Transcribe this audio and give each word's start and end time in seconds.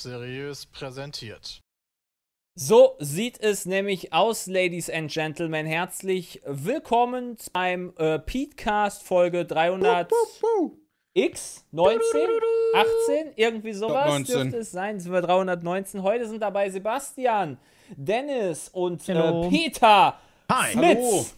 Seriös 0.00 0.66
präsentiert. 0.66 1.60
So 2.54 2.96
sieht 2.98 3.40
es 3.40 3.66
nämlich 3.66 4.12
aus, 4.12 4.46
Ladies 4.46 4.90
and 4.90 5.12
Gentlemen. 5.12 5.64
Herzlich 5.64 6.42
willkommen 6.44 7.36
beim 7.52 7.92
äh, 7.98 8.18
Petecast 8.18 9.04
Folge 9.04 9.44
300 9.44 10.10
X 11.14 11.64
19, 11.70 12.00
18, 12.74 13.32
irgendwie 13.36 13.72
sowas 13.72 14.24
dürfte 14.24 14.58
es 14.58 14.72
sein. 14.72 14.98
Sind 14.98 15.12
wir 15.12 15.22
319. 15.22 16.02
Heute 16.02 16.26
sind 16.26 16.40
dabei 16.40 16.68
Sebastian, 16.70 17.58
Dennis 17.96 18.68
und 18.70 19.08
äh, 19.08 19.48
Peter 19.48 20.18
Hi. 20.50 20.72
Smits. 20.72 21.34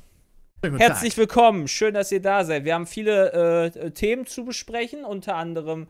Herzlich 0.62 1.16
willkommen, 1.16 1.68
schön, 1.68 1.94
dass 1.94 2.12
ihr 2.12 2.20
da 2.20 2.44
seid. 2.44 2.64
Wir 2.64 2.74
haben 2.74 2.86
viele 2.86 3.72
äh, 3.74 3.90
Themen 3.90 4.26
zu 4.26 4.44
besprechen, 4.44 5.04
unter 5.04 5.36
anderem 5.36 5.88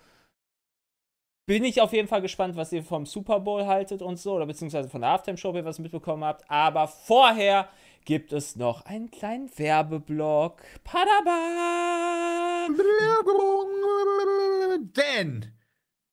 bin 1.50 1.64
ich 1.64 1.80
auf 1.80 1.92
jeden 1.92 2.06
Fall 2.06 2.22
gespannt, 2.22 2.54
was 2.54 2.70
ihr 2.70 2.84
vom 2.84 3.06
Super 3.06 3.40
Bowl 3.40 3.66
haltet 3.66 4.02
und 4.02 4.20
so, 4.20 4.34
oder 4.34 4.46
beziehungsweise 4.46 4.88
von 4.88 5.00
der 5.00 5.10
Halftime 5.10 5.36
Show, 5.36 5.48
ob 5.48 5.56
ihr 5.56 5.64
was 5.64 5.80
mitbekommen 5.80 6.22
habt. 6.22 6.48
Aber 6.48 6.86
vorher 6.86 7.68
gibt 8.04 8.32
es 8.32 8.54
noch 8.54 8.82
einen 8.82 9.10
kleinen 9.10 9.50
Werbeblock. 9.58 10.62
Padaba! 10.84 12.68
Denn 14.96 15.46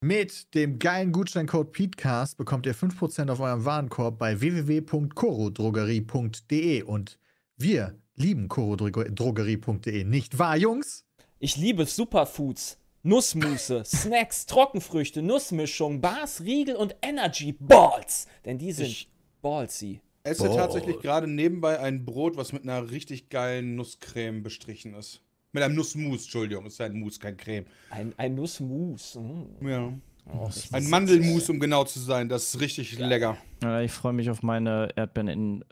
mit 0.01 0.55
dem 0.55 0.79
geilen 0.79 1.11
Gutscheincode 1.11 1.71
PETECAST 1.71 2.35
bekommt 2.35 2.65
ihr 2.65 2.73
5% 2.73 3.29
auf 3.29 3.39
eurem 3.39 3.63
Warenkorb 3.63 4.17
bei 4.17 4.41
www.corodrogerie.de 4.41 6.81
und 6.81 7.19
wir 7.57 7.95
lieben 8.15 8.47
corodrogerie.de, 8.47 10.03
nicht 10.03 10.39
wahr, 10.39 10.57
Jungs? 10.57 11.05
Ich 11.37 11.57
liebe 11.57 11.85
Superfoods. 11.85 12.79
Nussmusse, 13.07 13.83
Snacks, 13.85 14.45
Trockenfrüchte, 14.47 15.21
Nussmischung, 15.21 16.01
Bars, 16.01 16.41
Riegel 16.41 16.75
und 16.75 16.95
Energy 17.01 17.53
Balls. 17.57 18.27
Denn 18.45 18.57
die 18.57 18.71
sind 18.73 18.87
Ich- 18.87 19.09
ballsy. 19.41 20.01
esse 20.23 20.47
Boah. 20.49 20.57
tatsächlich 20.57 20.99
gerade 20.99 21.25
nebenbei 21.27 21.79
ein 21.79 22.03
Brot, 22.03 22.35
was 22.35 22.51
mit 22.51 22.63
einer 22.63 22.91
richtig 22.91 23.29
geilen 23.29 23.75
Nusscreme 23.77 24.43
bestrichen 24.43 24.93
ist. 24.93 25.21
Mit 25.53 25.63
einem 25.63 25.75
Nussmus, 25.75 26.23
Entschuldigung, 26.23 26.65
es 26.65 26.73
ist 26.73 26.81
ein 26.81 26.99
Mus, 26.99 27.17
kein 27.19 27.37
Creme. 27.37 27.65
Ein, 27.89 28.13
ein 28.17 28.35
Nussmus. 28.35 29.15
Mm. 29.15 29.65
Ja. 29.67 29.93
Oh, 30.33 30.49
Ein 30.73 30.89
Mandelmus, 30.89 31.49
um 31.49 31.57
genau 31.61 31.85
zu 31.85 31.99
sein. 32.01 32.27
Das 32.27 32.43
ist 32.53 32.59
richtig 32.59 32.99
lecker. 32.99 33.37
Ja, 33.63 33.79
ich 33.79 33.93
freue 33.93 34.11
mich 34.11 34.29
auf 34.29 34.43
meine 34.43 34.89
Erdbeeren 34.97 35.29
in 35.29 35.65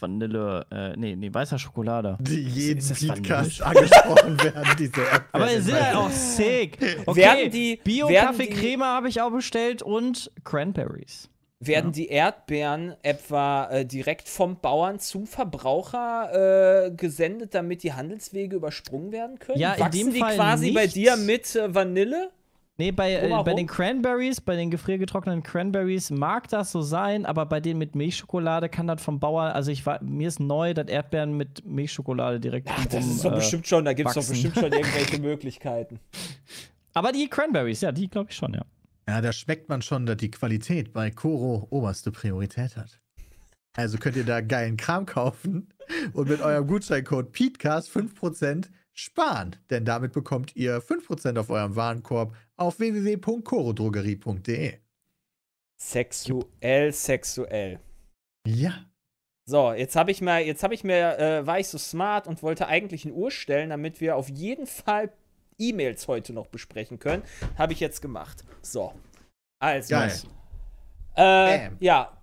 Vanille, 0.00 0.66
äh, 0.70 0.96
nee, 0.96 1.16
nee, 1.16 1.32
weißer 1.32 1.58
Schokolade. 1.58 2.16
Die 2.20 2.40
jeden 2.42 2.80
Podcast 3.08 3.62
angesprochen 3.62 4.42
werden, 4.42 4.76
diese 4.78 5.00
Erdbeeren. 5.00 5.24
Aber 5.32 5.48
sie 5.48 5.60
sind 5.60 5.80
halt 5.80 5.96
auch 5.96 6.10
sick. 6.10 6.78
Okay, 7.06 7.20
Werden 7.20 7.50
die- 7.50 7.80
Bio-Kaffeecreme 7.84 8.84
habe 8.84 9.08
ich 9.08 9.20
auch 9.20 9.30
bestellt 9.30 9.82
und 9.82 10.30
Cranberries. 10.44 11.28
Werden 11.60 11.90
die 11.90 12.06
Erdbeeren 12.06 12.94
etwa 13.02 13.68
äh, 13.70 13.84
direkt 13.84 14.28
vom 14.28 14.60
Bauern 14.60 15.00
zum 15.00 15.26
Verbraucher 15.26 16.84
äh, 16.86 16.90
gesendet, 16.92 17.52
damit 17.54 17.82
die 17.82 17.92
Handelswege 17.92 18.54
übersprungen 18.56 19.10
werden 19.10 19.40
können? 19.40 19.58
Ja, 19.58 19.72
in 19.74 19.80
Wachsen 19.80 19.98
dem 20.06 20.12
die 20.12 20.20
Fall 20.20 20.36
quasi 20.36 20.70
bei 20.70 20.82
nicht. 20.84 20.94
dir 20.94 21.16
mit 21.16 21.56
äh, 21.56 21.74
Vanille? 21.74 22.30
Nee, 22.80 22.92
bei, 22.92 23.14
äh, 23.14 23.42
bei 23.44 23.54
den 23.54 23.66
Cranberries, 23.66 24.40
bei 24.40 24.54
den 24.54 24.70
gefriergetrockneten 24.70 25.42
Cranberries 25.42 26.10
mag 26.10 26.48
das 26.48 26.70
so 26.70 26.80
sein, 26.80 27.26
aber 27.26 27.44
bei 27.44 27.58
denen 27.58 27.80
mit 27.80 27.96
Milchschokolade 27.96 28.68
kann 28.68 28.86
das 28.86 29.02
vom 29.02 29.18
Bauer, 29.18 29.52
also 29.52 29.72
ich 29.72 29.84
war, 29.84 30.00
mir 30.00 30.28
ist 30.28 30.38
neu, 30.38 30.74
dass 30.74 30.86
Erdbeeren 30.86 31.36
mit 31.36 31.66
Milchschokolade 31.66 32.38
direkt 32.38 32.68
Ach, 32.70 32.86
das 32.86 33.04
ist 33.04 33.24
doch 33.24 33.32
äh, 33.32 33.36
bestimmt 33.36 33.66
schon, 33.66 33.84
da 33.84 33.94
gibt 33.94 34.08
es 34.08 34.14
doch 34.14 34.28
bestimmt 34.28 34.54
schon 34.54 34.72
irgendwelche 34.72 35.18
Möglichkeiten. 35.18 35.98
Aber 36.94 37.10
die 37.10 37.28
Cranberries, 37.28 37.80
ja, 37.80 37.90
die 37.90 38.08
glaube 38.08 38.30
ich 38.30 38.36
schon, 38.36 38.54
ja. 38.54 38.62
Ja, 39.08 39.20
da 39.22 39.32
schmeckt 39.32 39.68
man 39.68 39.82
schon, 39.82 40.06
dass 40.06 40.18
die 40.18 40.30
Qualität 40.30 40.92
bei 40.92 41.10
Koro 41.10 41.66
oberste 41.70 42.12
Priorität 42.12 42.76
hat. 42.76 43.00
Also 43.74 43.98
könnt 43.98 44.14
ihr 44.14 44.24
da 44.24 44.40
geilen 44.40 44.76
Kram 44.76 45.04
kaufen 45.04 45.68
und 46.12 46.28
mit 46.28 46.40
eurem 46.40 46.66
Gutscheincode 46.68 47.32
PETECAST 47.32 47.90
5% 47.90 48.68
sparen. 48.98 49.56
Denn 49.70 49.84
damit 49.84 50.12
bekommt 50.12 50.56
ihr 50.56 50.82
5% 50.82 51.38
auf 51.38 51.50
eurem 51.50 51.76
Warenkorb 51.76 52.34
auf 52.56 52.80
www.corodrogerie.de. 52.80 54.78
Sexuell, 55.80 56.92
sexuell. 56.92 57.78
Ja. 58.46 58.84
So, 59.44 59.72
jetzt 59.72 59.94
habe 59.96 60.10
ich 60.10 60.20
mir, 60.20 60.44
jetzt 60.44 60.62
habe 60.62 60.74
ich 60.74 60.82
mir, 60.84 61.18
äh, 61.18 61.46
war 61.46 61.60
ich 61.60 61.68
so 61.68 61.78
smart 61.78 62.26
und 62.26 62.42
wollte 62.42 62.66
eigentlich 62.66 63.04
eine 63.04 63.14
Uhr 63.14 63.30
stellen, 63.30 63.70
damit 63.70 64.00
wir 64.00 64.16
auf 64.16 64.28
jeden 64.28 64.66
Fall 64.66 65.12
E-Mails 65.58 66.08
heute 66.08 66.32
noch 66.32 66.48
besprechen 66.48 66.98
können. 66.98 67.22
Habe 67.56 67.72
ich 67.72 67.80
jetzt 67.80 68.02
gemacht. 68.02 68.44
So. 68.62 68.92
Also. 69.60 69.94
Geil. 69.94 70.12
Äh, 71.16 71.70
ja. 71.78 72.17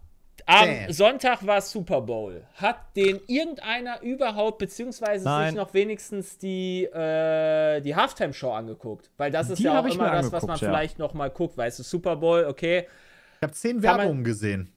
Am 0.46 0.68
Bam. 0.68 0.92
Sonntag 0.92 1.46
war 1.46 1.60
Super 1.62 2.02
Bowl. 2.02 2.44
Hat 2.56 2.96
den 2.96 3.20
irgendeiner 3.28 4.02
überhaupt, 4.02 4.60
beziehungsweise 4.60 5.26
Nein. 5.26 5.50
sich 5.50 5.56
noch 5.56 5.74
wenigstens 5.74 6.38
die, 6.38 6.84
äh, 6.84 7.82
die 7.82 7.96
Halftime-Show 7.96 8.52
angeguckt? 8.52 9.10
Weil 9.18 9.32
das 9.32 9.50
ist 9.50 9.60
Die 9.60 9.64
ja 9.64 9.80
auch 9.80 9.86
immer 9.86 10.12
das, 10.12 10.32
was 10.32 10.46
man 10.46 10.58
ja. 10.60 10.68
vielleicht 10.68 11.00
noch 11.00 11.14
mal 11.14 11.30
guckt. 11.30 11.58
Weißt 11.58 11.80
du, 11.80 11.84
Super 11.84 12.18
Bowl, 12.18 12.46
okay. 12.46 12.88
Ich 13.38 13.44
habe 13.44 13.54
zehn 13.54 13.82
Werbungen 13.82 14.24
gesehen. 14.24 14.72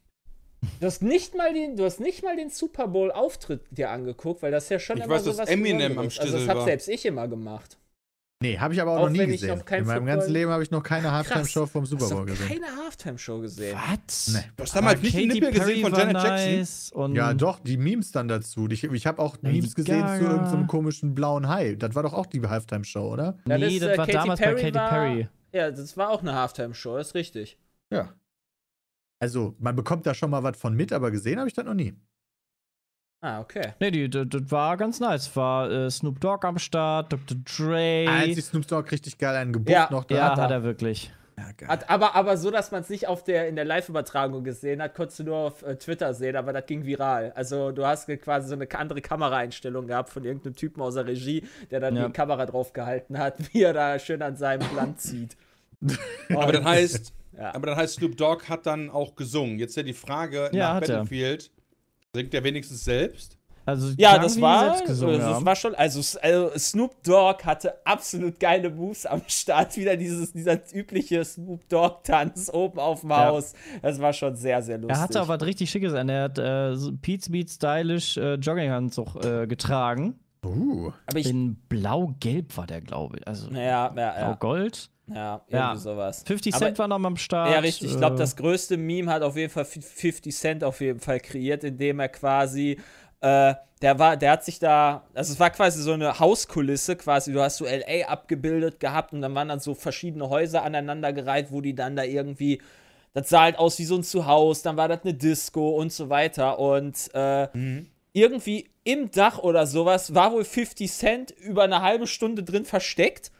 Du 0.80 0.86
hast 0.86 1.02
nicht 1.02 1.36
mal 1.36 1.52
den, 1.52 1.76
du 1.76 1.84
hast 1.84 2.00
nicht 2.00 2.24
mal 2.24 2.36
den 2.36 2.50
Super 2.50 2.88
Bowl 2.88 3.12
Auftritt 3.12 3.60
dir 3.70 3.90
angeguckt, 3.90 4.42
weil 4.42 4.50
das 4.50 4.64
ist 4.64 4.70
ja 4.70 4.78
schon 4.78 4.98
Ich 4.98 5.04
immer 5.04 5.14
weiß, 5.14 5.24
so 5.24 5.30
dass 5.30 5.38
was 5.38 5.48
Eminem 5.48 5.92
am 5.92 5.98
Also 5.98 6.08
das 6.08 6.14
Stissel 6.14 6.48
habe 6.48 6.62
selbst 6.62 6.88
ich 6.88 7.06
immer 7.06 7.28
gemacht. 7.28 7.78
Nee, 8.40 8.56
habe 8.56 8.72
ich 8.72 8.80
aber 8.80 8.92
auch, 8.92 8.98
Auch 8.98 9.02
noch 9.06 9.10
nie 9.10 9.26
gesehen. 9.26 9.48
noch 9.58 9.66
In 9.66 9.84
meinem 9.84 9.84
Football- 9.86 10.06
ganzen 10.06 10.32
Leben 10.32 10.50
habe 10.52 10.62
ich 10.62 10.70
noch 10.70 10.82
keine 10.84 11.10
Halftime-Show 11.10 11.66
vom 11.66 11.84
Super 11.86 12.08
Bowl 12.08 12.24
gesehen. 12.26 12.46
keine 12.48 12.66
Halftime-Show 12.84 13.40
gesehen? 13.40 13.76
Was? 14.06 14.28
Nee. 14.28 14.44
Du 14.56 14.62
hast 14.62 14.76
damals 14.76 15.02
nicht 15.02 15.16
einen 15.16 15.26
Nippel 15.28 15.50
gesehen 15.50 15.82
von 15.82 15.92
Janet 15.98 16.22
Jackson? 16.22 16.58
Nice 16.58 16.92
und 16.92 17.14
Ja, 17.16 17.34
doch, 17.34 17.58
die 17.58 17.76
Memes 17.76 18.12
dann 18.12 18.28
dazu. 18.28 18.68
Ich, 18.70 18.84
ich 18.84 19.06
habe 19.08 19.20
auch 19.20 19.36
Lady 19.42 19.56
Memes 19.60 19.74
gesehen 19.74 20.06
zu 20.06 20.06
Gaga. 20.06 20.30
irgendeinem 20.30 20.66
komischen 20.68 21.16
blauen 21.16 21.48
Hai. 21.48 21.74
Das 21.74 21.96
war 21.96 22.04
doch 22.04 22.12
auch 22.14 22.26
die 22.26 22.40
Halftime-Show, 22.40 23.12
oder? 23.12 23.36
Ja, 23.48 23.58
Nee, 23.58 23.80
das, 23.80 23.88
äh, 23.88 23.98
war 23.98 24.06
Katy 24.06 24.12
damals 24.18 24.40
Perry 24.40 24.54
bei 24.54 24.62
Katy 24.70 24.74
war- 24.76 24.88
Perry. 24.88 25.28
Ja, 25.52 25.70
das 25.72 25.96
war 25.96 26.10
auch 26.10 26.20
eine 26.22 26.34
Halftime-Show, 26.34 26.96
ist 26.98 27.14
richtig. 27.16 27.58
Ja. 27.92 28.14
Also, 29.20 29.56
man 29.58 29.74
bekommt 29.74 30.06
da 30.06 30.14
schon 30.14 30.30
mal 30.30 30.44
was 30.44 30.56
von 30.56 30.74
mit, 30.76 30.92
aber 30.92 31.10
gesehen 31.10 31.40
habe 31.40 31.48
ich 31.48 31.54
das 31.54 31.64
noch 31.64 31.74
nie. 31.74 31.92
Ah, 33.20 33.40
okay. 33.40 33.72
Nee, 33.80 33.90
die, 33.90 34.08
das, 34.08 34.26
das 34.28 34.42
war 34.50 34.76
ganz 34.76 35.00
nice. 35.00 35.34
War 35.34 35.70
äh, 35.70 35.90
Snoop 35.90 36.20
Dogg 36.20 36.46
am 36.46 36.58
Start, 36.58 37.12
Dr. 37.12 37.36
Dre. 37.44 38.06
Die 38.26 38.40
Snoop 38.40 38.66
Dogg 38.68 38.90
richtig 38.92 39.18
geil 39.18 39.34
einen 39.34 39.52
gebufft 39.52 39.70
Ja, 39.74 39.88
noch 39.90 40.04
da. 40.04 40.14
ja, 40.14 40.24
hat 40.30 40.38
er. 40.38 40.44
hat 40.44 40.50
er 40.52 40.62
wirklich. 40.62 41.10
Ja, 41.36 41.50
geil. 41.56 41.68
Hat, 41.68 41.90
aber, 41.90 42.14
aber 42.14 42.36
so, 42.36 42.50
dass 42.52 42.70
man 42.70 42.82
es 42.82 42.88
nicht 42.90 43.08
auf 43.08 43.24
der, 43.24 43.48
in 43.48 43.56
der 43.56 43.64
Live-Übertragung 43.64 44.44
gesehen 44.44 44.80
hat, 44.82 44.94
konntest 44.94 45.18
du 45.20 45.24
nur 45.24 45.36
auf 45.36 45.62
äh, 45.64 45.74
Twitter 45.76 46.14
sehen, 46.14 46.36
aber 46.36 46.52
das 46.52 46.66
ging 46.66 46.84
viral. 46.84 47.32
Also 47.34 47.72
du 47.72 47.84
hast 47.86 48.06
quasi 48.22 48.48
so 48.48 48.54
eine 48.54 48.68
andere 48.72 49.00
Kameraeinstellung 49.00 49.86
gehabt 49.88 50.10
von 50.10 50.24
irgendeinem 50.24 50.54
Typen 50.54 50.80
aus 50.80 50.94
der 50.94 51.06
Regie, 51.06 51.44
der 51.72 51.80
dann 51.80 51.96
Ja. 51.96 52.06
die 52.06 52.12
Kamera 52.12 52.46
drauf 52.46 52.72
gehalten 52.72 53.18
hat, 53.18 53.34
wie 53.52 53.62
er 53.64 53.72
da 53.72 53.98
schön 53.98 54.22
an 54.22 54.36
seinem 54.36 54.66
Land 54.76 55.00
zieht. 55.00 55.36
Aber 56.34 56.52
dann 56.52 56.64
heißt, 56.64 57.12
Ja. 57.36 57.54
aber 57.54 57.66
dann 57.68 57.76
heißt 57.76 57.94
Snoop 57.94 58.16
Dogg 58.16 58.44
hat 58.48 58.66
dann 58.66 58.90
auch 58.90 59.14
gesungen. 59.14 59.58
Jetzt 59.60 59.76
ja 59.76 59.82
die 59.84 59.92
Frage 59.92 60.50
Ja, 60.52 60.68
nach 60.68 60.74
hat 60.76 60.88
er. 60.88 60.96
Battlefield. 60.98 61.50
Singt 62.18 62.34
er 62.34 62.42
wenigstens 62.42 62.84
selbst? 62.84 63.38
Also, 63.64 63.92
Ja, 63.98 64.18
das 64.18 64.40
war, 64.40 64.82
gesungen 64.82 65.18
das 65.20 65.44
war 65.44 65.54
schon, 65.54 65.74
also, 65.74 66.00
also 66.22 66.50
Snoop 66.58 67.02
Dogg 67.02 67.44
hatte 67.44 67.74
absolut 67.84 68.40
geile 68.40 68.70
Moves 68.70 69.04
am 69.04 69.20
Start. 69.28 69.76
Wieder 69.76 69.94
dieses, 69.94 70.32
dieser 70.32 70.58
übliche 70.72 71.22
Snoop 71.22 71.68
Dogg-Tanz 71.68 72.50
oben 72.52 72.78
auf 72.78 73.02
dem 73.02 73.10
Ja. 73.10 73.26
Haus. 73.26 73.52
Das 73.82 74.00
war 74.00 74.14
schon 74.14 74.34
sehr, 74.36 74.62
sehr 74.62 74.78
lustig. 74.78 74.96
Er 74.96 75.02
hatte 75.02 75.20
auch 75.22 75.28
was 75.28 75.42
richtig 75.42 75.70
Schickes 75.70 75.92
an. 75.92 76.08
Er 76.08 76.22
hat 76.24 76.38
äh, 76.38 76.76
so 76.76 76.92
Pete's 76.96 77.30
Beat 77.30 77.50
stylisch 77.50 78.16
äh, 78.16 78.34
Jogginganzug 78.34 79.22
äh, 79.22 79.46
getragen. 79.46 80.18
Uh. 80.44 80.90
Aber 81.06 81.18
ich, 81.18 81.28
In 81.28 81.56
blau-gelb 81.68 82.56
war 82.56 82.66
der, 82.66 82.80
glaube 82.80 83.18
ich. 83.18 83.28
Also 83.28 83.50
ja, 83.50 83.60
ja, 83.60 83.92
ja, 83.94 84.12
blau-gold. 84.24 84.90
Ja, 85.14 85.36
irgendwie 85.46 85.56
Ja. 85.56 85.76
sowas. 85.76 86.22
50 86.26 86.54
Aber- 86.54 86.64
Cent 86.66 86.78
war 86.78 86.88
noch 86.88 86.98
mal 86.98 87.08
am 87.08 87.16
Start. 87.16 87.50
Ja, 87.52 87.58
richtig. 87.60 87.90
Ich 87.92 87.96
glaube, 87.98 88.16
äh, 88.16 88.18
das 88.18 88.36
größte 88.36 88.76
Meme 88.76 89.10
hat 89.12 89.22
auf 89.22 89.36
jeden 89.36 89.50
Fall 89.52 89.64
50 89.64 90.34
Cent 90.34 90.64
auf 90.64 90.80
jeden 90.80 91.00
Fall 91.00 91.20
kreiert, 91.20 91.64
indem 91.64 92.00
er 92.00 92.08
quasi, 92.08 92.78
äh, 93.20 93.54
der 93.80 93.98
war, 93.98 94.16
der 94.16 94.32
hat 94.32 94.44
sich 94.44 94.58
da, 94.58 95.04
also 95.14 95.32
es 95.32 95.38
war 95.40 95.50
quasi 95.50 95.80
so 95.82 95.92
eine 95.92 96.18
Hauskulisse, 96.18 96.96
quasi, 96.96 97.32
du 97.32 97.40
hast 97.40 97.58
so 97.58 97.64
LA 97.64 98.06
abgebildet 98.08 98.80
gehabt 98.80 99.12
und 99.12 99.20
dann 99.22 99.34
waren 99.34 99.48
dann 99.48 99.60
so 99.60 99.74
verschiedene 99.74 100.28
Häuser 100.28 100.64
aneinandergereiht, 100.64 101.52
wo 101.52 101.60
die 101.60 101.74
dann 101.74 101.94
da 101.94 102.02
irgendwie, 102.02 102.60
das 103.14 103.28
sah 103.28 103.42
halt 103.42 103.58
aus 103.58 103.78
wie 103.78 103.84
so 103.84 103.94
ein 103.96 104.02
Zuhause, 104.02 104.64
dann 104.64 104.76
war 104.76 104.88
das 104.88 105.02
eine 105.04 105.14
Disco 105.14 105.70
und 105.70 105.92
so 105.92 106.08
weiter 106.10 106.58
und 106.58 107.14
äh, 107.14 107.48
irgendwie 108.12 108.68
im 108.84 109.10
Dach 109.12 109.38
oder 109.38 109.66
sowas 109.66 110.14
war 110.14 110.32
wohl 110.32 110.44
50 110.44 110.90
Cent 110.90 111.30
über 111.30 111.62
eine 111.62 111.82
halbe 111.82 112.06
Stunde 112.08 112.42
drin 112.42 112.64
versteckt 112.64 113.30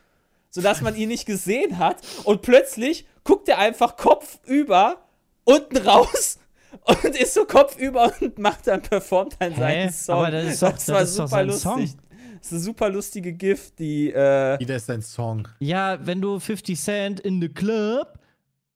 sodass 0.51 0.81
man 0.81 0.95
ihn 0.97 1.09
nicht 1.09 1.27
gesehen 1.27 1.79
hat. 1.79 1.97
Und 2.25 2.43
plötzlich 2.43 3.07
guckt 3.25 3.49
er 3.49 3.59
einfach 3.59 3.97
kopfüber 3.97 4.97
unten 5.45 5.77
raus 5.79 6.39
und 6.85 7.05
ist 7.19 7.35
so 7.35 7.45
kopfüber 7.45 8.13
und 8.21 8.39
macht 8.39 8.67
dann, 8.67 8.83
performt 8.83 9.37
dann 9.39 9.53
Hä? 9.53 9.61
seinen 9.61 9.93
Song. 9.93 10.17
Aber 10.17 10.31
das 10.31 10.45
ist 10.47 10.63
doch- 10.63 10.73
das 10.73 10.85
das 10.87 10.95
war 10.95 11.03
ist 11.03 11.19
doch 11.19 11.25
super 11.25 11.29
sein 11.29 11.47
lustig. 11.47 11.63
Song. 11.63 12.09
Das 12.41 12.47
ist 12.47 12.53
eine 12.53 12.61
super 12.61 12.89
lustige 12.91 13.33
GIF, 13.33 13.73
die, 13.77 14.13
äh, 14.13 14.57
Jeder 14.61 14.77
ist 14.77 14.87
sein 14.87 15.03
Song. 15.03 15.49
Ja, 15.59 15.99
wenn 16.07 16.21
du 16.21 16.39
50 16.39 16.79
Cent 16.81 17.21
in 17.21 17.41
the 17.41 17.49
Club, 17.49 18.07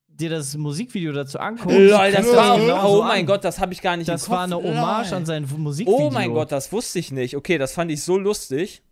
dir 0.09 0.31
das 0.31 0.57
Musikvideo 0.57 1.13
dazu 1.13 1.39
anguckst, 1.39 1.77
Lol, 1.79 2.13
das 2.13 2.27
war 2.35 2.59
genau 2.59 2.85
oh 2.89 2.97
so 2.97 3.03
mein 3.05 3.21
an. 3.21 3.27
Gott, 3.27 3.45
das 3.45 3.61
habe 3.61 3.73
ich 3.73 3.81
gar 3.81 3.97
nicht 3.97 4.09
Das 4.09 4.23
im 4.23 4.27
Kopf. 4.27 4.37
war 4.37 4.45
eine 4.45 4.57
Hommage 4.57 5.11
Lol. 5.11 5.17
an 5.19 5.27
sein 5.27 5.49
Musikvideo. 5.57 6.07
Oh 6.09 6.11
mein 6.11 6.33
Gott, 6.35 6.51
das 6.51 6.73
wusste 6.73 6.99
ich 6.99 7.13
nicht. 7.13 7.37
Okay, 7.37 7.57
das 7.57 7.73
fand 7.73 7.91
ich 7.93 8.03
so 8.03 8.19
lustig. 8.19 8.83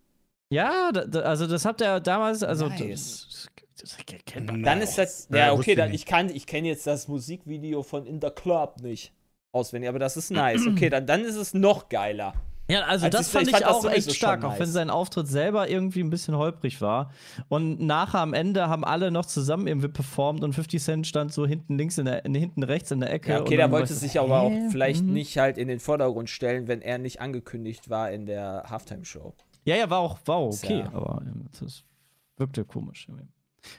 Ja, 0.51 0.91
da, 0.91 1.05
da, 1.05 1.19
also 1.21 1.47
das 1.47 1.65
habt 1.65 1.81
ihr 1.81 1.99
damals, 2.01 2.43
also 2.43 2.67
Nice. 2.67 3.49
das, 3.55 3.65
das, 3.79 3.97
das 3.97 4.05
kennt 4.25 4.47
man. 4.47 4.63
Dann 4.63 4.81
ist 4.81 4.97
das, 4.97 5.27
Ja, 5.31 5.37
ja, 5.37 5.53
okay, 5.53 5.71
ich 5.71 5.77
dann, 5.77 5.93
ich 5.93 6.05
kann, 6.05 6.29
ich 6.29 6.45
kenne 6.45 6.67
jetzt 6.67 6.85
das 6.85 7.07
Musikvideo 7.07 7.83
von 7.83 8.05
In 8.05 8.19
the 8.21 8.29
Club 8.29 8.81
nicht 8.81 9.13
auswendig, 9.53 9.89
aber 9.89 9.99
das 9.99 10.17
ist 10.17 10.29
nice. 10.31 10.67
Okay, 10.67 10.89
dann, 10.89 11.05
dann 11.07 11.21
ist 11.21 11.35
es 11.37 11.53
noch 11.53 11.87
geiler. 11.89 12.33
Ja, 12.69 12.83
also 12.83 13.05
Als 13.05 13.15
das 13.15 13.27
ich- 13.27 13.33
fand 13.33 13.47
ich 13.47 13.53
ich, 13.53 13.59
fand 13.59 13.65
das 13.75 13.85
auch 13.85 13.91
echt 13.91 14.13
stark, 14.15 14.43
auch 14.45 14.57
wenn 14.59 14.67
sein 14.69 14.89
Auftritt 14.89 15.27
selber 15.27 15.67
irgendwie 15.69 16.01
ein 16.01 16.09
bisschen 16.09 16.37
holprig 16.37 16.79
war. 16.79 17.11
Und 17.49 17.81
nachher 17.81 18.19
am 18.19 18.33
Ende 18.33 18.69
haben 18.69 18.85
alle 18.85 19.09
noch 19.11 19.25
zusammen 19.25 19.67
irgendwie 19.67 19.89
performt 19.89 20.41
und 20.43 20.53
50 20.53 20.81
Cent 20.81 21.07
stand 21.07 21.33
so 21.33 21.45
hinten 21.45 21.77
links, 21.77 21.97
in 21.97 22.05
der, 22.05 22.23
in, 22.23 22.33
hinten 22.35 22.63
rechts 22.63 22.91
in 22.91 22.99
der 23.01 23.11
Ecke. 23.11 23.31
Ja, 23.31 23.41
okay, 23.41 23.57
war 23.57 23.71
wollte 23.71 23.91
ich 23.91 23.99
sich 23.99 24.19
aber 24.19 24.41
auch 24.41 24.51
vielleicht 24.69 25.03
Mhm. 25.03 25.13
nicht 25.13 25.37
halt 25.37 25.57
in 25.57 25.67
den 25.67 25.79
Vordergrund 25.81 26.29
stellen, 26.29 26.67
wenn 26.69 26.81
er 26.81 26.97
nicht 26.97 27.19
angekündigt 27.19 27.89
war 27.89 28.09
in 28.11 28.25
der 28.25 28.65
Halftime-Show. 28.69 29.33
Ja, 29.65 29.75
ja, 29.75 29.89
war 29.89 29.99
auch, 29.99 30.17
war 30.25 30.35
auch 30.37 30.53
okay, 30.53 30.79
ja- 30.79 30.91
aber 30.93 31.21
ähm, 31.25 31.45
das 31.59 31.83
wirkte 32.37 32.65
komisch. 32.65 33.05
irgendwie. 33.07 33.27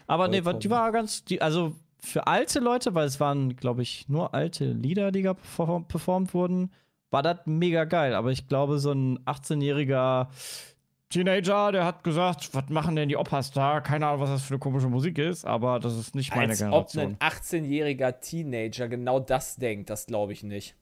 Aber 0.06 0.28
nee, 0.28 0.44
war- 0.44 0.54
die 0.54 0.70
war 0.70 0.92
ganz, 0.92 1.24
die, 1.24 1.42
also 1.42 1.74
für 1.98 2.26
alte 2.26 2.60
Leute, 2.60 2.94
weil 2.94 3.06
es 3.06 3.18
waren, 3.20 3.56
glaube 3.56 3.82
ich, 3.82 4.08
nur 4.08 4.34
alte 4.34 4.64
Lieder, 4.72 5.10
die 5.12 5.22
da 5.22 5.34
perform 5.34 5.86
performt 5.88 6.34
wurden, 6.34 6.70
war 7.10 7.22
das 7.22 7.38
mega 7.46 7.84
geil. 7.84 8.14
Aber 8.14 8.30
ich 8.30 8.46
glaube, 8.48 8.78
so 8.78 8.92
ein 8.92 9.18
18-jähriger 9.26 10.28
Teenager, 11.10 11.72
der 11.72 11.84
hat 11.84 12.04
gesagt, 12.04 12.54
was 12.54 12.68
machen 12.70 12.96
denn 12.96 13.08
die 13.10 13.16
Opas 13.18 13.50
da? 13.50 13.80
Keine 13.82 14.06
Ahnung, 14.06 14.20
was 14.22 14.30
das 14.30 14.42
für 14.44 14.54
eine 14.54 14.60
komische 14.60 14.88
Musik 14.88 15.18
ist, 15.18 15.44
aber 15.44 15.78
das 15.78 15.96
ist 15.98 16.14
nicht 16.14 16.34
meine 16.34 16.52
Als 16.52 16.62
ob 16.62 16.90
Generation. 16.90 17.16
ein 17.20 17.30
18-jähriger 17.30 18.20
Teenager 18.20 18.88
genau 18.88 19.20
das 19.20 19.56
denkt, 19.56 19.90
das 19.90 20.06
glaube 20.06 20.32
ich 20.32 20.42
nicht. 20.42 20.74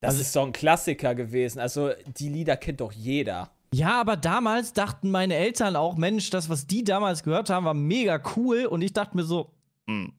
Das 0.00 0.10
Also- 0.14 0.22
ist 0.22 0.36
doch 0.36 0.46
ein 0.46 0.52
Klassiker 0.52 1.14
gewesen. 1.14 1.58
Also, 1.60 1.90
die 2.06 2.28
Lieder 2.28 2.56
kennt 2.56 2.80
doch 2.80 2.92
jeder. 2.92 3.50
Ja, 3.72 4.00
aber 4.00 4.16
damals 4.16 4.72
dachten 4.72 5.10
meine 5.10 5.34
Eltern 5.36 5.76
auch, 5.76 5.96
Mensch, 5.96 6.30
das, 6.30 6.48
was 6.48 6.66
die 6.66 6.82
damals 6.82 7.22
gehört 7.22 7.50
haben, 7.50 7.64
war 7.66 7.74
mega 7.74 8.20
cool. 8.36 8.66
Und 8.66 8.82
ich 8.82 8.92
dachte 8.92 9.16
mir 9.16 9.22
so, 9.22 9.52
hm, 9.86 10.12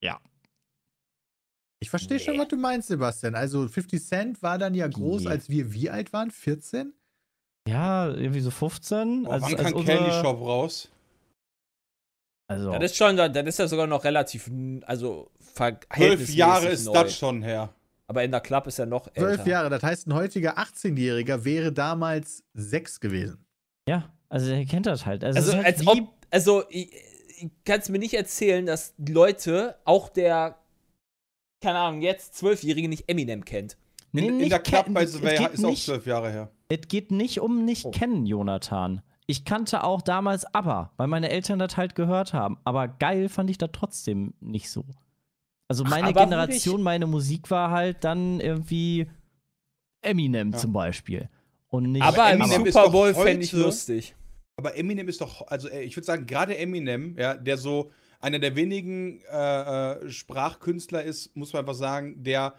ja. 0.00 0.18
Ich 1.80 1.90
verstehe 1.90 2.18
schon, 2.20 2.38
was 2.38 2.48
du 2.48 2.56
meinst, 2.56 2.88
Sebastian. 2.88 3.34
Also 3.34 3.66
50 3.68 4.02
Cent 4.02 4.42
war 4.42 4.56
dann 4.58 4.74
ja 4.74 4.86
groß, 4.86 5.22
Nee. 5.24 5.28
als 5.28 5.48
wir 5.48 5.72
wie 5.74 5.90
alt 5.90 6.12
waren? 6.12 6.30
14? 6.30 6.94
Ja, 7.68 8.08
irgendwie 8.08 8.40
so 8.40 8.50
15. 8.50 9.24
Boah, 9.24 9.32
als, 9.34 9.42
wann 9.42 9.54
als 9.56 9.62
kam 9.64 9.72
unsere- 9.74 9.98
Candy 9.98 10.12
Shop 10.12 10.40
raus? 10.40 10.88
Also, 12.48 12.72
Das 12.72 12.84
ist 12.92 12.96
schon, 12.96 13.16
das 13.16 13.46
ist 13.46 13.58
ja 13.58 13.68
sogar 13.68 13.86
noch 13.86 14.02
relativ, 14.04 14.50
also 14.86 15.30
Zwölf 15.54 16.28
Jahre 16.30 16.68
ist 16.68 16.86
neu. 16.86 16.92
das 16.94 17.16
schon 17.16 17.42
her. 17.42 17.72
Aber 18.10 18.24
in 18.24 18.32
der 18.32 18.40
Club 18.40 18.66
ist 18.66 18.80
er 18.80 18.86
noch 18.86 19.06
älter. 19.06 19.20
Zwölf 19.20 19.46
Jahre. 19.46 19.70
Das 19.70 19.84
heißt, 19.84 20.08
ein 20.08 20.14
heutiger 20.14 20.58
18-Jähriger 20.58 21.44
wäre 21.44 21.72
damals 21.72 22.42
sechs 22.54 22.98
gewesen. 22.98 23.46
ja, 23.88 24.10
also 24.28 24.52
ihr 24.52 24.66
kennt 24.66 24.86
das 24.86 25.06
halt. 25.06 25.22
Also, 25.22 25.38
Also, 25.38 25.54
halt 25.56 25.66
als 25.66 25.86
ob, 25.86 26.08
also, 26.30 26.64
ich, 26.70 26.92
ich 27.38 27.50
kann 27.64 27.78
es 27.78 27.88
mir 27.88 27.98
nicht 28.00 28.14
erzählen, 28.14 28.66
dass 28.66 28.94
die 28.96 29.12
Leute, 29.12 29.76
auch 29.84 30.08
der, 30.08 30.58
keine 31.62 31.78
Ahnung, 31.78 32.02
jetzt 32.02 32.34
Zwölfjährige 32.36 32.88
nicht 32.88 33.08
Eminem 33.08 33.44
kennt. 33.44 33.76
Nee, 34.12 34.26
In, 34.26 34.40
in 34.40 34.48
der 34.48 34.58
Club 34.58 34.86
bei 34.92 35.04
geht 35.04 35.14
ist 35.52 35.64
auch 35.64 35.70
nicht- 35.70 35.84
zwölf 35.84 36.04
Jahre 36.06 36.30
her. 36.32 36.50
Es 36.68 36.80
geht 36.88 37.12
nicht 37.12 37.38
um 37.40 37.64
nicht 37.64 37.84
Oh. 37.86 37.90
kennen, 37.92 38.26
Jonathan. 38.26 39.02
Ich 39.26 39.44
kannte 39.44 39.84
auch 39.84 40.02
damals 40.02 40.44
ABBA, 40.52 40.92
weil 40.96 41.06
meine 41.06 41.30
Eltern 41.30 41.60
das 41.60 41.76
halt 41.76 41.94
gehört 41.94 42.32
haben. 42.32 42.58
Aber 42.64 42.88
geil 42.88 43.28
fand 43.28 43.50
ich 43.50 43.58
das 43.58 43.70
trotzdem 43.72 44.34
nicht 44.40 44.68
so. 44.70 44.84
Also 45.70 45.84
meine 45.84 46.08
ABBA 46.08 46.24
Generation, 46.24 46.82
meine 46.82 47.06
Musik 47.06 47.48
war 47.50 47.70
halt 47.70 48.02
dann 48.02 48.40
irgendwie 48.40 49.06
Eminem 50.02 50.50
Ja. 50.52 50.58
zum 50.58 50.72
Beispiel. 50.72 51.28
Und 51.68 51.92
nicht 51.92 52.02
Aber 52.02 52.28
Eminem 52.28 52.66
ist 52.66 52.74
Super 52.74 52.86
doch 52.86 52.92
Bowl 52.92 53.14
fände 53.14 53.44
ich 53.44 53.52
lustig. 53.52 54.16
Aber 54.56 54.76
Eminem 54.76 55.08
ist 55.08 55.20
doch, 55.20 55.46
also 55.46 55.70
ich 55.70 55.96
würde 55.96 56.06
sagen, 56.06 56.26
gerade 56.26 56.58
Eminem, 56.58 57.16
ja, 57.16 57.34
der 57.34 57.56
so 57.56 57.92
einer 58.20 58.40
der 58.40 58.56
wenigen 58.56 59.20
äh, 59.32 59.92
äh, 59.92 60.10
Sprachkünstler 60.10 61.04
ist, 61.04 61.34
muss 61.36 61.52
man 61.52 61.60
einfach 61.60 61.74
sagen, 61.74 62.22
der 62.22 62.54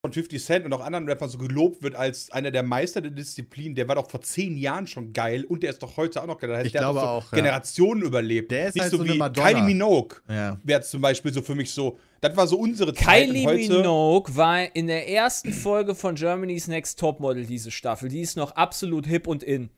von 0.00 0.12
50 0.12 0.42
Cent 0.42 0.64
und 0.64 0.72
auch 0.72 0.80
anderen 0.80 1.06
Rappern 1.08 1.28
so 1.28 1.36
gelobt 1.38 1.82
wird 1.82 1.94
als 1.94 2.30
einer 2.32 2.50
der 2.50 2.62
Meister 2.64 3.00
der 3.02 3.12
Disziplin. 3.12 3.74
Der 3.74 3.86
war 3.86 3.94
doch 3.96 4.10
vor 4.10 4.22
zehn 4.22 4.56
Jahren 4.56 4.86
schon 4.86 5.12
geil 5.12 5.44
und 5.44 5.62
der 5.62 5.70
ist 5.70 5.82
doch 5.82 5.96
heute 5.98 6.22
auch 6.22 6.26
noch 6.26 6.38
geil. 6.38 6.48
Das 6.48 6.56
heißt, 6.60 6.66
Ich 6.66 6.72
der 6.72 6.80
glaube 6.80 7.00
hat 7.02 7.06
so 7.06 7.10
auch, 7.10 7.32
ja. 7.32 7.36
Generationen 7.36 8.02
überlebt. 8.02 8.50
Der 8.50 8.68
ist 8.68 8.74
Nicht 8.74 8.82
halt 8.84 8.90
so 8.90 8.96
so 8.96 9.02
eine 9.04 9.12
wie 9.12 9.18
Madonna. 9.18 9.48
Kylie 9.50 9.62
Minogue 9.64 10.16
Ja. 10.28 10.58
wäre 10.64 10.80
zum 10.80 11.02
Beispiel 11.02 11.32
so 11.32 11.42
für 11.42 11.54
mich 11.54 11.70
so. 11.70 11.98
Das 12.22 12.36
war 12.36 12.46
so 12.46 12.56
unsere 12.58 12.94
Zeit. 12.94 13.26
Kylie 13.30 13.46
Minogue 13.68 14.36
war 14.36 14.74
in 14.76 14.86
der 14.86 15.08
ersten 15.08 15.52
Folge 15.52 15.94
von 15.94 16.14
Germany's 16.14 16.68
Next 16.68 16.98
Topmodel 17.00 17.46
diese 17.46 17.70
Staffel. 17.72 18.08
Die 18.08 18.20
ist 18.20 18.36
noch 18.36 18.52
absolut 18.52 19.06
hip 19.06 19.26
und 19.26 19.42
in. 19.42 19.70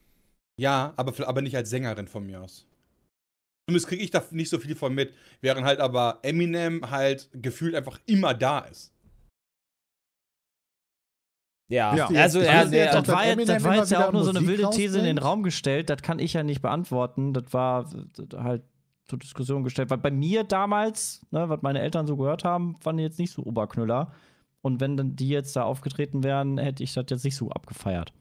Ja, 0.61 0.93
aber, 0.97 1.27
aber 1.27 1.41
nicht 1.43 1.57
als 1.57 1.71
Sängerin 1.71 2.07
von 2.07 2.27
mir 2.27 2.43
aus. 2.43 2.67
Zumindest 3.67 3.89
kriege 3.89 4.05
ich 4.05 4.11
da 4.11 4.23
nicht 4.31 4.51
so 4.51 4.59
viel 4.59 4.77
von 4.77 4.95
mit, 4.95 5.15
während 5.41 5.67
halt 5.67 5.81
aber 5.81 6.19
Eminem 6.23 6.91
halt 6.91 7.31
gefühlt 7.33 7.75
einfach 7.75 7.99
immer 8.05 8.35
da 8.35 8.59
ist. 8.61 8.93
Ja, 11.71 11.97
Ja. 11.97 12.07
also 12.09 12.41
er, 12.41 12.67
der, 12.67 12.85
jetzt- 12.85 12.95
das 12.95 13.09
war 13.09 13.27
jetzt, 13.27 13.49
das 13.49 13.65
war 13.65 13.77
jetzt 13.77 13.91
ja 13.91 14.07
auch 14.07 14.13
nur 14.13 14.23
so 14.23 14.31
eine 14.31 14.47
wilde 14.47 14.69
These 14.71 14.99
in 14.99 15.05
den? 15.05 15.17
Raum 15.19 15.43
gestellt. 15.43 15.89
Das 15.89 16.03
kann 16.03 16.19
ich 16.19 16.35
ja 16.35 16.43
nicht 16.43 16.61
beantworten. 16.61 17.33
Das 17.33 17.45
war 17.55 17.91
halt 18.35 18.63
zur 19.07 19.19
Diskussion 19.19 19.65
gestellt. 19.65 19.91
Weil 19.91 19.99
bei 19.99 20.11
mir 20.11 20.45
damals, 20.45 21.25
ne, 21.31 21.49
was 21.49 21.63
meine 21.63 21.81
Eltern 21.81 22.07
so 22.07 22.17
gehört 22.17 22.45
haben, 22.45 22.77
waren 22.83 22.97
die 22.97 23.03
jetzt 23.03 23.19
nicht 23.19 23.33
so 23.33 23.43
Oberknüller. 23.43 24.13
Und 24.63 24.81
wenn 24.81 24.97
dann 24.97 25.15
die 25.15 25.29
jetzt 25.29 25.55
da 25.57 25.65
aufgetreten 25.65 26.25
wären, 26.25 26.57
hätte 26.59 26.83
ich 26.83 26.95
das 26.95 27.05
jetzt 27.11 27.25
nicht 27.25 27.37
so 27.37 27.51
abgefeiert. 27.51 28.13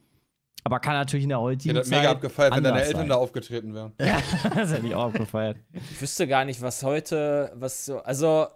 Aber 0.65 0.79
kann 0.79 0.93
natürlich 0.93 1.23
in 1.23 1.29
der 1.29 1.39
Ich 1.39 1.43
heutigen 1.43 1.69
hätte 1.75 1.79
das 1.81 1.89
Zeit 1.89 1.99
mega 1.99 2.11
abgefeiert, 2.11 2.55
wenn 2.55 2.63
deine 2.63 2.81
Eltern 2.83 3.01
sein. 3.01 3.09
da 3.09 3.15
aufgetreten 3.15 3.73
wären. 3.73 3.91
Ja, 3.99 4.17
das 4.55 4.71
hätte 4.73 4.87
ich 4.87 4.95
auch 4.95 5.05
abgefeiert. 5.05 5.57
ich 5.71 6.01
wüsste 6.01 6.27
gar 6.27 6.45
nicht, 6.45 6.61
was 6.61 6.83
heute, 6.83 7.51
was 7.55 7.85
so, 7.85 7.99
also 7.99 8.47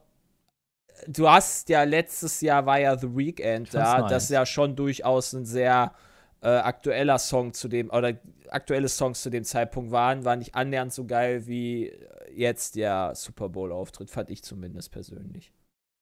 du 1.07 1.29
hast 1.29 1.69
ja 1.69 1.83
letztes 1.83 2.41
Jahr 2.41 2.65
war 2.65 2.79
ja 2.79 2.97
The 2.97 3.15
Weekend 3.15 3.67
Ich 3.67 3.73
da, 3.73 3.97
fand's 3.97 4.09
das 4.11 4.23
ist 4.23 4.29
nice. 4.31 4.35
ja 4.39 4.45
schon 4.45 4.75
durchaus 4.75 5.33
ein 5.33 5.45
sehr 5.45 5.91
äh, 6.41 6.47
aktueller 6.47 7.17
Song 7.19 7.53
zu 7.53 7.67
dem, 7.67 7.89
oder 7.89 8.13
aktuelle 8.49 8.87
Songs 8.89 9.21
zu 9.21 9.29
dem 9.29 9.43
Zeitpunkt 9.43 9.91
waren, 9.91 10.23
war 10.25 10.35
nicht 10.35 10.55
annähernd 10.55 10.93
so 10.93 11.05
geil 11.05 11.47
wie 11.47 11.91
jetzt 12.33 12.75
der 12.75 13.13
Super 13.15 13.49
Bowl-Auftritt, 13.49 14.09
fand 14.11 14.29
ich 14.29 14.43
zumindest 14.43 14.91
persönlich. 14.91 15.51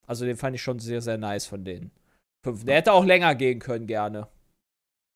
Also 0.06 0.24
den 0.24 0.36
fand 0.36 0.54
ich 0.56 0.62
schon 0.62 0.78
sehr, 0.78 1.00
sehr 1.00 1.18
nice 1.18 1.46
von 1.46 1.64
denen. 1.64 1.90
Fünf. 2.44 2.64
Der 2.64 2.76
hätte 2.76 2.92
auch 2.92 3.04
länger 3.04 3.34
gehen 3.34 3.58
können, 3.58 3.86
gerne. 3.86 4.28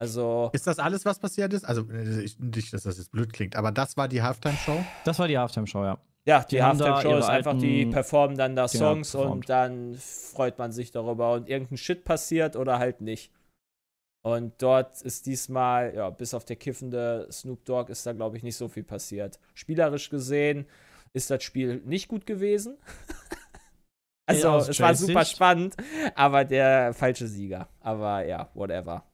Also, 0.00 0.48
Ist 0.54 0.66
das 0.66 0.78
alles, 0.78 1.04
was 1.04 1.18
passiert 1.18 1.52
ist? 1.52 1.64
Also, 1.64 1.82
äh, 1.90 2.22
ich- 2.22 2.38
nicht, 2.38 2.72
dass 2.72 2.84
das 2.84 2.96
jetzt 2.96 3.12
blöd 3.12 3.32
klingt, 3.32 3.54
aber 3.54 3.70
das 3.70 3.96
war 3.98 4.08
die 4.08 4.22
Halftime-Show. 4.22 4.82
Das 5.04 5.18
war 5.18 5.28
die 5.28 5.36
Halftime-Show, 5.38 5.84
ja. 5.84 5.98
ja, 6.24 6.42
die, 6.42 6.56
Die 6.56 6.62
Halftime-Show 6.62 7.18
ist 7.18 7.26
einfach, 7.28 7.58
die 7.58 7.84
performen 7.86 8.36
dann 8.38 8.56
da 8.56 8.66
Songs 8.66 9.10
performt. 9.12 9.32
und 9.34 9.48
dann 9.50 9.94
freut 9.96 10.58
man 10.58 10.72
sich 10.72 10.90
darüber 10.90 11.34
und 11.34 11.48
irgendein 11.50 11.76
Shit 11.76 12.04
passiert 12.04 12.56
oder 12.56 12.78
halt 12.78 13.02
nicht. 13.02 13.30
Und 14.22 14.60
dort 14.60 15.00
ist 15.02 15.26
diesmal, 15.26 15.94
ja, 15.94 16.10
bis 16.10 16.34
auf 16.34 16.44
der 16.44 16.56
kiffende 16.56 17.26
Snoop 17.30 17.64
Dogg 17.64 17.90
ist 17.90 18.04
da, 18.04 18.12
glaube 18.12 18.36
ich, 18.36 18.42
nicht 18.42 18.56
so 18.56 18.68
viel 18.68 18.84
passiert. 18.84 19.38
Spielerisch 19.54 20.10
gesehen 20.10 20.66
ist 21.12 21.30
das 21.30 21.42
Spiel 21.42 21.80
nicht 21.86 22.08
gut 22.08 22.26
gewesen. 22.26 22.78
also, 24.26 24.56
es 24.58 24.78
war 24.78 24.94
super 24.94 25.24
spannend, 25.24 25.76
aber 26.14 26.44
der 26.44 26.92
falsche 26.92 27.26
Sieger. 27.26 27.68
Aber 27.80 28.24
ja, 28.26 28.50
whatever. 28.54 29.04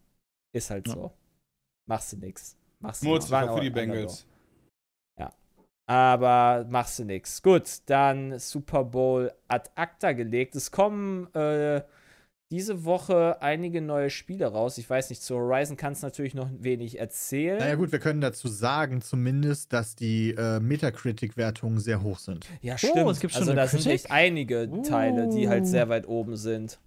Ist 0.52 0.70
halt 0.70 0.88
Ja. 0.88 0.94
so. 0.94 1.12
Machst 1.88 2.12
du 2.12 2.16
nix. 2.16 2.56
Machst 2.80 3.04
du 3.04 3.14
auch 3.14 3.56
für 3.56 3.60
die. 3.60 3.70
Bengals. 3.70 4.26
Aber 5.88 6.66
machst 6.68 6.98
du 6.98 7.04
nix. 7.04 7.40
Gut, 7.42 7.82
dann 7.86 8.38
Super 8.40 8.84
Bowl 8.84 9.32
ad 9.46 9.70
acta 9.76 10.12
gelegt. 10.12 10.56
Es 10.56 10.72
kommen 10.72 11.32
äh, 11.32 11.82
diese 12.50 12.84
Woche 12.84 13.42
einige 13.42 13.80
neue 13.82 14.08
Spiele 14.10 14.46
raus. 14.46 14.78
Ich 14.78 14.88
weiß 14.88 15.10
nicht, 15.10 15.22
zu 15.22 15.34
Horizon 15.36 15.76
kannst 15.76 16.02
du 16.02 16.06
natürlich 16.06 16.34
noch 16.34 16.48
wenig 16.58 16.98
erzählen. 16.98 17.58
Naja, 17.58 17.74
gut, 17.74 17.90
wir 17.90 17.98
können 17.98 18.20
dazu 18.20 18.46
sagen, 18.48 19.00
zumindest, 19.02 19.72
dass 19.72 19.96
die 19.96 20.30
äh, 20.30 20.60
Metacritic-Wertungen 20.60 21.80
sehr 21.80 22.02
hoch 22.02 22.18
sind. 22.18 22.46
Ja, 22.62 22.78
stimmt. 22.78 22.94
Oh, 22.98 23.10
es 23.10 23.20
gibt 23.20 23.32
schon 23.32 23.42
also 23.42 23.54
da 23.54 23.66
sind 23.66 23.86
echt 23.86 24.10
einige 24.10 24.70
Teile, 24.82 25.28
die 25.28 25.48
halt 25.48 25.64
Uh. 25.64 25.66
sehr 25.66 25.88
weit 25.88 26.06
oben 26.06 26.36
sind. 26.36 26.78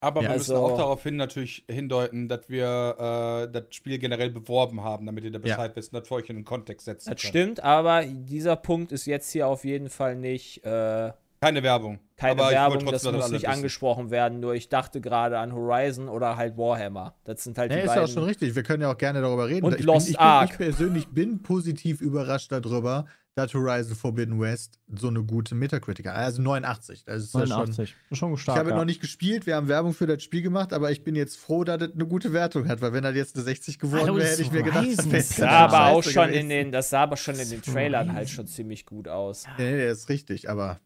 Aber 0.00 0.22
Ja, 0.22 0.30
wir 0.30 0.36
müssen 0.36 0.52
also- 0.52 0.64
auch 0.66 0.76
darauf 0.76 1.02
hin 1.02 1.16
natürlich 1.16 1.64
hindeuten, 1.70 2.28
dass 2.28 2.48
wir 2.48 3.46
äh, 3.46 3.52
das 3.52 3.64
Spiel 3.74 3.98
generell 3.98 4.30
beworben 4.30 4.82
haben, 4.82 5.06
damit 5.06 5.24
ihr 5.24 5.30
da 5.30 5.38
Ja. 5.38 5.42
Bescheid 5.56 5.76
wisst, 5.76 5.94
das 5.94 6.06
für 6.08 6.14
euch 6.16 6.28
in 6.28 6.36
den 6.36 6.44
Kontext 6.44 6.84
setzen 6.84 7.10
Das 7.10 7.20
könnt. 7.22 7.28
stimmt, 7.30 7.60
aber 7.64 8.04
dieser 8.04 8.56
Punkt 8.56 8.92
ist 8.92 9.06
jetzt 9.06 9.30
hier 9.32 9.48
auf 9.48 9.64
jeden 9.64 9.88
Fall 9.88 10.16
nicht 10.16 10.62
äh, 10.64 11.12
Keine 11.44 11.62
Werbung. 11.62 11.98
keine 12.16 12.32
Aber 12.32 12.50
ich 12.52 12.58
wollte 12.58 12.72
Werbung, 12.74 12.92
das 12.92 13.04
muss 13.04 13.30
nicht 13.30 13.42
wissen. 13.42 13.46
angesprochen 13.52 14.10
werden. 14.10 14.40
Nur 14.40 14.54
ich 14.54 14.68
dachte 14.68 15.00
gerade 15.00 15.38
an 15.38 15.52
Horizon 15.52 16.08
oder 16.08 16.36
halt 16.36 16.56
Warhammer. 16.56 17.14
Das 17.24 17.44
sind 17.44 17.58
halt 17.58 17.70
Ja, 17.70 17.76
die 17.78 17.82
ist 17.82 17.88
ja 17.88 17.94
beiden. 17.96 18.08
auch 18.10 18.12
schon 18.14 18.24
richtig. 18.24 18.54
Wir 18.54 18.62
können 18.62 18.82
ja 18.82 18.90
auch 18.92 18.98
gerne 18.98 19.20
darüber 19.20 19.48
reden. 19.48 19.66
Und 19.66 19.78
ich, 19.78 19.84
Lost 19.84 20.06
bin, 20.06 20.14
ich, 20.14 20.20
Ark. 20.20 20.56
bin, 20.58 20.68
ich 20.70 20.76
persönlich 20.76 21.08
bin 21.08 21.42
positiv 21.42 22.00
überrascht 22.00 22.50
darüber, 22.50 23.04
dass 23.36 23.52
Horizon 23.52 23.96
Forbidden 23.96 24.40
West 24.40 24.78
so 24.94 25.08
eine 25.08 25.22
gute 25.24 25.56
Metacritic 25.56 26.06
hat. 26.06 26.14
Also 26.14 26.40
89. 26.40 27.04
Das 27.04 27.24
ist 27.24 27.34
ja 27.34 27.40
schon. 27.40 27.48
89. 27.48 27.96
Ist 28.10 28.16
schon 28.16 28.32
Ich 28.34 28.40
stark. 28.40 28.58
habe 28.58 28.70
ja. 28.70 28.76
noch 28.76 28.84
nicht 28.84 29.00
gespielt, 29.00 29.44
wir 29.46 29.56
haben 29.56 29.66
Werbung 29.66 29.92
für 29.92 30.06
das 30.06 30.22
Spiel 30.22 30.40
gemacht, 30.40 30.72
aber 30.72 30.92
ich 30.92 31.02
bin 31.02 31.16
jetzt 31.16 31.36
froh, 31.36 31.64
dass 31.64 31.82
es 31.82 31.92
eine 31.94 32.06
gute 32.06 32.32
Wertung 32.32 32.68
hat, 32.68 32.80
weil 32.80 32.92
wenn 32.92 33.02
das 33.02 33.16
jetzt 33.16 33.34
eine 33.34 33.44
60 33.44 33.80
geworden 33.80 34.02
Hallo, 34.02 34.14
wäre, 34.16 34.28
das 34.28 34.32
hätte 34.38 34.42
ich 34.42 34.52
mir 34.52 34.62
gedacht, 34.62 34.86
das 34.86 35.04
ist 35.06 35.12
jetzt 35.12 35.30
sah 35.36 35.46
Ja, 35.46 35.50
aber 35.66 35.86
auch 35.88 36.02
schon 36.04 36.26
gewesen. 36.28 36.40
in 36.42 36.48
den, 36.48 36.72
das 36.72 36.90
sah 36.90 37.02
aber 37.02 37.16
schon 37.16 37.34
in 37.34 37.50
den 37.50 37.60
Das 37.60 37.74
Trailern 37.74 38.12
halt 38.14 38.30
schon 38.30 38.46
ziemlich 38.46 38.86
gut 38.86 39.08
aus. 39.08 39.46
Nee, 39.58 39.72
nee, 39.72 39.86
das 39.88 39.98
ist 39.98 40.08
richtig, 40.10 40.48
aber 40.48 40.64
ja. 40.66 40.78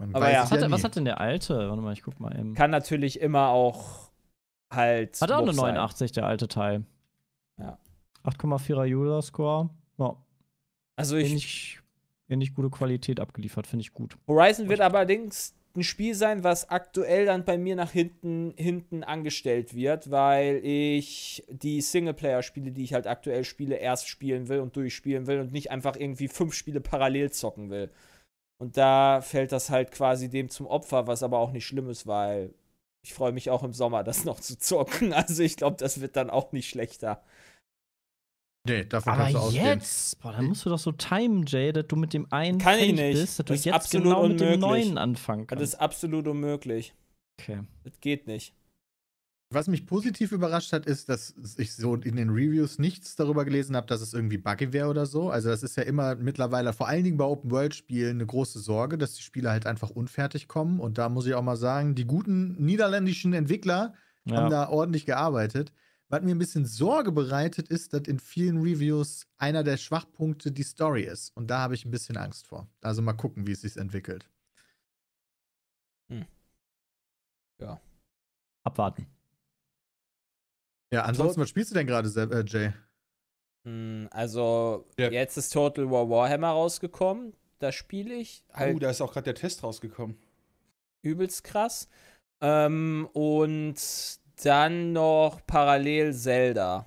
Man 0.00 0.14
Aber 0.14 0.24
weiß 0.24 0.32
ja. 0.32 0.42
was, 0.50 0.62
hat, 0.62 0.70
was 0.70 0.82
hat 0.82 0.96
denn 0.96 1.04
der 1.04 1.20
alte? 1.20 1.68
Warte 1.68 1.82
mal, 1.82 1.92
ich 1.92 2.02
guck 2.02 2.18
mal 2.20 2.34
eben. 2.34 2.54
Kann 2.54 2.70
natürlich 2.70 3.20
immer 3.20 3.48
auch 3.50 4.10
halt. 4.70 5.20
Hat 5.20 5.30
auch 5.30 5.42
eine 5.42 5.50
hoch 5.50 5.56
sein. 5.56 5.74
89, 5.74 6.12
der 6.12 6.24
alte 6.24 6.48
Teil. 6.48 6.84
Ja. 7.58 7.78
8,4er 8.24 8.90
User-Score. 8.96 9.68
Ja, 9.98 10.16
Also 10.96 11.16
ich, 11.18 11.28
ähnlich, 11.28 11.80
ähnlich 12.30 12.54
gute 12.54 12.70
Qualität 12.70 13.20
abgeliefert, 13.20 13.66
finde 13.66 13.82
ich 13.82 13.92
gut. 13.92 14.16
Horizon 14.26 14.70
wird 14.70 14.80
allerdings 14.80 15.54
ein 15.76 15.82
Spiel 15.82 16.14
sein, 16.14 16.42
was 16.44 16.70
aktuell 16.70 17.26
dann 17.26 17.44
bei 17.44 17.58
mir 17.58 17.76
nach 17.76 17.90
hinten, 17.90 18.54
hinten 18.56 19.04
angestellt 19.04 19.74
wird, 19.74 20.10
weil 20.10 20.60
ich 20.64 21.44
die 21.50 21.82
Singleplayer-Spiele, 21.82 22.72
die 22.72 22.84
ich 22.84 22.94
halt 22.94 23.06
aktuell 23.06 23.44
spiele, 23.44 23.76
erst 23.76 24.08
spielen 24.08 24.48
will 24.48 24.60
und 24.60 24.74
durchspielen 24.76 25.26
will 25.26 25.40
und 25.40 25.52
nicht 25.52 25.70
einfach 25.70 25.96
irgendwie 25.96 26.28
fünf 26.28 26.54
Spiele 26.54 26.80
parallel 26.80 27.32
zocken 27.32 27.68
will. 27.68 27.90
Und 28.60 28.76
da 28.76 29.20
fällt 29.22 29.52
das 29.52 29.70
halt 29.70 29.90
quasi 29.90 30.28
dem 30.28 30.50
zum 30.50 30.66
Opfer, 30.66 31.06
was 31.06 31.22
aber 31.22 31.38
auch 31.38 31.50
nicht 31.52 31.66
schlimm 31.66 31.88
ist, 31.88 32.06
weil 32.06 32.54
ich 33.02 33.14
freue 33.14 33.32
mich 33.32 33.48
auch 33.50 33.62
im 33.62 33.72
Sommer, 33.72 34.04
das 34.04 34.24
noch 34.24 34.38
zu 34.40 34.58
zocken. 34.58 35.12
Also 35.14 35.42
ich 35.42 35.56
glaube, 35.56 35.76
das 35.78 36.00
wird 36.00 36.16
dann 36.16 36.28
auch 36.30 36.52
nicht 36.52 36.68
schlechter. 36.68 37.22
Nee, 38.68 38.84
davon 38.84 39.14
Aber 39.14 39.22
kannst 39.22 39.34
du 39.36 39.38
ausgehen. 39.38 39.64
jetzt, 39.64 40.20
boah, 40.20 40.32
dann 40.32 40.44
musst 40.44 40.66
du 40.66 40.68
doch 40.68 40.78
so 40.78 40.92
timen, 40.92 41.46
Jay, 41.46 41.72
dass 41.72 41.86
du 41.86 41.96
mit 41.96 42.12
dem 42.12 42.30
einen 42.30 42.58
Kann 42.58 42.78
ich 42.78 42.92
nicht. 42.92 43.14
bist, 43.14 43.38
dass 43.38 43.46
du 43.46 43.52
Das 43.54 43.58
ist 43.60 43.64
jetzt 43.64 43.74
absolut 43.74 44.04
genau 44.08 44.28
mit 44.28 44.38
dem 44.40 44.46
unmöglich. 44.52 44.60
neuen 44.60 44.98
anfangen 44.98 45.46
Das 45.46 45.58
kannst. 45.58 45.74
ist 45.74 45.80
absolut 45.80 46.26
unmöglich. 46.28 46.94
Okay. 47.40 47.62
Das 47.84 47.98
geht 48.00 48.26
nicht. 48.26 48.54
Was 49.52 49.66
mich 49.66 49.84
positiv 49.84 50.30
überrascht 50.30 50.72
hat, 50.72 50.86
ist, 50.86 51.08
dass 51.08 51.34
ich 51.58 51.74
so 51.74 51.96
in 51.96 52.14
den 52.14 52.30
Reviews 52.30 52.78
nichts 52.78 53.16
darüber 53.16 53.44
gelesen 53.44 53.74
habe, 53.74 53.88
dass 53.88 54.00
es 54.00 54.14
irgendwie 54.14 54.38
buggy 54.38 54.72
wäre 54.72 54.88
oder 54.88 55.06
so. 55.06 55.28
Also 55.28 55.48
das 55.48 55.64
ist 55.64 55.76
ja 55.76 55.82
immer 55.82 56.14
mittlerweile, 56.14 56.72
vor 56.72 56.86
allen 56.86 57.02
Dingen 57.02 57.16
bei 57.16 57.24
Open-World-Spielen, 57.24 58.18
eine 58.18 58.26
große 58.26 58.60
Sorge, 58.60 58.96
dass 58.96 59.14
die 59.14 59.22
Spiele 59.22 59.50
halt 59.50 59.66
einfach 59.66 59.90
unfertig 59.90 60.46
kommen. 60.46 60.78
Und 60.78 60.98
da 60.98 61.08
muss 61.08 61.26
ich 61.26 61.34
auch 61.34 61.42
mal 61.42 61.56
sagen, 61.56 61.96
die 61.96 62.04
guten 62.04 62.64
niederländischen 62.64 63.32
Entwickler 63.32 63.94
Ja. 64.24 64.36
haben 64.36 64.50
da 64.50 64.68
ordentlich 64.68 65.04
gearbeitet. 65.04 65.72
Was 66.08 66.22
mir 66.22 66.34
ein 66.34 66.38
bisschen 66.38 66.64
Sorge 66.66 67.10
bereitet, 67.10 67.68
ist, 67.68 67.92
dass 67.92 68.02
in 68.02 68.20
vielen 68.20 68.58
Reviews 68.58 69.26
einer 69.36 69.64
der 69.64 69.78
Schwachpunkte 69.78 70.52
die 70.52 70.62
Story 70.62 71.02
ist. 71.02 71.36
Und 71.36 71.48
da 71.50 71.58
habe 71.58 71.74
ich 71.74 71.84
ein 71.84 71.90
bisschen 71.90 72.16
Angst 72.16 72.46
vor. 72.46 72.68
Also 72.82 73.02
mal 73.02 73.14
gucken, 73.14 73.48
wie 73.48 73.52
es 73.52 73.62
sich 73.62 73.76
entwickelt. 73.76 74.28
Abwarten. 78.62 79.06
Ja, 80.92 81.02
ansonsten, 81.02 81.40
was 81.40 81.48
spielst 81.48 81.70
du 81.70 81.74
denn 81.74 81.86
gerade, 81.86 82.08
äh, 82.08 82.44
Jay? 82.46 82.72
Hm, 83.64 84.08
Also, 84.10 84.86
Ja. 84.98 85.10
jetzt 85.10 85.36
ist 85.36 85.52
Total 85.52 85.90
War 85.90 86.08
Warhammer 86.08 86.48
rausgekommen. 86.50 87.34
Da 87.58 87.72
spiele 87.72 88.14
ich. 88.14 88.42
Halt 88.52 88.74
Oh, 88.76 88.78
da 88.78 88.90
ist 88.90 89.00
auch 89.00 89.12
gerade 89.12 89.24
der 89.24 89.34
Test 89.34 89.62
rausgekommen. 89.62 90.16
übelst 91.02 91.44
krass. 91.44 91.88
Ähm, 92.42 93.08
und 93.12 93.74
dann 94.44 94.92
noch 94.92 95.46
parallel 95.46 96.14
Zelda. 96.14 96.86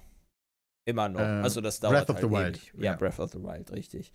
Immer 0.85 1.09
noch. 1.09 1.19
Ähm, 1.21 1.43
also, 1.43 1.61
das 1.61 1.79
dauert 1.79 2.07
Breath 2.07 2.09
of 2.09 2.15
halt 2.15 2.25
the 2.25 2.31
Wild. 2.31 2.57
ewig. 2.57 2.73
Ja, 2.77 2.91
Ja. 2.91 2.95
Breath 2.97 3.19
of 3.19 3.31
the 3.31 3.41
Wild, 3.41 3.71
richtig. 3.71 4.11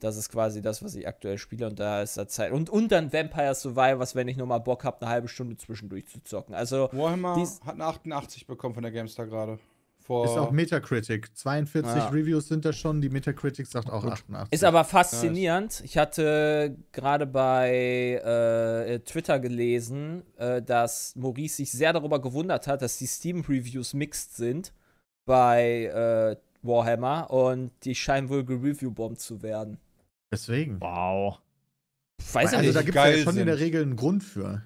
Das 0.00 0.16
ist 0.16 0.30
quasi 0.30 0.62
das, 0.62 0.82
was 0.82 0.94
ich 0.94 1.08
aktuell 1.08 1.38
spiele 1.38 1.66
und 1.66 1.80
da 1.80 2.02
ist 2.02 2.16
da 2.16 2.28
Zeit. 2.28 2.52
Und, 2.52 2.70
und 2.70 2.92
dann 2.92 3.12
Vampire 3.12 3.54
Survivors, 3.54 4.14
wenn 4.14 4.28
ich 4.28 4.36
nur 4.36 4.46
mal 4.46 4.58
Bock 4.58 4.84
habe, 4.84 5.00
eine 5.02 5.10
halbe 5.10 5.28
Stunde 5.28 5.56
zwischendurch 5.56 6.06
zu 6.06 6.22
zocken. 6.22 6.54
Also, 6.54 6.88
Warhammer 6.92 7.36
hat 7.64 7.74
eine 7.74 7.84
88 7.84 8.46
bekommen 8.46 8.74
von 8.74 8.82
der 8.82 8.92
GameStar 8.92 9.26
gerade. 9.26 9.58
Vor 10.08 10.24
Ist 10.24 10.38
auch 10.38 10.50
Metacritic. 10.52 11.36
42 11.36 11.94
Ja. 11.94 12.08
Reviews 12.08 12.48
sind 12.48 12.64
da 12.64 12.72
schon. 12.72 13.02
Die 13.02 13.10
Metacritic 13.10 13.66
sagt 13.66 13.90
auch 13.90 14.02
Gut. 14.02 14.12
88. 14.12 14.54
Ist 14.54 14.64
aber 14.64 14.84
faszinierend. 14.84 15.82
Ich 15.84 15.98
hatte 15.98 16.78
gerade 16.92 17.26
bei 17.26 18.14
äh, 18.14 19.00
Twitter 19.00 19.38
gelesen, 19.38 20.22
äh, 20.38 20.62
dass 20.62 21.14
Maurice 21.14 21.56
sich 21.56 21.72
sehr 21.72 21.92
darüber 21.92 22.22
gewundert 22.22 22.66
hat, 22.66 22.80
dass 22.80 22.96
die 22.96 23.06
Steam-Reviews 23.06 23.92
mixed 23.92 24.34
sind 24.34 24.72
bei 25.26 25.84
äh, 25.84 26.36
Warhammer 26.62 27.30
und 27.30 27.72
die 27.84 27.94
scheinen 27.94 28.30
wohl 28.30 28.46
gereviewbombt 28.46 29.20
zu 29.20 29.42
werden. 29.42 29.78
Deswegen. 30.30 30.80
Wow. 30.80 31.38
Weiß 32.32 32.54
also 32.54 32.68
ich 32.68 32.74
da 32.74 32.82
gibt 32.82 32.96
es 32.96 33.16
ja 33.16 33.22
schon 33.22 33.36
in 33.38 33.46
der 33.46 33.56
sind. 33.56 33.64
Regel 33.64 33.82
einen 33.82 33.96
Grund 33.96 34.24
für. 34.24 34.62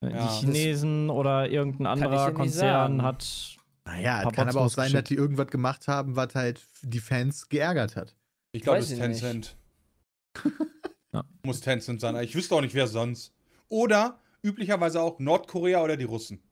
Ja, 0.00 0.08
die 0.08 0.40
Chinesen 0.40 1.10
oder 1.10 1.48
irgendein 1.48 1.86
ich 1.86 2.04
anderer 2.04 2.32
Konzern 2.32 3.02
hat. 3.02 3.56
Naja, 3.84 4.28
kann 4.30 4.48
aber 4.48 4.62
auch 4.62 4.70
sein, 4.70 4.92
dass 4.92 5.04
die 5.04 5.14
irgendwas 5.14 5.48
gemacht 5.48 5.88
haben, 5.88 6.16
was 6.16 6.34
halt 6.34 6.60
die 6.82 7.00
Fans 7.00 7.48
geärgert 7.48 7.96
hat. 7.96 8.14
Ich 8.52 8.62
glaube, 8.62 8.78
es 8.78 8.86
ist 8.86 8.92
ich. 8.92 8.98
Tencent. 8.98 9.56
Ja. 11.14 11.24
Muss 11.42 11.60
Tencent 11.60 12.00
sein. 12.00 12.16
Ich 12.22 12.34
wüsste 12.34 12.54
auch 12.54 12.62
nicht, 12.62 12.74
wer 12.74 12.86
sonst. 12.86 13.34
Oder 13.68 14.18
üblicherweise 14.42 15.02
auch 15.02 15.18
Nordkorea 15.18 15.82
oder 15.82 15.98
die 15.98 16.04
Russen. 16.04 16.42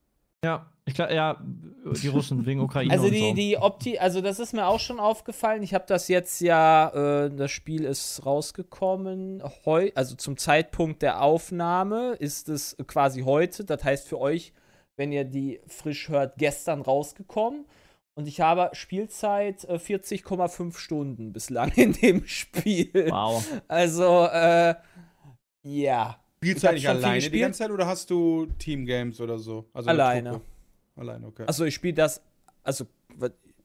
Ja, 0.45 0.71
ich 0.87 0.95
glaube, 0.95 1.15
ja, 1.15 1.41
die 2.03 2.09
Russen 2.09 2.47
wegen 2.47 2.61
Ukraine. 2.61 2.93
Also 2.93 3.07
und 3.07 3.13
die, 3.13 3.29
so. 3.29 3.35
die 3.35 3.57
Opti, 3.59 3.99
also 3.99 4.21
das 4.21 4.39
ist 4.39 4.53
mir 4.53 4.67
auch 4.67 4.81
schon 4.81 4.99
aufgefallen. 4.99 5.63
Ich 5.63 5.75
habe 5.75 5.85
das 5.87 6.09
jetzt 6.09 6.41
ja, 6.41 6.89
äh, 7.25 7.31
das 7.31 7.51
Spiel 7.51 7.85
ist 7.85 8.25
rausgekommen 8.25 9.43
heu, 9.65 9.91
also 9.95 10.17
zum 10.17 10.37
Zeitpunkt 10.37 11.03
der 11.03 11.23
Aufnahme 11.23 12.15
ist 12.15 12.49
es 12.49 12.77
quasi 12.87 13.23
heute. 13.23 13.65
Das 13.65 13.85
heißt 13.85 14.09
für 14.09 14.19
euch, 14.19 14.53
wenn 14.97 15.13
ihr 15.13 15.25
die 15.25 15.61
frisch 15.67 16.09
hört, 16.09 16.37
gestern 16.37 16.81
rausgekommen. 16.81 17.67
Und 18.15 18.27
ich 18.27 18.41
habe 18.41 18.71
Spielzeit 18.73 19.65
äh, 19.65 19.75
40,5 19.75 20.77
Stunden 20.77 21.33
bislang 21.33 21.71
in 21.77 21.93
dem 21.93 22.27
Spiel. 22.27 23.09
Wow. 23.11 23.47
Also, 23.69 24.27
äh, 24.27 24.75
ja. 25.63 26.20
Spielst 26.43 26.65
du 26.65 26.69
eigentlich 26.71 26.89
alleine 26.89 27.29
die 27.29 27.39
ganze 27.39 27.59
Zeit 27.59 27.71
oder 27.71 27.87
hast 27.87 28.09
du 28.09 28.47
Teamgames 28.59 29.21
oder 29.21 29.39
so? 29.39 29.69
Also 29.75 29.91
eine 29.91 30.03
Alleine. 30.03 30.41
Alleine, 30.97 31.27
okay. 31.27 31.45
Also 31.47 31.67
ich 31.67 31.75
spiele 31.75 31.93
das, 31.93 32.23
also 32.63 32.87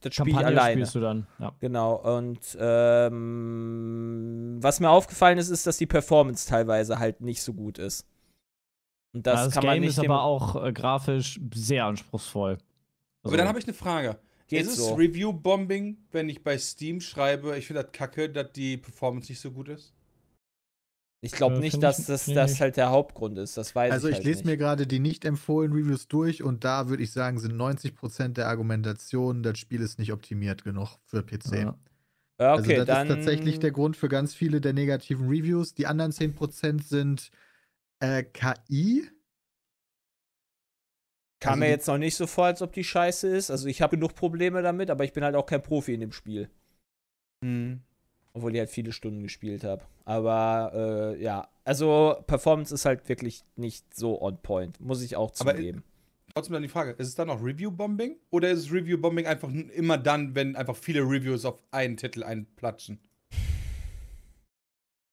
das 0.00 0.14
Kampagne 0.14 0.46
alleine. 0.46 0.72
spielst 0.72 0.94
du 0.94 1.00
dann. 1.00 1.26
Ja. 1.38 1.52
Genau, 1.58 1.94
und 1.94 2.56
ähm, 2.60 4.58
was 4.60 4.80
mir 4.80 4.90
aufgefallen 4.90 5.38
ist, 5.38 5.48
ist, 5.48 5.66
dass 5.66 5.78
die 5.78 5.86
Performance 5.86 6.46
teilweise 6.46 6.98
halt 6.98 7.22
nicht 7.22 7.40
so 7.42 7.54
gut 7.54 7.78
ist. 7.78 8.06
Und 9.14 9.26
das, 9.26 9.46
Das, 9.46 9.54
kann 9.54 9.62
Game 9.62 9.70
man 9.70 9.80
nicht 9.80 9.90
ist 9.90 9.98
aber 9.98 10.22
auch 10.22 10.62
äh, 10.62 10.70
grafisch 10.72 11.40
sehr 11.54 11.86
anspruchsvoll. 11.86 12.58
Aber 13.22 13.38
dann 13.38 13.48
habe 13.48 13.58
ich 13.58 13.64
eine 13.64 13.72
Frage. 13.74 14.18
Geht 14.48 14.60
ist 14.60 14.68
es 14.68 14.76
so. 14.76 14.94
Review-Bombing, 14.94 15.96
wenn 16.12 16.28
ich 16.28 16.44
bei 16.44 16.58
Steam 16.58 17.00
schreibe, 17.00 17.56
ich 17.56 17.66
finde 17.66 17.82
das 17.82 17.92
kacke, 17.92 18.28
dass 18.30 18.52
die 18.52 18.76
Performance 18.76 19.32
nicht 19.32 19.40
so 19.40 19.50
gut 19.50 19.68
ist? 19.68 19.95
Ich 21.26 21.34
glaube 21.34 21.56
Äh, 21.56 21.60
nicht, 21.60 21.82
dass 21.82 21.98
ich 22.00 22.06
das, 22.06 22.32
das 22.32 22.60
halt 22.60 22.76
der 22.76 22.90
Hauptgrund 22.90 23.38
ist. 23.38 23.56
Das 23.56 23.74
weiß 23.74 23.98
Also 23.98 24.08
ich 24.08 24.12
ich 24.12 24.16
halt 24.16 24.24
lese 24.24 24.44
nicht. 24.44 24.46
mir 24.46 24.56
gerade 24.56 24.86
die 24.86 24.98
nicht 24.98 25.24
empfohlenen 25.24 25.76
Reviews 25.78 26.08
durch 26.08 26.42
und 26.42 26.64
da 26.64 26.88
würde 26.88 27.02
ich 27.04 27.12
sagen, 27.12 27.38
sind 27.38 27.56
90% 27.56 28.36
der 28.36 28.48
Argumentationen, 28.48 29.42
das 29.42 29.58
Spiel 29.58 29.80
ist 29.80 29.98
nicht 29.98 30.12
optimiert 30.12 30.64
genug 30.64 30.98
für 31.04 31.22
PC. 31.22 31.68
Ja. 32.38 32.54
Also 32.54 32.72
okay, 32.72 32.74
das 32.74 32.88
dann 32.88 33.06
ist 33.08 33.08
tatsächlich 33.08 33.58
der 33.60 33.72
Grund 33.72 33.96
für 33.96 34.08
ganz 34.08 34.34
viele 34.34 34.60
der 34.60 34.72
negativen 34.74 35.28
Reviews. 35.28 35.74
Die 35.74 35.86
anderen 35.86 36.12
10% 36.12 36.84
sind 36.84 37.30
äh, 38.00 38.24
KI. 38.24 39.10
kam 41.40 41.60
also 41.60 41.60
mir 41.60 41.68
jetzt 41.70 41.86
noch 41.88 41.96
nicht 41.98 42.14
so 42.16 42.26
vor, 42.26 42.44
als 42.46 42.60
ob 42.62 42.72
die 42.74 42.84
scheiße 42.84 43.26
ist. 43.28 43.50
Also 43.50 43.68
ich 43.68 43.80
habe 43.82 43.96
genug 43.96 44.14
Probleme 44.14 44.60
damit, 44.62 44.90
aber 44.90 45.04
ich 45.04 45.12
bin 45.14 45.24
halt 45.24 45.34
auch 45.34 45.46
kein 45.46 45.62
Profi 45.62 45.94
in 45.94 46.00
dem 46.00 46.12
Spiel. 46.12 46.50
Hm. 47.42 47.85
Obwohl 48.36 48.52
ich 48.52 48.58
halt 48.58 48.68
viele 48.68 48.92
Stunden 48.92 49.22
gespielt 49.22 49.64
habe. 49.64 49.82
Aber 50.04 51.14
äh, 51.16 51.22
ja, 51.22 51.48
also 51.64 52.16
Performance 52.26 52.74
ist 52.74 52.84
halt 52.84 53.08
wirklich 53.08 53.44
nicht 53.56 53.94
so 53.94 54.20
on 54.20 54.36
point. 54.42 54.78
Muss 54.78 55.02
ich 55.02 55.16
auch 55.16 55.32
Aber- 55.40 55.54
zugeben. 55.54 55.82
Trotzdem 56.34 56.52
dann 56.52 56.62
die 56.62 56.68
Frage, 56.68 56.90
ist 56.98 57.08
es 57.08 57.14
dann 57.14 57.28
noch 57.28 57.42
Review-Bombing? 57.42 58.16
Oder 58.28 58.50
ist 58.50 58.70
Review-Bombing 58.70 59.26
einfach 59.26 59.48
immer 59.50 59.96
dann, 59.96 60.34
wenn 60.34 60.54
einfach 60.54 60.76
viele 60.76 61.00
Reviews 61.00 61.46
auf 61.46 61.58
einen 61.70 61.96
Titel 61.96 62.22
einplatschen? 62.24 62.98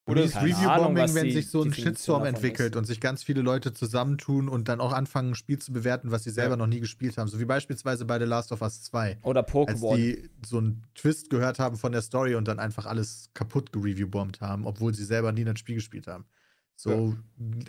Oder 0.06 0.28
Keine 0.28 0.48
Review-Bombing, 0.48 1.16
wenn 1.16 1.32
sich 1.32 1.50
so 1.50 1.64
ein 1.64 1.74
Shitstorm 1.74 2.26
entwickelt 2.26 2.74
ist. 2.74 2.78
und 2.78 2.84
sich 2.86 3.00
ganz 3.00 3.24
viele 3.24 3.42
Leute 3.42 3.72
zusammentun 3.74 4.50
und 4.50 4.68
dann 4.68 4.82
auch 4.82 4.92
anfangen, 4.92 5.32
ein 5.32 5.36
Spiel 5.36 5.60
zu 5.60 5.72
bewerten, 5.72 6.12
was 6.12 6.26
sie 6.26 6.30
selber 6.32 6.52
Ja. 6.56 6.58
noch 6.58 6.68
nie 6.68 6.82
gespielt 6.82 7.18
haben. 7.18 7.30
So 7.30 7.40
wie 7.40 7.46
beispielsweise 7.46 8.04
bei 8.04 8.20
The 8.20 8.26
Last 8.26 8.52
of 8.52 8.62
Us 8.62 8.84
2. 8.84 9.18
Oder 9.24 9.42
Als 9.42 9.52
Pokémon. 9.52 9.96
die 9.96 10.30
so 10.46 10.58
einen 10.58 10.84
Twist 10.96 11.30
gehört 11.30 11.58
haben 11.60 11.78
von 11.78 11.94
der 11.94 12.02
Story 12.02 12.36
und 12.36 12.50
dann 12.50 12.60
einfach 12.60 12.86
alles 12.86 13.30
kaputt 13.34 13.72
gereviewbombt 13.72 14.42
haben, 14.42 14.66
obwohl 14.68 14.94
sie 14.94 15.06
selber 15.06 15.32
nie 15.32 15.46
ein 15.46 15.56
Spiel 15.56 15.76
gespielt 15.76 16.08
haben. 16.08 16.26
So, 16.76 17.16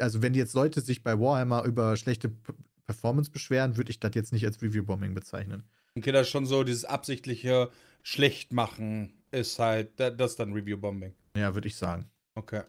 also 0.00 0.20
wenn 0.22 0.34
jetzt 0.34 0.54
Leute 0.54 0.80
sich 0.80 1.04
bei 1.04 1.18
Warhammer 1.20 1.62
über 1.64 1.96
schlechte 1.96 2.28
P 2.30 2.52
Performance 2.86 3.30
beschweren, 3.30 3.78
würde 3.78 3.90
ich 3.90 3.98
das 3.98 4.10
jetzt 4.14 4.30
nicht 4.32 4.44
als 4.44 4.60
Review-Bombing 4.60 5.14
bezeichnen. 5.14 5.62
Okay, 5.96 6.12
das 6.12 6.26
ist 6.26 6.30
schon 6.32 6.44
so, 6.44 6.64
dieses 6.64 6.84
absichtliche 6.84 7.70
Schlechtmachen 8.02 9.12
ist 9.30 9.58
halt, 9.58 9.98
da- 10.00 10.10
das 10.10 10.32
ist 10.32 10.40
dann 10.40 10.52
Review-Bombing. 10.52 11.14
Ja, 11.36 11.54
würde 11.54 11.68
ich 11.68 11.76
sagen. 11.76 12.06
Okay. 12.36 12.62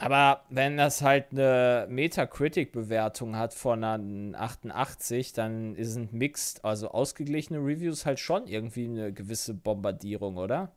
Aber 0.00 0.44
wenn 0.48 0.76
das 0.76 1.02
halt 1.02 1.32
eine 1.32 1.86
Metacritic-Bewertung 1.90 3.34
hat 3.36 3.52
von 3.52 3.82
einer 3.82 4.38
88, 4.40 5.32
dann 5.32 5.74
sind 5.82 6.12
Mixed, 6.12 6.64
also 6.64 6.88
ausgeglichene 6.90 7.58
Reviews 7.58 8.06
halt 8.06 8.20
schon 8.20 8.46
irgendwie 8.46 8.84
eine 8.86 9.12
gewisse 9.12 9.54
Bombardierung, 9.54 10.36
oder? 10.36 10.72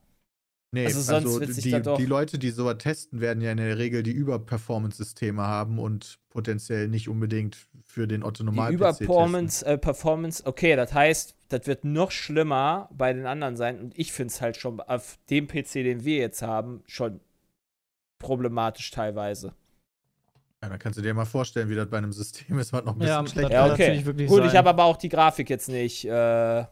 Nee, 0.74 0.86
Also 0.86 1.02
also, 1.06 1.40
sonst 1.40 1.40
wird 1.40 1.54
sich 1.54 1.68
die, 1.68 1.82
doch- 1.84 1.98
die 1.98 2.06
Leute, 2.06 2.40
die 2.40 2.50
sowas 2.50 2.78
testen, 2.78 3.20
werden 3.20 3.42
ja 3.42 3.52
in 3.52 3.58
der 3.58 3.78
Regel 3.78 4.04
die 4.04 4.12
Überperformance-Systeme 4.12 5.42
haben 5.42 5.80
und 5.80 6.20
potenziell 6.30 6.88
nicht 6.88 7.10
unbedingt 7.10 7.68
für 7.84 8.08
den 8.08 8.24
Otto 8.24 8.44
Die 8.54 8.62
normal 8.62 8.74
Überperformance, 8.74 9.66
äh, 9.66 9.78
Performance, 9.78 10.46
okay, 10.46 10.76
das 10.76 10.94
heißt, 10.94 11.36
das 11.50 11.68
wird 11.68 11.86
noch 11.86 12.12
schlimmer 12.12 12.90
bei 12.94 13.14
den 13.14 13.26
anderen 13.26 13.56
sein 13.56 13.80
und 13.80 13.98
ich 13.98 14.12
finde 14.12 14.32
es 14.34 14.42
halt 14.42 14.58
schon 14.58 14.80
auf 14.82 15.18
dem 15.30 15.48
PC, 15.48 15.84
den 15.84 16.04
wir 16.04 16.18
jetzt 16.18 16.42
haben, 16.42 16.84
schon 16.86 17.22
problematisch 18.22 18.92
teilweise. 18.92 19.54
Ja, 20.64 20.70
dann 20.70 20.80
kannst 20.80 20.98
du 21.00 21.02
dir 21.04 21.14
mal 21.14 21.26
vorstellen, 21.26 21.70
wie 21.70 21.76
das 21.76 21.90
bei 21.90 21.98
einem 21.98 22.14
System 22.14 22.60
ist, 22.60 22.72
was 22.72 22.84
noch 22.86 22.96
ein 22.96 23.02
Ja, 23.02 23.22
bisschen 23.22 23.28
schlechter 23.34 23.68
das 23.70 23.80
Ja, 23.80 23.94
okay. 23.94 24.04
Gut, 24.28 24.44
ich 24.44 24.52
sein. 24.52 24.58
habe 24.60 24.70
aber 24.70 24.84
auch 24.86 24.98
die 24.98 25.10
Grafik 25.10 25.50
jetzt 25.50 25.70
nicht 25.70 26.06
äh, 26.06 26.66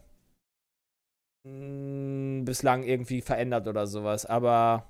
mh, 1.44 2.44
bislang 2.44 2.84
irgendwie 2.84 3.20
verändert 3.20 3.66
oder 3.66 3.86
sowas, 3.86 4.26
aber 4.26 4.86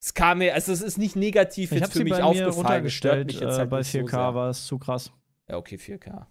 es 0.00 0.14
kam 0.14 0.38
mir, 0.38 0.54
also 0.54 0.72
es 0.72 0.82
ist 0.82 0.98
nicht 0.98 1.16
negativ 1.16 1.70
Ich 1.72 1.76
jetzt 1.80 1.82
habe 1.84 1.92
für 1.92 1.98
sie 1.98 2.04
mich 2.04 2.12
bei 2.12 2.18
mir 2.18 2.24
aufgefallen. 2.24 2.54
runtergestellt. 2.54 3.26
mich 3.26 3.40
jetzt 3.40 3.54
Äh, 3.54 3.58
halt 3.58 3.70
bei 3.70 3.78
nicht 3.78 3.90
so 3.92 3.98
4K 3.98 4.10
sehr. 4.10 4.34
war 4.34 4.50
es 4.50 4.66
zu 4.66 4.78
krass. 4.78 5.12
Ja, 5.48 5.56
okay, 5.56 5.76
4K. 5.76 6.26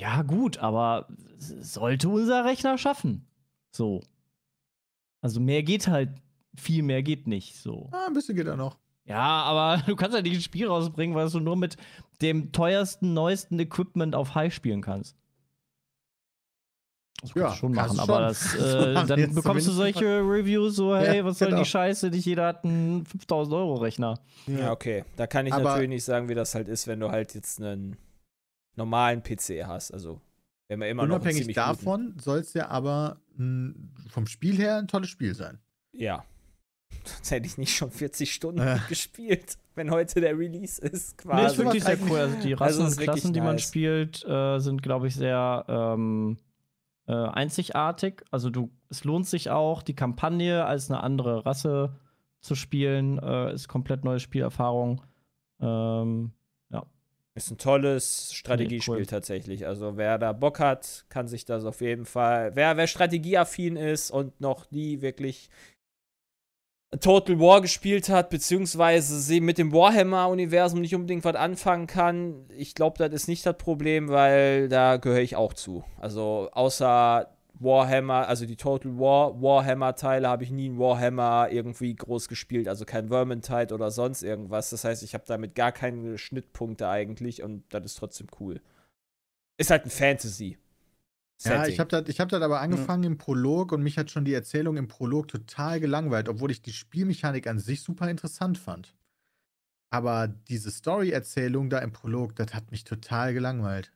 Ja, 0.00 0.22
gut, 0.22 0.58
aber 0.58 1.08
sollte 1.38 2.08
unser 2.08 2.44
Rechner 2.44 2.78
schaffen. 2.78 3.26
So. 3.72 4.00
Also 5.20 5.40
mehr 5.40 5.64
geht 5.64 5.88
halt, 5.88 6.10
viel 6.58 6.82
mehr 6.82 7.02
geht 7.02 7.26
nicht 7.26 7.56
so. 7.56 7.88
Ah, 7.92 8.06
ein 8.06 8.14
bisschen 8.14 8.36
geht 8.36 8.46
da 8.46 8.56
noch. 8.56 8.78
Ja, 9.04 9.18
aber 9.44 9.82
du 9.86 9.96
kannst 9.96 10.14
ja 10.16 10.22
nicht 10.22 10.34
ein 10.36 10.42
Spiel 10.42 10.66
rausbringen, 10.68 11.16
was 11.16 11.32
du 11.32 11.40
nur 11.40 11.56
mit 11.56 11.76
dem 12.20 12.52
teuersten, 12.52 13.14
neuesten 13.14 13.58
Equipment 13.58 14.14
auf 14.14 14.34
High 14.34 14.52
spielen 14.52 14.82
kannst. 14.82 15.16
Das 17.20 17.34
Ja, 17.34 17.42
kannst 17.46 17.56
du 17.56 17.60
schon 17.60 17.72
machen, 17.72 17.96
du 17.96 18.02
aber 18.02 18.32
schon. 18.34 18.58
das, 18.58 18.58
Das 18.58 19.10
äh, 19.10 19.16
dann 19.16 19.34
bekommst 19.34 19.66
du 19.66 19.72
solche 19.72 20.04
Reviews 20.20 20.76
so, 20.76 20.94
hey, 20.96 21.18
Ja, 21.18 21.24
was 21.24 21.38
soll 21.38 21.48
genau. 21.48 21.62
die 21.62 21.68
Scheiße, 21.68 22.10
nicht 22.10 22.24
jeder 22.26 22.46
hat 22.46 22.64
einen 22.64 23.04
5000 23.06 23.54
Euro 23.56 23.74
Rechner. 23.74 24.20
Ja, 24.46 24.70
okay. 24.70 25.04
Da 25.16 25.26
kann 25.26 25.46
ich 25.46 25.52
Aber- 25.52 25.64
natürlich 25.64 25.88
nicht 25.88 26.04
sagen, 26.04 26.28
wie 26.28 26.34
das 26.34 26.54
halt 26.54 26.68
ist, 26.68 26.86
wenn 26.86 27.00
du 27.00 27.10
halt 27.10 27.34
jetzt 27.34 27.60
einen 27.60 27.96
normalen 28.76 29.22
PC 29.22 29.64
hast. 29.66 29.90
Also, 29.92 30.20
wenn 30.68 30.78
man 30.78 30.88
immer 30.88 31.06
noch 31.06 31.16
Unabhängig 31.16 31.42
guten- 31.42 31.54
davon 31.54 32.14
soll 32.20 32.38
es 32.38 32.54
ja 32.54 32.68
aber 32.68 33.20
mh, 33.36 33.74
vom 34.10 34.26
Spiel 34.28 34.56
her 34.56 34.76
ein 34.76 34.86
tolles 34.86 35.08
Spiel 35.08 35.34
sein. 35.34 35.58
Ja. 35.92 36.24
Sonst 37.04 37.30
hätte 37.30 37.46
ich 37.46 37.58
nicht 37.58 37.74
schon 37.76 37.90
40 37.90 38.32
Stunden 38.32 38.60
Äh. 38.60 38.78
gespielt, 38.88 39.56
wenn 39.74 39.90
heute 39.90 40.20
der 40.20 40.36
Release 40.38 40.80
ist, 40.80 41.16
Nee, 41.24 41.30
quasi. 41.32 41.46
ist 41.46 41.58
wirklich 41.58 41.84
sehr 41.84 41.98
cool. 42.08 42.18
Also 42.18 42.36
die 42.42 42.52
Also 42.54 42.64
Rassen 42.64 42.86
ist 42.86 42.98
und 42.98 43.04
Klassen, 43.04 43.32
die 43.32 43.40
man 43.40 43.56
nice. 43.56 43.62
spielt, 43.68 44.24
äh, 44.26 44.58
sind, 44.58 44.82
glaube 44.82 45.06
ich, 45.08 45.14
sehr 45.14 45.64
ähm, 45.68 46.38
äh, 47.06 47.12
einzigartig. 47.12 48.24
Also 48.30 48.50
du, 48.50 48.70
es 48.90 49.04
lohnt 49.04 49.26
sich 49.26 49.50
auch, 49.50 49.82
die 49.82 49.94
Kampagne 49.94 50.64
als 50.64 50.90
eine 50.90 51.02
andere 51.02 51.46
Rasse 51.46 51.96
zu 52.40 52.54
spielen. 52.54 53.18
Äh, 53.18 53.52
ist 53.54 53.68
komplett 53.68 54.04
neue 54.04 54.20
Spielerfahrung. 54.20 55.02
Ähm, 55.60 56.32
Ist 57.34 57.52
ein 57.52 57.58
tolles 57.58 58.34
Strategiespiel 58.34 58.94
Nee, 58.94 59.00
cool. 59.02 59.06
tatsächlich. 59.06 59.64
Also 59.64 59.96
wer 59.96 60.18
da 60.18 60.32
Bock 60.32 60.58
hat, 60.58 61.04
kann 61.08 61.28
sich 61.28 61.44
das 61.44 61.64
auf 61.64 61.80
jeden 61.80 62.04
Fall. 62.04 62.56
Wer, 62.56 62.76
wer 62.76 62.88
strategieaffin 62.88 63.76
ist 63.76 64.10
und 64.10 64.40
noch 64.40 64.68
nie 64.72 65.02
wirklich 65.02 65.48
Total 67.00 67.38
War 67.38 67.60
gespielt 67.60 68.08
hat, 68.08 68.30
beziehungsweise 68.30 69.20
sie 69.20 69.40
mit 69.40 69.58
dem 69.58 69.72
Warhammer-Universum 69.72 70.80
nicht 70.80 70.94
unbedingt 70.94 71.24
was 71.24 71.34
anfangen 71.34 71.86
kann, 71.86 72.46
ich 72.56 72.74
glaube, 72.74 72.96
das 72.96 73.12
ist 73.12 73.28
nicht 73.28 73.44
das 73.44 73.58
Problem, 73.58 74.08
weil 74.08 74.70
da 74.70 74.96
gehöre 74.96 75.20
ich 75.20 75.36
auch 75.36 75.52
zu. 75.52 75.84
Also 75.98 76.48
außer 76.52 77.28
Warhammer, 77.60 78.26
also 78.26 78.46
die 78.46 78.56
Total 78.56 78.98
War 78.98 79.40
Warhammer-Teile 79.42 80.28
habe 80.28 80.44
ich 80.44 80.50
nie 80.50 80.66
in 80.66 80.78
Warhammer 80.78 81.48
irgendwie 81.50 81.94
groß 81.94 82.26
gespielt, 82.28 82.68
also 82.68 82.86
kein 82.86 83.08
Vermintide 83.08 83.74
oder 83.74 83.90
sonst 83.90 84.22
irgendwas. 84.22 84.70
Das 84.70 84.84
heißt, 84.84 85.02
ich 85.02 85.12
habe 85.12 85.24
damit 85.26 85.54
gar 85.54 85.72
keine 85.72 86.16
Schnittpunkte 86.16 86.88
eigentlich 86.88 87.42
und 87.42 87.64
das 87.68 87.84
ist 87.84 87.98
trotzdem 87.98 88.28
cool. 88.40 88.62
Ist 89.58 89.70
halt 89.70 89.84
ein 89.84 89.90
Fantasy. 89.90 90.56
Ja, 91.44 91.58
Setting. 91.58 91.72
ich 91.72 91.80
habe 91.80 91.88
das, 91.90 92.08
ich 92.08 92.20
hab 92.20 92.28
das 92.28 92.42
aber 92.42 92.60
angefangen 92.60 93.04
im 93.04 93.18
Prolog 93.18 93.70
und 93.70 93.82
mich 93.82 93.96
hat 93.96 94.10
schon 94.10 94.24
die 94.24 94.34
Erzählung 94.34 94.76
im 94.76 94.88
Prolog 94.88 95.28
total 95.28 95.78
gelangweilt, 95.78 96.28
obwohl 96.28 96.50
ich 96.50 96.62
die 96.62 96.72
Spielmechanik 96.72 97.46
an 97.46 97.60
sich 97.60 97.82
super 97.82 98.10
interessant 98.10 98.58
fand. 98.58 98.96
Aber 99.90 100.28
diese 100.28 100.70
Story-Erzählung 100.70 101.70
da 101.70 101.78
im 101.78 101.92
Prolog, 101.92 102.34
das 102.34 102.54
hat 102.54 102.70
mich 102.72 102.84
total 102.84 103.34
gelangweilt. 103.34 103.92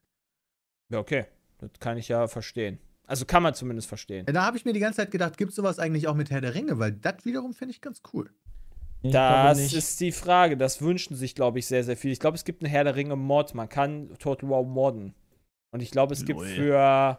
Ja, 0.90 1.00
okay. 1.00 1.26
Das 1.58 1.70
kann 1.80 1.98
ich 1.98 2.08
ja 2.08 2.28
verstehen. 2.28 2.78
Also 3.06 3.24
kann 3.24 3.42
man 3.42 3.54
zumindest 3.54 3.88
verstehen. 3.88 4.24
Da 4.26 4.44
habe 4.44 4.56
ich 4.56 4.64
mir 4.64 4.72
die 4.72 4.80
ganze 4.80 4.98
Zeit 4.98 5.10
gedacht, 5.10 5.36
gibt 5.36 5.50
es 5.50 5.56
sowas 5.56 5.78
eigentlich 5.78 6.06
auch 6.06 6.14
mit 6.14 6.30
Herr 6.30 6.40
der 6.40 6.54
Ringe? 6.54 6.78
Weil 6.78 6.92
das 6.92 7.24
wiederum 7.24 7.52
finde 7.54 7.72
ich 7.72 7.80
ganz 7.80 8.02
cool. 8.12 8.30
ich 9.02 9.12
Das 9.12 9.72
ist 9.72 10.00
die 10.00 10.12
Frage. 10.12 10.56
Das 10.56 10.80
wünschen 10.80 11.16
sich, 11.16 11.34
glaube 11.34 11.58
ich, 11.58 11.66
sehr, 11.66 11.82
sehr 11.82 11.96
viel. 11.96 12.12
Ich 12.12 12.20
glaube, 12.20 12.36
es 12.36 12.44
gibt 12.44 12.62
einen 12.62 12.70
Herr 12.70 12.84
der 12.84 12.94
Ringe 12.94 13.16
Mod. 13.16 13.54
Man 13.54 13.68
kann 13.68 14.16
Total 14.18 14.48
War 14.48 14.62
modden. 14.62 15.14
Und 15.72 15.82
ich 15.82 15.90
glaube, 15.90 16.14
es 16.14 16.24
gibt 16.24 16.38
Lol. 16.38 16.48
für. 16.48 17.18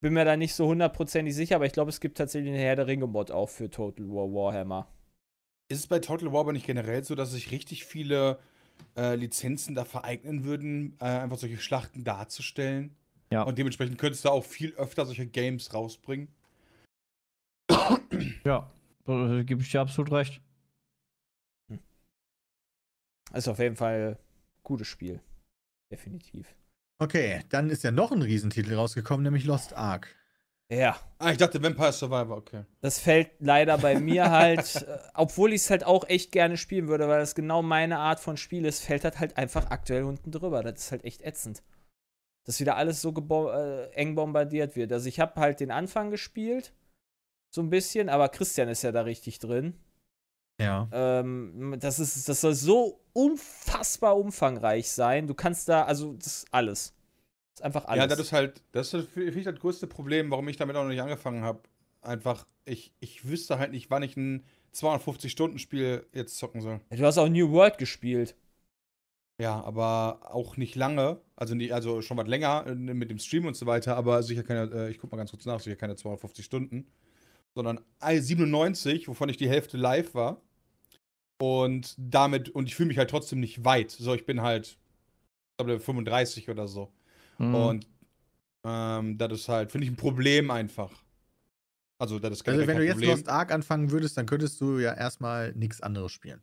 Bin 0.00 0.12
mir 0.12 0.24
da 0.24 0.36
nicht 0.36 0.54
so 0.54 0.66
hundertprozentig 0.66 1.34
sicher, 1.34 1.56
aber 1.56 1.66
ich 1.66 1.72
glaube, 1.72 1.90
es 1.90 2.00
gibt 2.00 2.18
tatsächlich 2.18 2.52
einen 2.52 2.60
Herr 2.60 2.76
der 2.76 2.86
Ringe 2.86 3.06
Mod 3.06 3.30
auch 3.30 3.48
für 3.48 3.68
Total 3.68 4.06
War 4.08 4.32
Warhammer. 4.32 4.86
Ist 5.68 5.80
es 5.80 5.86
bei 5.86 5.98
Total 5.98 6.32
War 6.32 6.40
aber 6.40 6.52
nicht 6.52 6.66
generell 6.66 7.02
so, 7.02 7.14
dass 7.14 7.32
sich 7.32 7.50
richtig 7.50 7.84
viele 7.84 8.38
äh, 8.96 9.16
Lizenzen 9.16 9.74
da 9.74 9.84
vereignen 9.84 10.44
würden, 10.44 10.96
äh, 11.00 11.04
einfach 11.04 11.38
solche 11.38 11.58
Schlachten 11.58 12.04
darzustellen? 12.04 12.94
Ja. 13.30 13.42
Und 13.42 13.58
dementsprechend 13.58 13.98
könntest 13.98 14.24
du 14.24 14.30
auch 14.30 14.44
viel 14.44 14.72
öfter 14.74 15.04
solche 15.04 15.26
Games 15.26 15.74
rausbringen. 15.74 16.28
Ja, 18.44 18.70
da 19.04 19.42
gebe 19.42 19.60
ich 19.60 19.70
dir 19.70 19.80
absolut 19.80 20.12
recht. 20.12 20.40
Ist 23.34 23.48
auf 23.48 23.58
jeden 23.58 23.76
Fall 23.76 24.16
ein 24.16 24.62
gutes 24.62 24.86
Spiel. 24.86 25.20
Definitiv. 25.90 26.54
Okay, 26.98 27.42
dann 27.48 27.70
ist 27.70 27.84
ja 27.84 27.90
noch 27.90 28.10
ein 28.10 28.22
Riesentitel 28.22 28.74
rausgekommen, 28.74 29.22
nämlich 29.22 29.44
Lost 29.44 29.72
Ark. 29.74 30.14
Ja. 30.70 30.98
Ah, 31.18 31.30
ich 31.30 31.38
dachte 31.38 31.62
Vampire 31.62 31.92
Survivor, 31.92 32.36
okay. 32.36 32.64
Das 32.80 32.98
fällt 32.98 33.30
leider 33.38 33.78
bei 33.78 33.98
mir 33.98 34.30
halt, 34.30 34.82
äh, 34.82 34.98
obwohl 35.14 35.52
ich 35.52 35.62
es 35.62 35.70
halt 35.70 35.84
auch 35.84 36.06
echt 36.08 36.30
gerne 36.32 36.56
spielen 36.56 36.88
würde, 36.88 37.08
weil 37.08 37.20
das 37.20 37.34
genau 37.34 37.62
meine 37.62 37.98
Art 37.98 38.20
von 38.20 38.36
Spiel 38.36 38.66
ist, 38.66 38.80
fällt 38.80 39.04
das 39.04 39.18
halt 39.18 39.36
einfach 39.36 39.70
aktuell 39.70 40.02
unten 40.04 40.30
drüber. 40.30 40.62
Das 40.62 40.78
ist 40.78 40.92
halt 40.92 41.04
echt 41.04 41.22
ätzend. 41.22 41.62
Dass 42.44 42.60
wieder 42.60 42.76
alles 42.76 43.00
so 43.00 43.14
äh, 43.50 43.90
eng 43.92 44.14
bombardiert 44.14 44.76
wird. 44.76 44.92
Also 44.92 45.08
ich 45.08 45.20
habe 45.20 45.40
halt 45.40 45.60
den 45.60 45.70
Anfang 45.70 46.10
gespielt, 46.10 46.74
so 47.50 47.62
ein 47.62 47.70
bisschen, 47.70 48.08
aber 48.08 48.28
Christian 48.28 48.68
ist 48.68 48.82
ja 48.82 48.92
da 48.92 49.02
richtig 49.02 49.38
drin. 49.38 49.74
Ja. 50.60 50.88
Ähm, 50.92 51.76
das, 51.78 52.00
ist, 52.00 52.28
das 52.28 52.40
soll 52.40 52.54
so 52.54 53.00
unfassbar 53.12 54.16
umfangreich 54.16 54.90
sein. 54.90 55.26
Du 55.26 55.34
kannst 55.34 55.68
da, 55.68 55.84
also 55.84 56.14
das 56.14 56.38
ist 56.38 56.46
alles. 56.50 56.94
Das 57.52 57.60
ist 57.60 57.64
einfach 57.64 57.84
alles. 57.86 58.02
Ja, 58.02 58.06
das 58.06 58.18
ist 58.18 58.32
halt, 58.32 58.62
das 58.72 58.92
ist 58.92 59.08
für 59.10 59.30
mich 59.30 59.44
das 59.44 59.58
größte 59.58 59.86
Problem, 59.86 60.30
warum 60.30 60.48
ich 60.48 60.56
damit 60.56 60.76
auch 60.76 60.82
noch 60.82 60.90
nicht 60.90 61.02
angefangen 61.02 61.42
habe. 61.42 61.60
Einfach, 62.00 62.46
ich, 62.64 62.92
ich 63.00 63.28
wüsste 63.28 63.58
halt 63.58 63.72
nicht, 63.72 63.90
wann 63.90 64.02
ich 64.02 64.16
ein 64.16 64.44
250-Stunden-Spiel 64.74 66.06
jetzt 66.12 66.38
zocken 66.38 66.60
soll. 66.60 66.80
du 66.90 67.04
hast 67.04 67.18
auch 67.18 67.28
New 67.28 67.50
World 67.50 67.78
gespielt. 67.78 68.36
Ja, 69.40 69.62
aber 69.62 70.20
auch 70.34 70.56
nicht 70.56 70.74
lange. 70.74 71.20
Also, 71.36 71.54
nicht, 71.54 71.72
also 71.72 72.02
schon 72.02 72.16
was 72.16 72.26
länger 72.26 72.66
äh, 72.66 72.74
mit 72.74 73.10
dem 73.10 73.18
Stream 73.18 73.46
und 73.46 73.56
so 73.56 73.66
weiter, 73.66 73.96
aber 73.96 74.22
sicher 74.24 74.42
keine, 74.42 74.70
äh, 74.72 74.90
ich 74.90 74.98
guck 74.98 75.12
mal 75.12 75.16
ganz 75.16 75.30
kurz 75.30 75.46
nach, 75.46 75.60
sicher 75.60 75.76
keine 75.76 75.94
250 75.94 76.44
Stunden. 76.44 76.86
Sondern 77.54 77.80
97, 78.00 79.08
wovon 79.08 79.28
ich 79.28 79.36
die 79.36 79.48
Hälfte 79.48 79.76
live 79.76 80.14
war. 80.14 80.40
Und 81.40 81.94
damit, 81.98 82.50
und 82.50 82.66
ich 82.66 82.74
fühle 82.74 82.88
mich 82.88 82.98
halt 82.98 83.10
trotzdem 83.10 83.40
nicht 83.40 83.64
weit. 83.64 83.90
So, 83.92 84.14
ich 84.14 84.26
bin 84.26 84.42
halt, 84.42 84.66
ich 84.66 85.64
glaube, 85.64 85.78
35 85.80 86.48
oder 86.50 86.66
so. 86.66 86.92
Mhm. 87.38 87.54
Und 87.54 87.88
ähm, 88.64 89.18
das 89.18 89.32
ist 89.32 89.48
halt, 89.48 89.70
finde 89.70 89.86
ich, 89.86 89.92
ein 89.92 89.96
Problem 89.96 90.50
einfach. 90.50 90.92
Also, 92.00 92.18
das 92.18 92.32
ist 92.32 92.48
Also, 92.48 92.60
generell 92.60 92.68
wenn 92.68 92.74
du 92.76 92.80
kein 92.80 92.86
jetzt 92.86 92.94
Problem. 92.94 93.10
Lost 93.10 93.28
Ark 93.28 93.52
anfangen 93.52 93.90
würdest, 93.90 94.16
dann 94.16 94.26
könntest 94.26 94.60
du 94.60 94.78
ja 94.78 94.94
erstmal 94.94 95.52
nichts 95.54 95.80
anderes 95.80 96.12
spielen. 96.12 96.40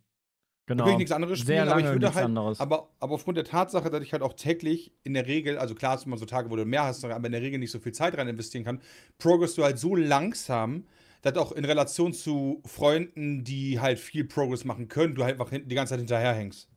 genau. 0.66 0.84
Will 0.84 0.92
ich 0.92 0.98
nichts 0.98 1.12
anderes 1.12 1.38
Sehr 1.40 1.64
spielen, 1.64 1.68
aber 1.68 1.80
ich 1.80 1.86
lange 1.86 2.00
würde 2.00 2.14
halt, 2.14 2.24
anderes. 2.26 2.60
aber, 2.60 2.90
aber 3.00 3.14
aufgrund 3.14 3.36
der 3.36 3.44
Tatsache, 3.44 3.90
dass 3.90 4.02
ich 4.02 4.12
halt 4.12 4.22
auch 4.22 4.34
täglich 4.34 4.92
in 5.04 5.14
der 5.14 5.26
Regel, 5.26 5.58
also 5.58 5.74
klar 5.74 5.92
hast 5.92 6.04
du 6.06 6.10
mal 6.10 6.18
so 6.18 6.26
Tage, 6.26 6.50
wo 6.50 6.56
du 6.56 6.64
mehr 6.64 6.84
hast, 6.84 7.04
aber 7.04 7.24
in 7.26 7.32
der 7.32 7.42
Regel 7.42 7.58
nicht 7.58 7.70
so 7.70 7.78
viel 7.78 7.92
Zeit 7.92 8.16
rein 8.18 8.28
investieren 8.28 8.64
kann, 8.64 8.80
progress 9.18 9.54
du 9.54 9.62
halt 9.64 9.78
so 9.78 9.94
langsam, 9.94 10.84
dass 11.26 11.36
auch 11.36 11.52
in 11.52 11.64
Relation 11.64 12.12
zu 12.12 12.62
Freunden, 12.64 13.44
die 13.44 13.80
halt 13.80 13.98
viel 13.98 14.24
Progress 14.24 14.64
machen 14.64 14.88
können, 14.88 15.14
du 15.14 15.24
halt 15.24 15.34
einfach 15.34 15.50
hinten 15.50 15.68
die 15.68 15.74
ganze 15.74 15.90
Zeit 15.90 16.00
hinterherhängst. 16.00 16.68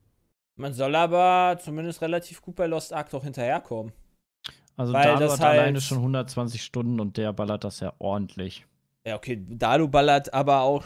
Man 0.56 0.74
soll 0.74 0.96
aber 0.96 1.58
zumindest 1.62 2.02
relativ 2.02 2.42
gut 2.42 2.56
bei 2.56 2.68
Lost 2.68 2.92
Ark 2.92 3.10
doch 3.12 3.24
hinterherkommen. 3.24 3.94
Also 4.76 4.94
weil 4.94 5.04
Dalu 5.04 5.20
das 5.20 5.34
hat 5.34 5.40
halt- 5.42 5.60
alleine 5.60 5.82
schon 5.82 6.00
120 6.00 6.64
Stunden 6.64 7.00
und 7.00 7.18
der 7.18 7.32
ballert 7.34 7.64
das 7.64 7.80
ja 7.80 7.94
ordentlich. 8.00 8.66
Ja, 9.06 9.16
okay, 9.16 9.42
Dalu 9.50 9.88
ballert 9.88 10.34
aber 10.34 10.62
auch 10.62 10.84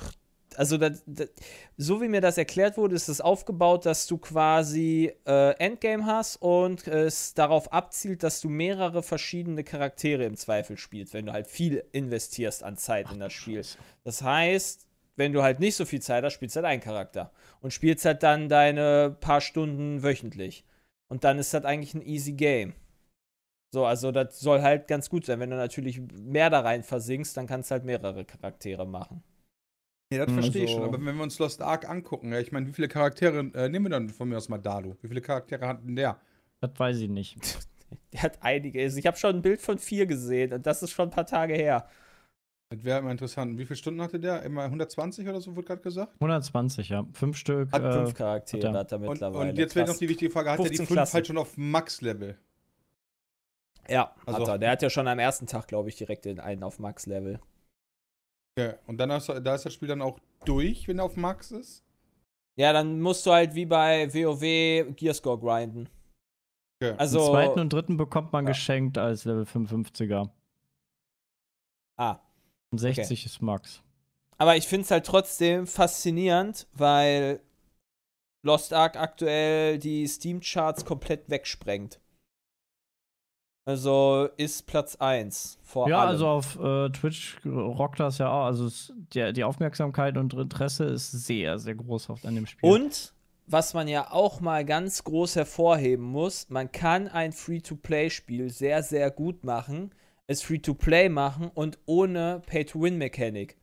also 0.57 0.77
das, 0.77 1.03
das, 1.05 1.29
so 1.77 2.01
wie 2.01 2.07
mir 2.07 2.21
das 2.21 2.37
erklärt 2.37 2.77
wurde, 2.77 2.95
ist 2.95 3.07
es 3.07 3.21
aufgebaut, 3.21 3.85
dass 3.85 4.07
du 4.07 4.17
quasi 4.17 5.11
äh, 5.25 5.51
Endgame 5.57 6.05
hast 6.05 6.37
und 6.37 6.87
es 6.87 7.33
darauf 7.33 7.71
abzielt, 7.71 8.23
dass 8.23 8.41
du 8.41 8.49
mehrere 8.49 9.03
verschiedene 9.03 9.63
Charaktere 9.63 10.25
im 10.25 10.37
Zweifel 10.37 10.77
spielst, 10.77 11.13
wenn 11.13 11.25
du 11.25 11.33
halt 11.33 11.47
viel 11.47 11.83
investierst 11.91 12.63
an 12.63 12.77
Zeit 12.77 13.11
in 13.11 13.19
das 13.19 13.33
Spiel. 13.33 13.61
Das 14.03 14.21
heißt, 14.21 14.87
wenn 15.15 15.33
du 15.33 15.43
halt 15.43 15.59
nicht 15.59 15.75
so 15.75 15.85
viel 15.85 16.01
Zeit 16.01 16.23
hast, 16.23 16.33
spielst 16.33 16.55
du 16.55 16.61
halt 16.61 16.67
einen 16.67 16.81
Charakter 16.81 17.31
und 17.61 17.71
spielst 17.71 18.05
halt 18.05 18.23
dann 18.23 18.49
deine 18.49 19.15
paar 19.19 19.41
Stunden 19.41 20.03
wöchentlich. 20.03 20.65
Und 21.07 21.23
dann 21.23 21.37
ist 21.37 21.53
das 21.53 21.65
eigentlich 21.65 21.93
ein 21.93 22.01
easy 22.01 22.33
Game. 22.33 22.73
So, 23.73 23.85
also 23.85 24.11
das 24.11 24.39
soll 24.39 24.61
halt 24.61 24.87
ganz 24.87 25.09
gut 25.09 25.25
sein. 25.25 25.39
Wenn 25.39 25.49
du 25.49 25.55
natürlich 25.55 25.99
mehr 25.99 26.49
da 26.49 26.59
rein 26.59 26.83
versinkst, 26.83 27.35
dann 27.35 27.47
kannst 27.47 27.69
du 27.69 27.73
halt 27.73 27.85
mehrere 27.85 28.23
Charaktere 28.23 28.85
machen. 28.85 29.23
Ja, 30.17 30.26
das 30.26 30.34
verstehe 30.34 30.63
ich 30.65 30.69
Also- 30.71 30.82
schon. 30.86 30.93
Aber 30.93 31.06
wenn 31.06 31.15
wir 31.15 31.23
uns 31.23 31.39
Lost 31.39 31.62
Ark 31.62 31.89
angucken, 31.89 32.32
ja, 32.32 32.39
ich 32.39 32.52
meine, 32.52 32.67
wie 32.67 32.73
viele 32.73 32.88
Charaktere, 32.88 33.39
äh, 33.54 33.69
nehmen 33.69 33.86
wir 33.86 33.89
dann 33.89 34.10
von 34.10 34.30
mir 34.30 34.38
aus 34.38 34.49
mal 34.49 34.58
Dalu? 34.58 34.95
Wie 35.02 35.08
viele 35.08 35.21
Charaktere 35.21 35.67
hat 35.67 35.84
denn 35.84 35.95
der? 35.95 36.17
Das 36.62 36.71
weiß 36.78 36.97
ich 36.99 37.10
nicht. 37.10 37.38
Der 38.12 38.23
hat 38.23 38.39
einige. 38.41 38.82
Also 38.82 38.97
Ich 38.97 39.06
habe 39.06 39.17
schon 39.17 39.36
ein 39.36 39.41
Bild 39.43 39.62
von 39.62 39.78
vier 39.78 40.08
gesehen 40.08 40.52
und 40.54 40.65
das 40.65 40.82
ist 40.82 40.89
schon 40.91 41.08
ein 41.10 41.12
paar 41.12 41.28
Tage 41.28 41.54
her. 41.54 41.88
Das 42.69 42.84
wäre 42.84 42.97
immer 42.99 43.12
interessant. 43.12 43.56
Wie 43.60 43.65
viele 43.65 43.78
Stunden 43.78 44.02
hatte 44.02 44.19
der? 44.19 44.41
Immer 44.41 44.63
120 44.63 45.28
oder 45.30 45.39
so, 45.39 45.56
wurde 45.56 45.67
gerade 45.67 45.82
gesagt? 45.82 46.13
120, 46.19 46.89
ja. 46.89 47.06
Fünf 47.13 47.38
Stück. 47.38 47.71
Hat 47.71 47.84
äh, 47.84 47.91
Fünf 47.91 48.15
Charaktere 48.15 48.67
hat 48.69 48.73
er. 48.76 48.80
hat 48.80 48.91
er 48.91 48.97
Und, 48.99 49.08
mittlerweile. 49.10 49.49
und 49.52 49.58
jetzt 49.60 49.76
wäre 49.76 49.88
noch 49.88 49.95
die 49.97 50.10
wichtige 50.10 50.32
Frage: 50.32 50.49
Hat 50.52 50.58
er 50.60 50.63
die 50.63 50.69
15 50.69 50.88
fünf 50.88 50.95
Klassen. 50.97 51.13
halt 51.13 51.28
schon 51.28 51.38
auf 51.38 51.56
Max-Level? 51.56 52.36
Ja, 53.88 54.15
Also- 54.26 54.39
hat 54.41 54.47
er. 54.47 54.58
Der 54.58 54.71
hat 54.71 54.82
ja 54.82 54.89
schon 54.89 55.08
am 55.08 55.19
ersten 55.19 55.45
Tag, 55.45 55.67
glaube 55.67 55.89
ich, 55.89 55.95
direkt 55.95 56.26
den 56.26 56.39
einen 56.39 56.63
auf 56.63 56.80
Max-Level. 56.80 57.39
Ja. 58.57 58.75
Und 58.87 58.97
dann 58.97 59.09
ist, 59.11 59.27
da 59.29 59.55
ist 59.55 59.65
das 59.65 59.73
Spiel 59.73 59.87
dann 59.87 60.01
auch 60.01 60.19
durch, 60.45 60.87
wenn 60.87 60.99
er 60.99 61.05
auf 61.05 61.15
Max 61.17 61.51
ist? 61.51 61.83
Ja, 62.55 62.71
dann 62.71 63.01
musst 63.01 63.25
du 63.25 63.31
halt 63.31 63.55
wie 63.55 63.65
bei 63.65 64.13
WoW 64.13 64.95
Gearscore 64.95 65.39
grinden. 65.39 65.89
Okay. 66.81 66.93
Also. 66.97 67.19
Den 67.19 67.31
zweiten 67.31 67.59
und 67.59 67.73
dritten 67.73 67.97
bekommt 67.97 68.31
man 68.31 68.45
Ja. 68.45 68.51
geschenkt 68.51 68.97
als 68.97 69.25
Level 69.25 69.45
55er. 69.45 70.29
ah. 71.97 72.19
Und 72.71 72.79
60 72.79 73.25
ist 73.25 73.41
Max. 73.41 73.83
Aber 74.39 74.55
ich 74.57 74.67
finde 74.67 74.83
es 74.85 74.91
halt 74.91 75.05
trotzdem 75.05 75.67
faszinierend, 75.67 76.67
weil 76.73 77.39
Lost 78.43 78.73
Ark 78.73 78.97
aktuell 78.97 79.77
die 79.77 80.07
Steam-Charts 80.07 80.83
komplett 80.83 81.29
wegsprengt. 81.29 81.99
Also 83.65 84.28
ist 84.36 84.67
Platz 84.67 84.97
1 84.97 85.58
vor 85.62 85.88
ja, 85.88 85.99
allem. 85.99 86.10
also 86.10 86.28
auf 86.28 86.60
äh, 86.60 86.89
Twitch 86.89 87.38
rockt 87.45 87.99
das 87.99 88.17
ja 88.17 88.30
auch. 88.30 88.45
Also 88.45 88.65
es, 88.65 88.93
der, 89.13 89.32
die 89.32 89.45
Aufmerksamkeit 89.45 90.17
und 90.17 90.34
Interesse 90.34 90.84
ist 90.86 91.12
sehr, 91.12 91.58
sehr 91.60 91.76
groß 91.76 92.10
auf, 92.10 92.26
an 92.26 92.36
dem 92.36 92.45
Spiel. 92.45 92.69
Und 92.69 93.13
was 93.47 93.73
man 93.73 93.88
ja 93.88 94.12
auch 94.12 94.41
mal 94.41 94.65
ganz 94.65 95.04
groß 95.06 95.38
hervorheben 95.38 96.06
muss, 96.06 96.49
man 96.49 96.71
kann 96.71 97.08
ein 97.08 97.32
Free-to-Play-Spiel 97.32 98.49
sehr, 98.49 98.84
sehr 98.84 99.12
gut 99.12 99.45
machen, 99.45 99.91
es 100.28 100.41
Free-to-Play 100.41 101.10
machen 101.10 101.49
und 101.54 101.78
ohne 101.86 102.41
Pay-to-Win-Mechanik. 102.45 103.58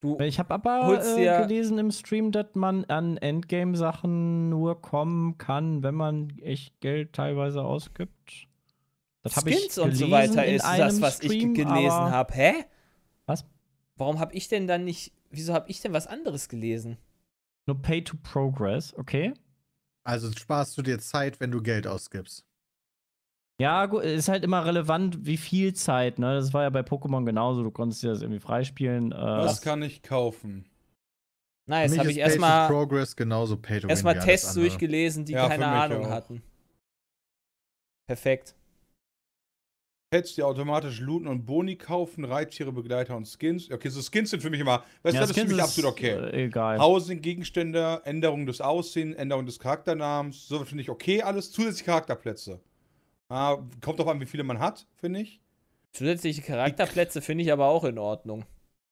Du, 0.00 0.18
Ich 0.18 0.38
habe 0.38 0.52
aber 0.52 1.00
äh, 1.02 1.42
gelesen 1.42 1.78
im 1.78 1.90
Stream, 1.90 2.30
dass 2.30 2.48
man 2.54 2.84
an 2.86 3.16
Endgame-Sachen 3.16 4.48
nur 4.48 4.82
kommen 4.82 5.38
kann, 5.38 5.82
wenn 5.82 5.94
man 5.94 6.30
echt 6.42 6.80
Geld 6.80 7.12
teilweise 7.12 7.62
ausgibt. 7.62 8.48
Das 9.24 9.36
habe 9.36 9.50
ich 9.50 9.56
Skins 9.56 9.78
und 9.78 9.92
so 9.92 10.06
gelesen 10.06 10.36
weiter 10.36 10.46
ist 10.46 10.64
das, 10.64 11.00
was 11.00 11.16
Stream, 11.16 11.54
ich 11.54 11.56
gelesen 11.64 11.90
habe. 11.90 12.32
Hä? 12.34 12.52
Was? 13.26 13.44
Warum 13.96 14.18
habe 14.20 14.34
ich 14.34 14.48
denn 14.48 14.66
dann 14.66 14.84
nicht, 14.84 15.12
wieso 15.30 15.54
habe 15.54 15.70
ich 15.70 15.80
denn 15.80 15.92
was 15.94 16.06
anderes 16.06 16.48
gelesen? 16.48 16.98
Nur 17.66 17.80
Pay 17.80 18.04
to 18.04 18.16
Progress, 18.22 18.94
okay? 18.94 19.32
Also 20.06 20.30
sparst 20.32 20.76
du 20.76 20.82
dir 20.82 20.98
Zeit, 20.98 21.40
wenn 21.40 21.50
du 21.50 21.62
Geld 21.62 21.86
ausgibst. 21.86 22.44
Ja, 23.58 23.86
gut, 23.86 24.02
ist 24.02 24.28
halt 24.28 24.44
immer 24.44 24.66
relevant, 24.66 25.24
wie 25.24 25.38
viel 25.38 25.72
Zeit, 25.72 26.18
ne? 26.18 26.34
Das 26.34 26.52
war 26.52 26.64
ja 26.64 26.70
bei 26.70 26.80
Pokémon 26.80 27.24
genauso, 27.24 27.62
du 27.62 27.70
konntest 27.70 28.02
dir 28.02 28.08
das 28.10 28.20
irgendwie 28.20 28.40
freispielen. 28.40 29.12
Äh, 29.12 29.16
Was 29.16 29.62
kann 29.62 29.80
ich 29.82 30.02
kaufen? 30.02 30.68
Mich 31.66 31.98
habe 31.98 32.10
ich 32.10 32.16
Pay 32.16 32.24
to 32.24 32.28
erstmal 32.28 32.68
Progress 32.68 33.16
genauso 33.16 33.56
Pay 33.56 33.80
to 33.80 33.88
erstmal 33.88 34.18
Tests 34.18 34.52
durchgelesen, 34.52 35.24
die 35.24 35.32
Ja, 35.32 35.48
keine 35.48 35.66
Ahnung 35.66 36.06
auch. 36.06 36.10
hatten. 36.10 36.42
Perfekt. 38.06 38.54
Pets, 40.14 40.36
die 40.36 40.44
automatisch 40.44 41.00
looten 41.00 41.26
und 41.26 41.44
Boni 41.44 41.74
kaufen, 41.74 42.24
Reittiere, 42.24 42.70
Begleiter 42.70 43.16
und 43.16 43.26
Skins. 43.26 43.68
Okay, 43.68 43.88
so 43.88 44.00
Skins 44.00 44.30
sind 44.30 44.42
für 44.42 44.50
mich 44.50 44.60
immer, 44.60 44.84
weißt 45.02 45.12
du, 45.12 45.14
ja, 45.14 45.20
das 45.22 45.30
ist 45.30 45.34
für 45.34 45.40
Skins 45.40 45.52
mich 45.54 45.60
absolut 45.60 45.90
okay. 45.90 46.10
Äh, 46.10 46.44
egal. 46.44 46.78
Housing, 46.78 47.20
Gegenstände, 47.20 48.00
Änderung 48.04 48.46
des 48.46 48.60
Aussehens, 48.60 49.16
Änderung 49.16 49.44
des 49.44 49.58
Charakternamens, 49.58 50.46
so 50.46 50.64
finde 50.64 50.82
ich 50.82 50.88
okay 50.88 51.20
alles. 51.20 51.50
Zusätzliche 51.50 51.86
Charakterplätze. 51.86 52.60
Ah, 53.28 53.56
kommt 53.80 53.98
drauf 53.98 54.06
an, 54.06 54.20
wie 54.20 54.26
viele 54.26 54.44
man 54.44 54.60
hat, 54.60 54.86
finde 54.94 55.22
ich. 55.22 55.40
Zusätzliche 55.90 56.42
Charakterplätze 56.42 57.20
finde 57.20 57.42
ich 57.42 57.50
aber 57.50 57.66
auch 57.66 57.82
in 57.82 57.98
Ordnung. 57.98 58.44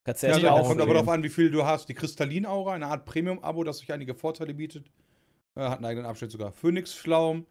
Kannst 0.02 0.24
Ja, 0.24 0.30
ja, 0.30 0.37
nicht 0.38 0.48
auch 0.48 0.66
kommt 0.66 0.80
aber 0.80 0.94
darauf 0.94 1.08
an, 1.08 1.22
wie 1.22 1.28
viel 1.28 1.52
du 1.52 1.64
hast. 1.64 1.88
Die 1.88 1.94
Kristallinaura, 1.94 2.72
eine 2.72 2.88
Art 2.88 3.04
Premium-Abo, 3.04 3.62
das 3.62 3.80
euch 3.80 3.92
einige 3.92 4.16
Vorteile 4.16 4.54
bietet. 4.54 4.90
Äh, 5.54 5.61
hat 5.61 5.76
einen 5.76 5.85
eigenen 5.85 6.06
Abschnitt 6.06 6.32
sogar. 6.32 6.50
Phönixflaum 6.50 7.46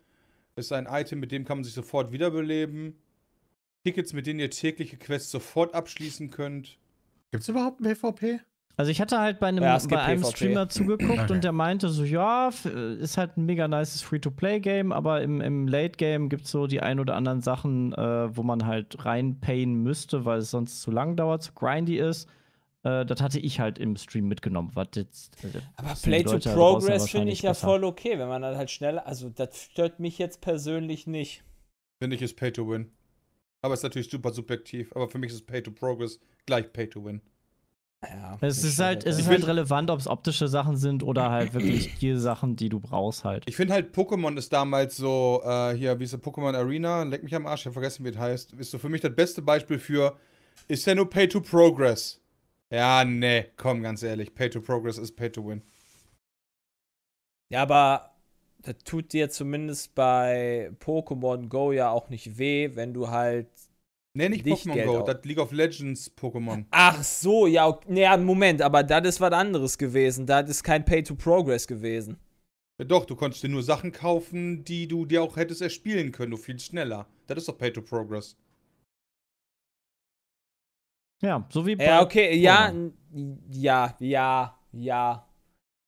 ist 0.57 0.73
ein 0.73 0.87
Item, 0.91 1.21
mit 1.21 1.31
dem 1.31 1.45
kann 1.45 1.59
man 1.59 1.63
sich 1.63 1.73
sofort 1.73 2.11
wiederbeleben. 2.11 2.97
Tickets, 3.83 4.13
mit 4.13 4.27
denen 4.27 4.39
ihr 4.39 4.49
tägliche 4.49 4.97
Quests 4.97 5.31
sofort 5.31 5.73
abschließen 5.73 6.29
könnt. 6.29 6.77
Gibt's 7.31 7.47
überhaupt 7.49 7.79
ein 7.81 7.85
PvP? 7.85 8.39
Also 8.77 8.89
ich 8.91 9.01
hatte 9.01 9.19
halt 9.19 9.39
bei 9.39 9.47
einem, 9.47 9.63
Ja, 9.63 9.75
es 9.75 9.83
gibt 9.83 9.93
bei 9.95 10.01
einem 10.01 10.21
PvP. 10.21 10.35
Streamer 10.35 10.69
zugeguckt 10.69 11.19
Okay. 11.19 11.33
und 11.33 11.43
der 11.43 11.51
meinte 11.51 11.89
so, 11.89 12.03
ja, 12.03 12.49
äh, 12.65 12.95
ist 12.95 13.17
halt 13.17 13.37
ein 13.37 13.45
mega 13.45 13.67
nices 13.67 14.01
Free-to-Play-Game, 14.01 14.91
aber 14.91 15.21
im, 15.21 15.41
im 15.41 15.67
Late-Game 15.67 16.29
gibt 16.29 16.45
es 16.45 16.51
so 16.51 16.67
die 16.67 16.79
ein 16.81 16.99
oder 16.99 17.15
anderen 17.15 17.41
Sachen, 17.41 17.93
äh, 17.93 18.35
wo 18.35 18.43
man 18.43 18.65
halt 18.65 19.05
reinpayen 19.05 19.75
müsste, 19.75 20.25
weil 20.25 20.39
es 20.39 20.51
sonst 20.51 20.81
zu 20.81 20.89
lang 20.89 21.15
dauert, 21.15 21.43
zu 21.43 21.53
grindy 21.53 21.97
ist. 21.97 22.27
Äh, 22.83 23.05
das 23.05 23.21
hatte 23.21 23.39
ich 23.39 23.59
halt 23.59 23.77
im 23.77 23.97
Stream 23.97 24.27
mitgenommen. 24.27 24.71
Was 24.73 24.87
jetzt, 24.95 25.43
äh, 25.43 25.59
Aber 25.75 25.93
Play 26.01 26.23
to 26.23 26.39
Progress 26.39 27.09
finde 27.09 27.31
ich 27.31 27.41
ja 27.43 27.51
besser. 27.51 27.67
voll 27.67 27.83
okay, 27.83 28.17
wenn 28.17 28.29
man 28.29 28.41
dann 28.41 28.55
halt 28.57 28.71
schneller, 28.71 29.05
also 29.05 29.29
das 29.29 29.61
stört 29.63 29.99
mich 29.99 30.17
jetzt 30.17 30.41
persönlich 30.41 31.05
nicht. 31.07 31.43
Finde 32.01 32.15
ich, 32.15 32.21
ist 32.23 32.35
Pay 32.35 32.51
to 32.51 32.67
Win. 32.67 32.89
Aber 33.61 33.73
ist 33.73 33.83
natürlich 33.83 34.09
super 34.09 34.31
subjektiv. 34.31 34.91
Aber 34.95 35.07
für 35.07 35.17
mich 35.17 35.31
ist 35.31 35.45
Pay 35.45 35.61
to 35.61 35.71
Progress 35.71 36.19
gleich 36.45 36.71
Pay 36.71 36.89
to 36.89 37.05
Win. 37.05 37.21
Ja, 38.03 38.35
Es 38.41 38.63
ist 38.63 38.79
halt, 38.79 39.05
es 39.05 39.19
ist 39.19 39.27
halt 39.27 39.45
relevant, 39.45 39.91
ob 39.91 39.99
es 39.99 40.07
optische 40.07 40.47
Sachen 40.47 40.75
sind 40.75 41.03
oder 41.03 41.29
halt 41.29 41.53
wirklich 41.53 41.99
die 41.99 42.17
Sachen, 42.17 42.55
die 42.55 42.69
du 42.69 42.79
brauchst 42.79 43.23
halt. 43.23 43.43
Ich 43.47 43.55
finde 43.55 43.73
halt, 43.73 43.95
Pokémon 43.95 44.35
ist 44.37 44.51
damals 44.51 44.97
so, 44.97 45.41
äh, 45.45 45.75
hier, 45.75 45.99
wie 45.99 46.05
ist 46.05 46.13
der 46.13 46.19
Pokémon 46.19 46.55
Arena? 46.55 47.03
Leck 47.03 47.23
mich 47.23 47.35
am 47.35 47.45
Arsch, 47.45 47.61
ich 47.61 47.65
hab 47.67 47.73
vergessen, 47.73 48.03
wie 48.03 48.09
es 48.09 48.17
heißt. 48.17 48.53
Ist 48.53 48.71
so 48.71 48.79
für 48.79 48.89
mich 48.89 49.01
das 49.01 49.15
beste 49.15 49.43
Beispiel 49.43 49.77
für, 49.77 50.17
ist 50.67 50.87
ja 50.87 50.95
nur 50.95 51.09
Pay 51.09 51.27
to 51.27 51.41
Progress. 51.41 52.19
Ja, 52.71 53.03
nee, 53.05 53.45
komm, 53.57 53.83
ganz 53.83 54.01
ehrlich. 54.01 54.33
Pay 54.33 54.49
to 54.49 54.61
Progress 54.61 54.97
ist 54.97 55.15
Pay 55.15 55.29
to 55.31 55.45
Win. 55.47 55.61
Ja, 57.49 57.61
aber 57.63 58.10
das 58.63 58.75
tut 58.83 59.13
dir 59.13 59.29
zumindest 59.29 59.95
bei 59.95 60.71
Pokémon 60.79 61.47
Go 61.47 61.71
ja 61.71 61.89
auch 61.89 62.09
nicht 62.09 62.37
weh, 62.37 62.71
wenn 62.75 62.93
du 62.93 63.09
halt. 63.09 63.47
Nee, 64.13 64.29
nicht 64.29 64.45
Nicht 64.45 64.65
Pokémon 64.67 64.85
Go, 64.85 65.01
das 65.01 65.23
League 65.23 65.39
of 65.39 65.51
Legends 65.51 66.11
Pokémon. 66.15 66.65
Ach 66.71 67.01
so, 67.03 67.47
ja, 67.47 67.67
ok- 67.67 67.85
nee, 67.87 68.01
ja, 68.01 68.17
Moment, 68.17 68.61
aber 68.61 68.83
das 68.83 69.07
ist 69.07 69.21
was 69.21 69.31
anderes 69.31 69.77
gewesen. 69.77 70.25
Das 70.25 70.49
ist 70.49 70.63
kein 70.63 70.83
Pay-to-Progress 70.83 71.65
gewesen. 71.65 72.17
Ja, 72.77 72.85
doch, 72.85 73.05
du 73.05 73.15
konntest 73.15 73.43
dir 73.43 73.49
nur 73.49 73.63
Sachen 73.63 73.91
kaufen, 73.91 74.63
die 74.65 74.87
du 74.87 75.05
dir 75.05 75.23
auch 75.23 75.37
hättest 75.37 75.61
erspielen 75.61 76.11
können, 76.11 76.31
nur 76.31 76.39
viel 76.39 76.59
schneller. 76.59 77.07
Das 77.27 77.37
ist 77.37 77.47
doch 77.47 77.57
Pay 77.57 77.71
to 77.71 77.81
Progress. 77.81 78.35
Ja, 81.21 81.47
so 81.51 81.65
wie 81.65 81.75
bei 81.75 81.85
Ja, 81.85 82.01
okay, 82.01 82.35
ja, 82.35 82.73
ja, 83.51 83.95
ja, 83.99 84.57
ja. 84.71 85.27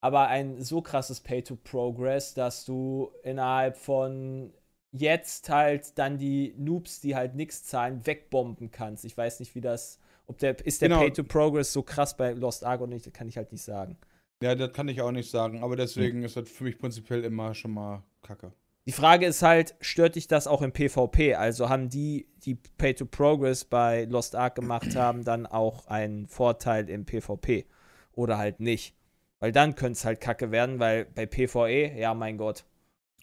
Aber 0.04 0.28
ein 0.28 0.62
so 0.62 0.82
krasses 0.82 1.22
Pay-to-Progress, 1.22 2.34
dass 2.34 2.66
du 2.66 3.10
innerhalb 3.24 3.78
von 3.78 4.52
jetzt 4.92 5.48
halt 5.48 5.98
dann 5.98 6.18
die 6.18 6.54
Noobs, 6.58 7.00
die 7.00 7.16
halt 7.16 7.36
nichts 7.36 7.64
zahlen, 7.64 8.06
wegbomben 8.06 8.70
kannst. 8.70 9.06
Ich 9.06 9.16
weiß 9.16 9.40
nicht, 9.40 9.56
wie 9.56 9.62
das. 9.62 10.02
Ob 10.28 10.40
der 10.40 10.60
ist 10.66 10.82
der 10.82 10.90
Genau. 10.90 11.00
Pay-to-Progress 11.00 11.72
so 11.72 11.84
krass 11.84 12.18
bei 12.18 12.34
Lost 12.34 12.66
Ark 12.66 12.82
oder 12.82 12.92
nicht, 12.92 13.06
das 13.06 13.14
kann 13.14 13.30
ich 13.30 13.38
halt 13.38 13.54
nicht 13.54 13.64
sagen. 13.64 13.98
Ja, 14.42 14.56
das 14.56 14.74
kann 14.74 14.90
ich 14.90 15.02
auch 15.02 15.14
nicht 15.14 15.32
sagen, 15.32 15.64
aber 15.64 15.78
deswegen 15.78 16.22
ist 16.24 16.36
das 16.36 16.50
für 16.50 16.66
mich 16.66 16.78
prinzipiell 16.78 17.24
immer 17.24 17.54
schon 17.54 17.72
mal 17.72 18.04
kacke. 18.24 18.52
Die 18.86 18.92
Frage 18.92 19.26
ist 19.26 19.42
halt, 19.42 19.74
stört 19.80 20.16
dich 20.16 20.28
das 20.28 20.48
auch 20.48 20.62
im 20.62 20.74
PvP? 20.74 21.36
Also 21.36 21.70
haben 21.70 21.88
die, 21.88 22.28
die 22.44 22.56
Pay-to-Progress 22.56 23.64
bei 23.64 24.04
Lost 24.04 24.36
Ark 24.36 24.56
gemacht 24.56 24.98
haben, 24.98 25.24
dann 25.24 25.46
auch 25.46 25.88
einen 25.88 26.28
Vorteil 26.28 26.90
im 26.90 27.06
PvP? 27.06 27.66
Oder 28.12 28.38
halt 28.38 28.60
nicht? 28.60 28.98
Weil 29.44 29.52
dann 29.52 29.76
könnte 29.76 29.98
es 29.98 30.06
halt 30.06 30.22
kacke 30.22 30.52
werden, 30.52 30.80
weil 30.80 31.04
bei 31.04 31.26
PvE, 31.26 32.00
ja 32.00 32.14
mein 32.14 32.38
Gott. 32.38 32.64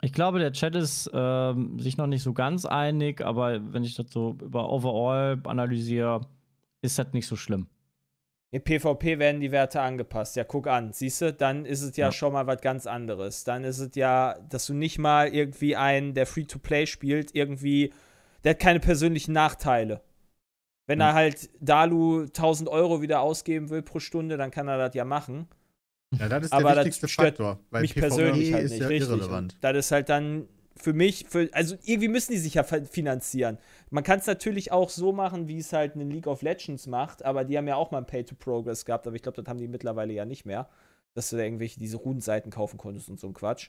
Ich 0.03 0.13
glaube, 0.13 0.39
der 0.39 0.53
Chat 0.53 0.75
ist 0.75 1.11
ähm, 1.15 1.79
sich 1.79 1.97
noch 1.97 2.07
nicht 2.09 2.23
so 2.23 2.35
ganz 2.35 2.67
einig, 2.67 3.23
aber 3.23 3.59
wenn 3.73 3.85
ich 3.85 3.95
das 3.95 4.11
so 4.11 4.37
über 4.43 4.71
Overall 4.71 5.41
analysiere, 5.45 6.21
ist 6.83 6.99
das 6.99 7.15
nicht 7.15 7.27
so 7.27 7.37
schlimm. 7.37 7.69
Im 8.51 8.63
PvP 8.63 9.19
werden 9.19 9.41
die 9.41 9.51
Werte 9.51 9.81
angepasst. 9.81 10.37
Ja, 10.37 10.45
guck 10.45 10.67
an. 10.67 10.93
Siehst 10.93 11.23
du, 11.23 11.33
dann 11.33 11.65
ist 11.65 11.81
es 11.81 11.97
ja, 11.97 12.09
Ja. 12.09 12.13
schon 12.13 12.35
mal 12.35 12.47
was 12.47 12.61
ganz 12.61 12.87
anderes. 12.87 13.45
Dann 13.45 13.65
ist 13.65 13.79
es 13.79 13.95
ja, 13.95 14.35
dass 14.47 14.67
du 14.67 14.75
nicht 14.75 14.99
mal 14.99 15.29
irgendwie 15.29 15.75
einen, 15.75 16.13
der 16.13 16.27
Free-to-Play 16.27 16.85
spielt, 16.87 17.35
irgendwie, 17.35 17.95
der 18.45 18.51
hat 18.51 18.59
keine 18.59 18.81
persönlichen 18.81 19.33
Nachteile. 19.33 20.03
Wenn 20.87 21.01
Ja. 21.01 21.09
er 21.09 21.15
halt 21.15 21.49
Dalu 21.61 22.27
1000 22.27 22.69
Euro 22.69 23.01
wieder 23.01 23.23
ausgeben 23.23 23.71
will 23.71 23.81
pro 23.81 24.01
Stunde, 24.01 24.37
dann 24.37 24.51
kann 24.51 24.69
er 24.69 24.77
das 24.77 24.95
ja 24.95 25.07
machen. 25.07 25.49
Ja, 26.18 26.29
das 26.29 26.46
ist 26.46 26.53
Aber 26.53 26.64
der 26.64 26.75
das 26.77 26.85
wichtigste 26.87 27.09
stört 27.09 27.38
Faktor. 27.38 27.61
Weil 27.70 27.83
mich 27.83 27.94
PvE 27.94 28.01
persönlich 28.01 28.53
halt 28.53 28.64
ist 28.64 28.70
nicht, 28.73 28.81
ja 28.81 28.88
richtig. 28.88 29.09
irrelevant. 29.11 29.55
Und 29.55 29.64
das 29.64 29.77
ist 29.77 29.92
halt 29.92 30.09
dann 30.09 30.49
für 30.77 30.92
mich, 30.92 31.27
für, 31.29 31.49
also 31.53 31.77
irgendwie 31.85 32.09
müssen 32.09 32.33
die 32.33 32.38
sich 32.38 32.55
ja 32.55 32.62
finanzieren. 32.62 33.59
Man 33.90 34.03
kann 34.03 34.18
es 34.18 34.27
natürlich 34.27 34.73
auch 34.73 34.88
so 34.88 35.12
machen, 35.12 35.46
wie 35.46 35.59
es 35.59 35.73
halt 35.73 35.94
eine 35.94 36.05
League 36.05 36.27
of 36.27 36.42
Legends 36.42 36.87
macht, 36.87 37.25
aber 37.25 37.44
die 37.44 37.57
haben 37.59 37.68
ja 37.68 37.77
auch 37.77 37.90
mal 37.90 37.99
ein 37.99 38.07
Pay-to-Progress 38.07 38.85
gehabt, 38.85 39.07
aber 39.07 39.14
ich 39.14 39.23
glaube, 39.23 39.40
das 39.40 39.49
haben 39.49 39.59
die 39.59 39.68
mittlerweile 39.68 40.12
ja 40.12 40.25
nicht 40.25 40.46
mehr, 40.46 40.68
dass 41.14 41.31
du 41.31 41.37
da 41.37 41.42
irgendwelche 41.42 41.79
diese 41.79 41.99
Runenseiten 41.99 42.51
kaufen 42.51 42.79
konntest 42.79 43.09
und 43.09 43.20
so 43.20 43.27
ein 43.27 43.35
Quatsch. 43.35 43.68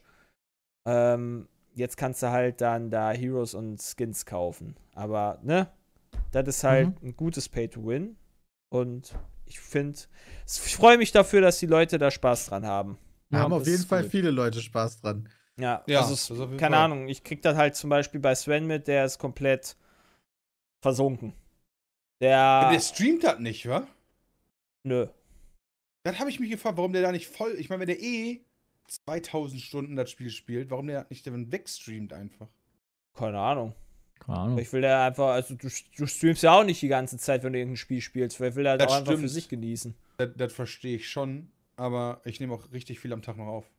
Ähm, 0.85 1.47
jetzt 1.75 1.97
kannst 1.97 2.23
du 2.23 2.29
halt 2.29 2.61
dann 2.61 2.89
da 2.89 3.11
Heroes 3.11 3.53
und 3.53 3.81
Skins 3.81 4.25
kaufen. 4.25 4.75
Aber, 4.93 5.39
ne? 5.43 5.67
Das 6.31 6.47
ist 6.47 6.63
halt 6.63 7.01
ein 7.03 7.15
gutes 7.15 7.49
Pay-to-Win. 7.49 8.15
Und 8.69 9.15
ich 9.51 9.59
finde, 9.59 9.99
ich 10.45 10.75
freue 10.75 10.97
mich 10.97 11.11
dafür, 11.11 11.41
dass 11.41 11.59
die 11.59 11.65
Leute 11.65 11.97
da 11.97 12.09
Spaß 12.09 12.47
dran 12.47 12.65
haben. 12.65 12.97
Da 13.31 13.37
Ja, 13.37 13.43
haben 13.43 13.53
auf 13.53 13.67
jeden 13.67 13.85
Fall 13.85 14.03
gut. 14.03 14.11
viele 14.11 14.31
Leute 14.31 14.61
Spaß 14.61 15.01
dran. 15.01 15.29
Ja, 15.57 15.83
Ja, 15.85 15.99
also 15.99 16.13
das 16.13 16.29
es, 16.29 16.57
keine 16.57 16.75
Fall. 16.75 16.85
Ahnung, 16.85 17.07
ich 17.09 17.23
krieg 17.23 17.41
das 17.41 17.55
halt 17.57 17.75
zum 17.75 17.89
Beispiel 17.89 18.19
bei 18.19 18.33
Sven 18.35 18.65
mit, 18.67 18.87
der 18.87 19.05
ist 19.05 19.19
komplett 19.19 19.75
versunken. 20.81 21.33
Der, 22.21 22.71
Der 22.71 22.79
streamt 22.79 23.23
das 23.23 23.39
nicht, 23.39 23.67
wa? 23.67 23.87
nö. 24.83 25.07
Dann 26.03 26.19
habe 26.19 26.29
ich 26.29 26.39
mich 26.39 26.49
gefragt, 26.49 26.77
warum 26.77 26.93
der 26.93 27.01
da 27.01 27.11
nicht 27.11 27.27
voll. 27.27 27.55
Ich 27.59 27.69
meine, 27.69 27.81
wenn 27.81 27.87
der 27.87 28.01
eh 28.01 28.41
2000 28.87 29.61
Stunden 29.61 29.95
das 29.95 30.09
Spiel 30.11 30.29
spielt, 30.29 30.69
warum 30.69 30.87
der 30.87 31.05
nicht 31.09 31.25
dann 31.27 31.51
wegstreamt 31.51 32.13
einfach? 32.13 32.49
Keine 33.13 33.39
Ahnung. 33.39 33.73
Keine 34.25 34.37
Ahnung. 34.37 34.57
Ich 34.59 34.71
will 34.71 34.81
da 34.81 35.07
einfach, 35.07 35.29
also 35.29 35.55
du, 35.55 35.67
du 35.97 36.05
streamst 36.05 36.43
ja 36.43 36.53
auch 36.53 36.63
nicht 36.63 36.81
die 36.81 36.87
ganze 36.87 37.17
Zeit, 37.17 37.43
wenn 37.43 37.53
du 37.53 37.59
irgendein 37.59 37.77
Spiel 37.77 38.01
spielst. 38.01 38.37
Vielleicht 38.37 38.55
will 38.55 38.65
er 38.65 38.77
das 38.77 38.87
auch 38.91 38.97
einfach 38.97 39.11
für 39.13 39.17
stimmt. 39.17 39.31
sich 39.31 39.49
genießen. 39.49 39.95
Das, 40.17 40.29
das 40.35 40.53
verstehe 40.53 40.95
ich 40.95 41.09
schon, 41.09 41.51
aber 41.75 42.21
ich 42.23 42.39
nehme 42.39 42.53
auch 42.53 42.71
richtig 42.71 42.99
viel 42.99 43.11
am 43.13 43.21
Tag 43.21 43.37
noch 43.37 43.47
auf. 43.47 43.71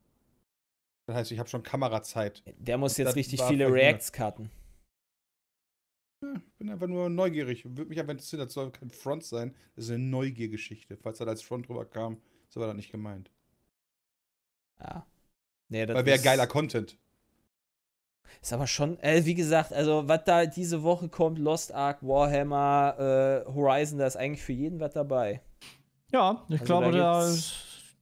Das 1.07 1.16
heißt, 1.16 1.33
ich 1.33 1.38
habe 1.38 1.48
schon 1.48 1.62
Kamerazeit. 1.62 2.42
Der 2.59 2.78
muss 2.78 2.96
jetzt 2.96 3.09
Das 3.09 3.16
richtig 3.16 3.40
viele 3.42 3.72
Reacts 3.72 4.12
cutten. 4.12 4.50
Ja, 6.22 6.35
bin 6.59 6.70
einfach 6.70 6.87
nur 6.87 7.09
neugierig. 7.09 7.64
Würde 7.64 7.87
mich 7.87 7.98
einfach 7.98 8.12
interessieren, 8.12 8.40
das 8.40 8.52
soll 8.52 8.70
kein 8.70 8.90
Front 8.90 9.24
sein. 9.24 9.55
Das 9.74 9.87
ist 9.87 9.90
eine 9.90 10.05
Neugiergeschichte. 10.05 10.96
Falls 10.96 11.18
das 11.18 11.26
als 11.28 11.42
Front 11.42 11.68
drüber 11.68 11.85
kam, 11.85 12.20
so 12.48 12.61
war 12.61 12.68
das 12.68 12.76
nicht 12.76 12.92
gemeint. 12.92 13.31
Ja. 14.81 15.07
Nee, 15.68 15.87
das 15.87 15.96
Weil 15.96 16.07
wäre 16.07 16.20
geiler 16.20 16.46
Content. 16.46 16.98
Ist 18.40 18.53
aber 18.53 18.66
schon, 18.66 18.99
äh, 19.01 19.25
wie 19.25 19.35
gesagt, 19.35 19.73
also 19.73 20.09
was 20.09 20.25
da 20.25 20.47
diese 20.47 20.83
Woche 20.83 21.09
kommt, 21.09 21.38
Lost 21.38 21.73
Ark, 21.75 21.99
Warhammer, 22.03 23.45
äh, 23.47 23.53
Horizon, 23.53 23.99
da 23.99 24.07
ist 24.07 24.16
eigentlich 24.16 24.42
für 24.42 24.53
jeden 24.53 24.81
was 24.81 24.92
dabei. 24.92 25.42
Ja, 26.11 26.42
ich 26.49 26.55
Also 26.61 26.64
glaube, 26.64 26.92
da 26.92 27.27
ist 27.27 27.55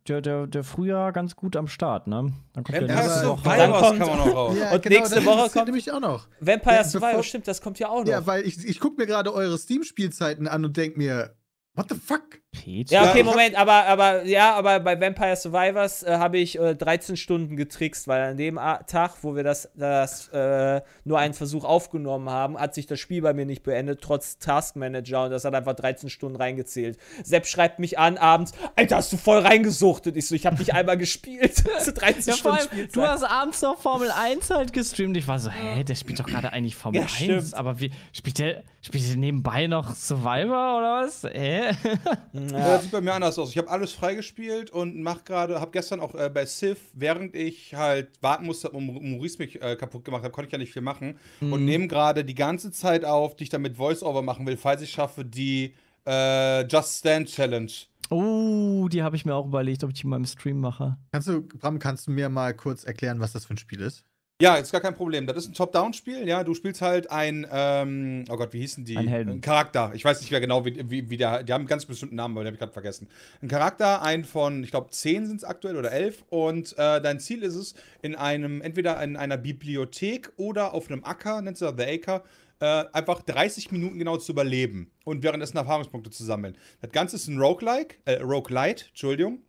der, 0.09 0.21
der, 0.23 0.47
der 0.47 0.65
Frühjahr 0.65 1.13
ganz 1.13 1.37
gut 1.37 1.57
am 1.57 1.69
Start, 1.69 2.07
ne? 2.07 2.33
Dann 2.55 2.65
kommt 2.65 2.77
ja 2.77 2.83
Empire 2.83 2.99
nächste 3.03 3.29
Woche. 3.29 3.43
Dann 3.45 3.55
Survivors 3.59 3.81
kommt- 3.83 3.99
kann 4.01 4.09
man 4.09 4.19
noch 4.19 4.35
raus. 4.35 4.57
Und 4.73 4.85
nächste 4.87 5.15
das 5.17 5.25
Woche 5.27 5.51
kommt- 5.51 5.67
nämlich 5.67 5.93
auch 5.93 6.01
noch. 6.01 6.29
Vampire 6.41 6.75
Ja, 6.77 6.85
Survivor, 6.85 7.23
stimmt, 7.23 7.47
das 7.47 7.61
kommt 7.61 7.79
ja 7.79 7.89
auch 7.89 8.01
noch. 8.01 8.09
Ja, 8.11 8.27
weil 8.27 8.47
ich, 8.47 8.65
ich 8.67 8.81
gucke 8.81 8.97
mir 9.01 9.07
gerade 9.07 9.33
eure 9.33 9.59
Steam-Spielzeiten 9.59 10.49
an 10.49 10.65
und 10.65 10.77
denke 10.77 10.99
mir, 10.99 11.35
what 11.75 11.87
the 11.91 11.95
fuck? 11.97 12.23
Peach? 12.53 12.91
Ja, 12.91 13.09
okay, 13.09 13.23
Moment, 13.23 13.55
aber, 13.55 13.87
aber 13.87 14.25
ja, 14.25 14.55
aber 14.57 14.81
bei 14.81 15.01
Vampire 15.01 15.37
Survivors 15.37 16.03
äh, 16.03 16.17
habe 16.19 16.39
ich 16.39 16.59
äh, 16.59 16.75
13 16.75 17.17
Stunden 17.17 17.57
getrickst, 17.57 18.09
weil 18.09 18.23
an 18.23 18.37
dem 18.37 18.57
Tag, 18.89 19.13
wo 19.23 19.37
wir 19.37 19.45
das, 19.45 19.71
das 19.77 20.29
äh, 20.29 20.81
nur 21.05 21.19
einen 21.21 21.33
Versuch 21.35 21.65
aufgenommen 21.65 22.29
haben, 22.29 22.59
hat 22.59 22.75
sich 22.75 22.87
das 22.87 22.99
Spiel 22.99 23.23
bei 23.23 23.33
mir 23.35 23.47
nicht 23.47 23.63
beendet, 23.63 24.01
trotz 24.03 24.39
Taskmanager 24.39 25.25
und 25.27 25.31
das 25.31 25.45
hat 25.45 25.55
einfach 25.55 25.75
13 25.75 26.11
Stunden 26.11 26.37
reingezählt. 26.37 26.99
Sepp 27.23 27.47
schreibt 27.47 27.79
mich 27.79 27.99
an 28.01 28.19
abends, 28.19 28.53
Alter, 28.75 28.97
hast 28.97 29.13
du 29.13 29.17
voll 29.17 29.39
reingesuchtet. 29.39 30.17
Ich 30.17 30.27
so, 30.27 30.35
ich 30.35 30.45
habe 30.45 30.57
nicht 30.57 30.75
einmal 30.75 30.99
gespielt. 30.99 31.63
Also 31.81 31.93
13 31.93 32.23
Ja, 32.33 32.37
Stunden 32.37 32.57
allem, 32.59 32.67
Spielzeit. 32.69 32.97
du 32.97 33.03
hast 33.03 33.23
abends 33.23 33.63
noch 33.63 33.79
Formel 33.81 34.11
1 34.11 34.51
halt 34.51 34.73
gestreamt. 34.73 35.17
Ich 35.17 35.27
war 35.29 35.39
so, 35.39 35.51
hä, 35.51 35.83
der 35.85 35.95
spielt 35.95 36.19
doch 36.21 36.27
gerade 36.27 36.53
eigentlich 36.53 36.75
Formel 36.75 37.01
Ja, 37.01 37.07
1. 37.07 37.13
stimmt. 37.15 37.55
Aber 37.55 37.81
wie, 37.81 37.91
spielt 38.13 38.39
der, 38.39 38.63
spielt 38.83 39.09
der 39.09 39.17
nebenbei 39.17 39.67
noch 39.67 39.95
Survivor 39.95 40.79
oder 40.79 41.03
was? 41.07 41.23
Hä? 41.23 41.71
Ja, 42.49 42.75
das 42.75 42.83
sieht 42.83 42.93
bei 42.93 43.01
mir 43.01 43.13
anders 43.13 43.39
aus. 43.39 43.51
Ich 43.51 43.59
habe 43.59 43.69
alles 43.69 43.93
freigespielt 43.93 44.71
und 44.71 45.01
mach 45.03 45.25
gerade, 45.25 45.61
habe 45.61 45.71
gestern 45.71 46.01
auch 46.01 46.15
äh, 46.15 46.31
bei 46.33 46.47
Civ, 46.47 46.79
während 46.95 47.35
ich 47.35 47.75
halt 47.75 48.09
warten 48.21 48.47
musste, 48.47 48.71
um, 48.71 48.87
Maurice 48.87 49.39
mich 49.39 49.61
äh, 49.61 49.77
kaputt 49.77 50.05
gemacht 50.05 50.25
hat, 50.25 50.33
konnte 50.33 50.49
ich 50.49 50.53
ja 50.53 50.59
nicht 50.59 50.73
viel 50.73 50.83
machen. 50.83 51.19
Und 51.41 51.65
nehme 51.65 51.89
gerade 51.89 52.25
die 52.25 52.35
ganze 52.35 52.73
Zeit 52.73 53.05
auf, 53.05 53.37
die 53.37 53.45
ich 53.45 53.51
dann 53.51 53.63
mit 53.63 53.77
Voice-Over 53.77 54.23
machen 54.23 54.47
will, 54.47 54.57
falls 54.57 54.83
ich 54.83 54.91
schaffe, 54.91 55.25
die 55.25 55.75
äh, 56.07 56.67
Just 56.67 56.99
Stand 56.99 57.29
Challenge. 57.29 57.71
Oh, 58.11 58.89
die 58.91 59.03
habe 59.03 59.15
ich 59.15 59.25
mir 59.25 59.35
auch 59.35 59.47
überlegt, 59.47 59.85
ob 59.85 59.91
ich 59.91 60.01
die 60.01 60.07
mal 60.07 60.17
im 60.17 60.27
Stream 60.27 60.61
mache. 60.61 60.97
Kannst 61.13 61.29
du, 61.29 61.43
Bram, 61.43 61.79
kannst 61.79 62.09
du 62.09 62.11
mir 62.11 62.29
mal 62.29 62.55
kurz 62.55 62.85
erklären, 62.85 63.21
was 63.21 63.33
das 63.33 63.47
für 63.47 63.55
ein 63.55 63.59
Spiel 63.59 63.81
ist? 63.81 64.05
Ja, 64.41 64.57
ist 64.57 64.73
gar 64.73 64.81
kein 64.81 64.95
Problem. 64.95 65.27
Das 65.27 65.37
ist 65.37 65.49
ein 65.49 65.55
Top-Down-Spiel, 65.55 66.27
ja. 66.27 66.43
Du 66.45 66.55
spielst 66.55 66.81
halt 66.81 67.11
ein, 67.11 67.47
ähm, 67.53 68.25
oh 68.31 68.37
Gott, 68.37 68.53
wie 68.53 68.61
hießen 68.61 68.85
die? 68.85 68.97
Ein 68.97 69.07
Helden. 69.07 69.33
Ein 69.35 69.41
Charakter. 69.41 69.93
Ich 69.95 70.05
weiß 70.05 70.21
nicht 70.21 70.31
mehr 70.31 70.41
genau, 70.41 70.65
wie, 70.65 70.91
wie, 70.91 71.11
wie 71.11 71.17
der, 71.17 71.43
die 71.43 71.53
haben 71.53 71.61
einen 71.61 71.69
ganz 71.69 71.85
bestimmten 71.85 72.17
Namen, 72.17 72.35
aber 72.35 72.45
den 72.45 72.49
habe 72.49 72.55
ich 72.55 72.61
gerade 72.61 72.73
vergessen. 72.73 73.09
Ein 73.43 73.49
Charakter, 73.49 74.03
ein 74.03 74.25
von, 74.25 74.65
ich 74.65 74.71
glaube, 74.71 74.91
zehn 74.91 75.27
sind 75.27 75.37
es 75.37 75.45
aktuell 75.45 75.77
oder 75.77 75.93
elf. 75.93 76.25
Und 76.31 76.73
äh, 76.79 77.01
dein 77.01 77.21
Ziel 77.21 77.43
ist 77.43 77.55
es, 77.55 77.75
in 78.03 78.15
einem, 78.17 78.63
entweder 78.63 79.03
in 79.03 79.17
einer 79.17 79.37
Bibliothek 79.37 80.33
oder 80.37 80.73
auf 80.73 80.91
einem 80.91 81.05
Acker, 81.05 81.43
nennt 81.43 81.59
sich 81.59 81.69
The 81.77 81.85
Acre, 81.85 82.23
äh, 82.61 82.85
einfach 82.93 83.23
30 83.23 83.71
Minuten 83.73 83.99
genau 83.99 84.17
zu 84.17 84.33
überleben 84.33 84.91
und 85.05 85.23
währenddessen 85.23 85.57
Erfahrungspunkte 85.57 86.11
zu 86.11 86.25
sammeln. 86.25 86.57
Das 86.81 86.93
Ganze 86.93 87.17
ist 87.17 87.29
ein 87.29 87.39
Roguelike, 87.39 87.97
äh, 88.05 88.21
Roguelite, 88.21 88.87
Entschuldigung. 88.89 89.43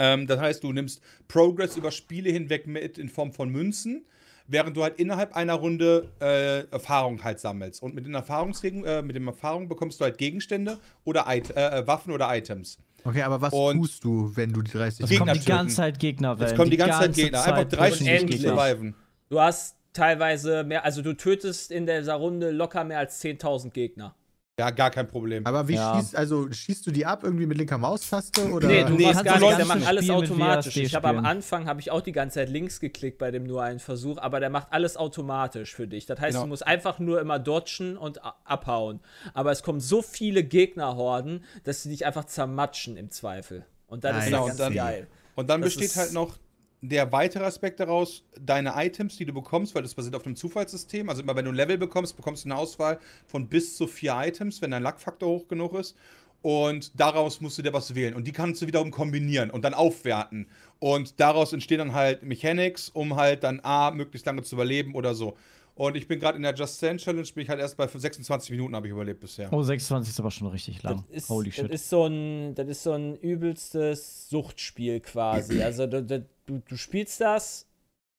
Ähm, 0.00 0.26
das 0.26 0.40
heißt, 0.40 0.64
du 0.64 0.72
nimmst 0.72 1.00
Progress 1.28 1.76
über 1.76 1.90
Spiele 1.92 2.30
hinweg 2.30 2.66
mit 2.66 2.96
in 2.98 3.08
Form 3.10 3.32
von 3.32 3.50
Münzen, 3.50 4.06
während 4.48 4.76
du 4.76 4.82
halt 4.82 4.98
innerhalb 4.98 5.36
einer 5.36 5.54
Runde 5.54 6.08
äh, 6.20 6.64
Erfahrung 6.72 7.22
halt 7.22 7.38
sammelst. 7.38 7.82
Und 7.82 7.94
mit 7.94 8.06
den 8.06 8.14
Erfahrungsregen, 8.14 8.84
äh, 8.84 9.02
mit 9.02 9.14
dem 9.14 9.26
Erfahrung 9.28 9.68
bekommst 9.68 10.00
du 10.00 10.04
halt 10.04 10.16
Gegenstände 10.18 10.78
oder 11.04 11.26
It 11.28 11.54
äh, 11.54 11.86
Waffen 11.86 12.12
oder 12.12 12.34
Items. 12.34 12.78
Okay, 13.04 13.22
aber 13.22 13.40
was 13.40 13.52
Und- 13.52 13.76
tust 13.78 14.02
du, 14.04 14.32
wenn 14.34 14.52
du 14.52 14.62
die 14.62 14.72
30 14.72 15.04
Es 15.04 15.10
Gegner 15.10 15.26
kommen 15.26 15.40
die 15.40 15.46
ganze 15.46 15.76
Zeit 15.76 15.98
Gegner. 15.98 16.36
Jetzt 16.40 16.56
kommen 16.56 16.70
die 16.70 16.76
ganze, 16.76 16.98
Zeit 16.98 17.14
Gegner. 17.14 17.44
Einfach 17.44 17.64
30 17.64 17.78
pushen 17.90 18.06
Minuten 18.06 18.26
dich 18.26 18.36
Endlich. 18.36 18.40
Gegner. 18.42 18.56
surviven. 18.56 18.94
Du 19.28 19.40
hast 19.40 19.76
teilweise 19.92 20.64
mehr, 20.64 20.84
also 20.84 21.02
du 21.02 21.14
tötest 21.14 21.70
in 21.70 21.86
dieser 21.86 22.14
Runde 22.14 22.50
locker 22.50 22.84
mehr 22.84 22.98
als 22.98 23.20
10.000 23.22 23.70
Gegner. 23.70 24.14
Ja, 24.60 24.70
gar 24.70 24.90
kein 24.90 25.06
Problem. 25.08 25.46
Aber 25.46 25.66
wie 25.68 25.74
Ja. 25.74 25.96
schießt, 25.98 26.14
also 26.14 26.52
schießt 26.52 26.86
du 26.86 26.90
die 26.90 27.06
ab 27.06 27.24
irgendwie 27.24 27.46
mit 27.46 27.56
linker 27.56 27.78
Maustaste 27.78 28.50
oder? 28.50 28.68
Nee, 28.68 28.84
du 28.84 28.92
Nee, 28.94 29.04
machst 29.06 29.24
gar 29.24 29.32
nichts, 29.38 29.40
läufst 29.40 29.58
der 29.58 29.66
macht 29.66 29.86
alles 29.86 30.10
automatisch. 30.10 30.76
Ich 30.76 30.94
habe 30.94 31.08
am. 31.08 31.24
Anfang 31.24 31.66
habe 31.66 31.80
ich 31.80 31.90
auch 31.90 32.02
die 32.02 32.12
ganze 32.12 32.34
Zeit 32.40 32.50
links 32.50 32.78
geklickt 32.78 33.16
bei 33.18 33.30
dem 33.30 33.44
nur 33.44 33.62
einen 33.62 33.78
Versuch, 33.80 34.18
aber 34.18 34.38
der 34.38 34.50
macht 34.50 34.68
alles 34.70 34.96
automatisch 34.98 35.74
für 35.74 35.88
dich. 35.88 36.04
Das 36.06 36.20
heißt, 36.20 36.32
Genau. 36.34 36.42
du 36.44 36.48
musst 36.48 36.66
einfach 36.66 36.98
nur 36.98 37.20
immer 37.20 37.38
dodgen 37.38 37.96
und 37.96 38.20
abhauen. 38.44 39.00
Aber 39.32 39.50
es 39.50 39.62
kommen 39.62 39.80
so 39.80 40.02
viele 40.02 40.44
Gegnerhorden, 40.44 41.44
dass 41.64 41.82
sie 41.82 41.88
dich 41.88 42.04
einfach 42.04 42.24
zermatschen 42.26 42.96
im 42.96 43.10
Zweifel. 43.10 43.64
Und 43.86 44.04
das 44.04 44.14
Ah, 44.14 44.18
ist 44.18 44.24
ja, 44.26 44.30
ja 44.32 44.38
und 44.40 44.46
ganz 44.48 44.58
dann- 44.58 44.74
geil. 44.74 45.06
Und 45.36 45.48
dann 45.50 45.62
Das 45.62 45.74
besteht 45.74 45.96
halt 45.96 46.12
noch 46.12 46.36
der 46.82 47.12
weitere 47.12 47.44
Aspekt 47.44 47.80
daraus, 47.80 48.24
deine 48.40 48.72
Items, 48.76 49.16
die 49.16 49.26
du 49.26 49.32
bekommst, 49.32 49.74
weil 49.74 49.82
das 49.82 49.94
basiert 49.94 50.14
auf 50.14 50.24
einem 50.24 50.36
Zufallssystem. 50.36 51.08
Also 51.08 51.22
immer 51.22 51.36
wenn 51.36 51.44
du 51.44 51.50
ein 51.50 51.56
Level 51.56 51.78
bekommst, 51.78 52.16
bekommst 52.16 52.44
du 52.44 52.48
eine 52.48 52.56
Auswahl 52.56 52.98
von 53.26 53.48
bis 53.48 53.76
zu 53.76 53.86
vier 53.86 54.14
Items, 54.16 54.62
wenn 54.62 54.70
dein 54.70 54.82
Luckfaktor 54.82 55.28
hoch 55.28 55.48
genug 55.48 55.74
ist. 55.74 55.96
Und 56.42 56.98
daraus 56.98 57.42
musst 57.42 57.58
du 57.58 57.62
dir 57.62 57.74
was 57.74 57.94
wählen. 57.94 58.14
Und 58.14 58.26
die 58.26 58.32
kannst 58.32 58.62
du 58.62 58.66
wiederum 58.66 58.90
kombinieren 58.90 59.50
und 59.50 59.62
dann 59.62 59.74
aufwerten. 59.74 60.46
Und 60.78 61.20
daraus 61.20 61.52
entstehen 61.52 61.78
dann 61.78 61.92
halt 61.92 62.22
Mechanics, 62.22 62.88
um 62.88 63.16
halt 63.16 63.44
dann 63.44 63.60
A, 63.62 63.90
möglichst 63.90 64.26
lange 64.26 64.42
zu 64.42 64.54
überleben 64.54 64.94
oder 64.94 65.14
so. 65.14 65.36
Und 65.74 65.96
ich 65.96 66.06
bin 66.06 66.20
gerade 66.20 66.36
in 66.36 66.42
der 66.42 66.54
Just 66.54 66.76
Stand 66.76 67.00
Challenge, 67.00 67.26
bin 67.34 67.42
ich 67.42 67.48
halt 67.48 67.60
erst 67.60 67.76
bei 67.76 67.86
26 67.86 68.50
Minuten 68.50 68.76
habe 68.76 68.86
ich 68.86 68.92
überlebt 68.92 69.20
bisher. 69.20 69.50
Oh, 69.52 69.62
26 69.62 70.12
ist 70.12 70.20
aber 70.20 70.30
schon 70.30 70.48
richtig 70.48 70.82
lang. 70.82 71.04
Das 71.08 71.22
ist, 71.22 71.30
Holy 71.30 71.48
das 71.48 71.56
shit. 71.56 71.70
ist 71.70 71.88
so 71.88 72.04
ein, 72.04 72.54
das 72.54 72.68
ist 72.68 72.82
so 72.82 72.92
ein 72.92 73.16
übelstes 73.16 74.28
Suchtspiel 74.28 75.00
quasi. 75.00 75.62
Also 75.70 75.86
du, 75.86 76.26
du, 76.50 76.58
du 76.68 76.76
spielst 76.76 77.20
das 77.20 77.66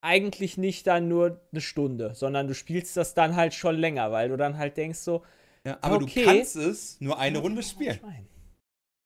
eigentlich 0.01 0.57
nicht 0.57 0.87
dann 0.87 1.07
nur 1.07 1.39
eine 1.51 1.61
Stunde, 1.61 2.15
sondern 2.15 2.47
du 2.47 2.55
spielst 2.55 2.97
das 2.97 3.13
dann 3.13 3.35
halt 3.35 3.53
schon 3.53 3.75
länger, 3.75 4.11
weil 4.11 4.29
du 4.29 4.37
dann 4.37 4.57
halt 4.57 4.77
denkst 4.77 4.99
so, 4.99 5.23
Ja, 5.65 5.77
aber 5.81 5.97
Okay. 5.97 6.23
du 6.23 6.25
kannst 6.25 6.55
es 6.55 6.99
nur 7.01 7.19
eine 7.19 7.37
Runde 7.37 7.61
spielen. 7.61 7.99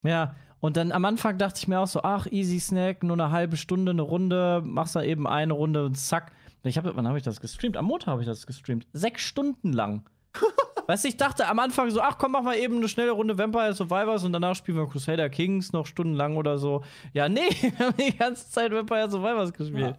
Ja, 0.04 0.36
und 0.60 0.78
dann 0.78 0.92
am 0.92 1.04
Anfang 1.06 1.38
dachte 1.38 1.58
ich 1.60 1.68
mir 1.68 1.80
auch 1.80 1.88
so, 1.88 2.02
ach, 2.04 2.28
easy 2.28 2.60
Snack, 2.60 3.04
nur 3.04 3.16
eine 3.16 3.32
halbe 3.32 3.58
Stunde, 3.58 3.92
eine 3.92 4.04
Runde, 4.04 4.62
machst 4.64 4.96
da 4.96 5.04
eben 5.04 5.28
eine 5.28 5.54
Runde 5.54 5.86
und 5.86 5.96
zack. 5.96 6.32
Ich 6.64 6.78
habe, 6.78 6.96
wann 6.96 7.08
habe 7.08 7.18
ich 7.18 7.24
das 7.24 7.42
gestreamt? 7.42 7.78
Am 7.78 7.86
Montag 7.86 8.08
habe 8.08 8.22
ich 8.22 8.28
das 8.28 8.48
gestreamt. 8.48 8.88
Sechs 8.94 9.22
Stunden 9.24 9.74
lang. 9.74 10.08
Weißt 10.88 11.04
du, 11.04 11.08
ich 11.08 11.18
dachte 11.18 11.48
am 11.48 11.60
Anfang 11.60 11.90
so, 11.90 12.02
ach 12.02 12.18
komm, 12.18 12.34
mach 12.34 12.44
mal 12.44 12.58
eben 12.58 12.78
eine 12.78 12.88
schnelle 12.88 13.12
Runde 13.12 13.38
Vampire 13.38 13.74
Survivors 13.74 14.24
und 14.24 14.34
danach 14.34 14.56
spielen 14.56 14.78
wir 14.78 14.88
Crusader 14.88 15.30
Kings 15.30 15.74
noch 15.74 15.86
stundenlang 15.86 16.38
oder 16.38 16.58
so. 16.58 16.84
Ja, 17.14 17.28
nee, 17.28 17.50
wir 17.62 17.80
haben 17.80 17.98
die 17.98 18.16
ganze 18.16 18.50
Zeit 18.50 18.72
Vampire 18.72 19.10
Survivors 19.10 19.52
gespielt. 19.54 19.96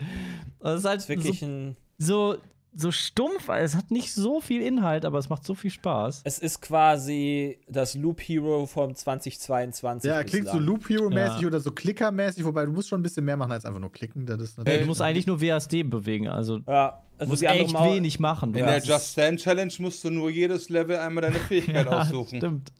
Das 0.61 0.81
ist 0.81 0.85
halt 0.85 0.96
Das 0.99 1.05
ist 1.05 1.09
wirklich 1.09 1.40
so, 1.40 1.46
ein. 1.46 1.77
so, 1.99 2.37
so 2.79 2.93
stumpf, 2.93 3.49
es 3.49 3.75
hat 3.75 3.91
nicht 3.91 4.12
so 4.12 4.41
viel 4.43 4.61
Inhalt, 4.61 5.05
aber 5.07 5.19
es 5.19 5.31
macht 5.31 5.45
so 5.47 5.55
viel 5.55 5.71
Spaß. 5.71 6.21
Es 6.25 6.39
ist 6.39 6.61
quasi 6.61 7.59
das 7.69 7.95
Loop 7.95 8.21
Hero 8.21 8.67
vom 8.67 8.95
2022. 8.95 10.09
Ja, 10.11 10.23
klingt 10.25 10.49
so. 10.49 10.59
Loop 10.59 10.89
Hero-mäßig 10.89 11.41
Ja. 11.41 11.47
oder 11.47 11.61
so 11.61 11.71
Clicker-mäßig, 11.71 12.45
wobei 12.45 12.67
du 12.67 12.73
musst 12.73 12.89
schon 12.89 13.01
ein 13.01 13.03
bisschen 13.03 13.25
mehr 13.25 13.37
machen 13.37 13.53
als 13.53 13.65
einfach 13.65 13.81
nur 13.81 13.91
klicken. 13.93 14.27
Das 14.27 14.41
ist 14.41 14.59
Äh, 14.59 14.61
natürlich 14.61 14.81
du 14.83 14.87
musst 14.89 15.01
eigentlich 15.01 15.27
nur 15.27 15.41
WASD 15.41 15.83
bewegen, 15.85 16.29
also 16.29 16.59
Ja, 16.69 17.03
also 17.19 17.31
musst 17.31 17.43
echt 17.43 17.73
Mau- 17.73 17.95
wenig 17.95 18.21
machen. 18.21 18.55
In 18.55 18.67
der 18.67 18.79
Just 18.83 19.12
Stand 19.12 19.41
Challenge 19.41 19.73
musst 19.79 20.05
du 20.05 20.11
nur 20.11 20.29
jedes 20.31 20.69
Level 20.69 20.97
einmal 20.99 21.23
deine 21.23 21.39
Fähigkeit 21.39 21.87
ja, 21.91 22.01
aussuchen. 22.03 22.37
Stimmt. 22.37 22.73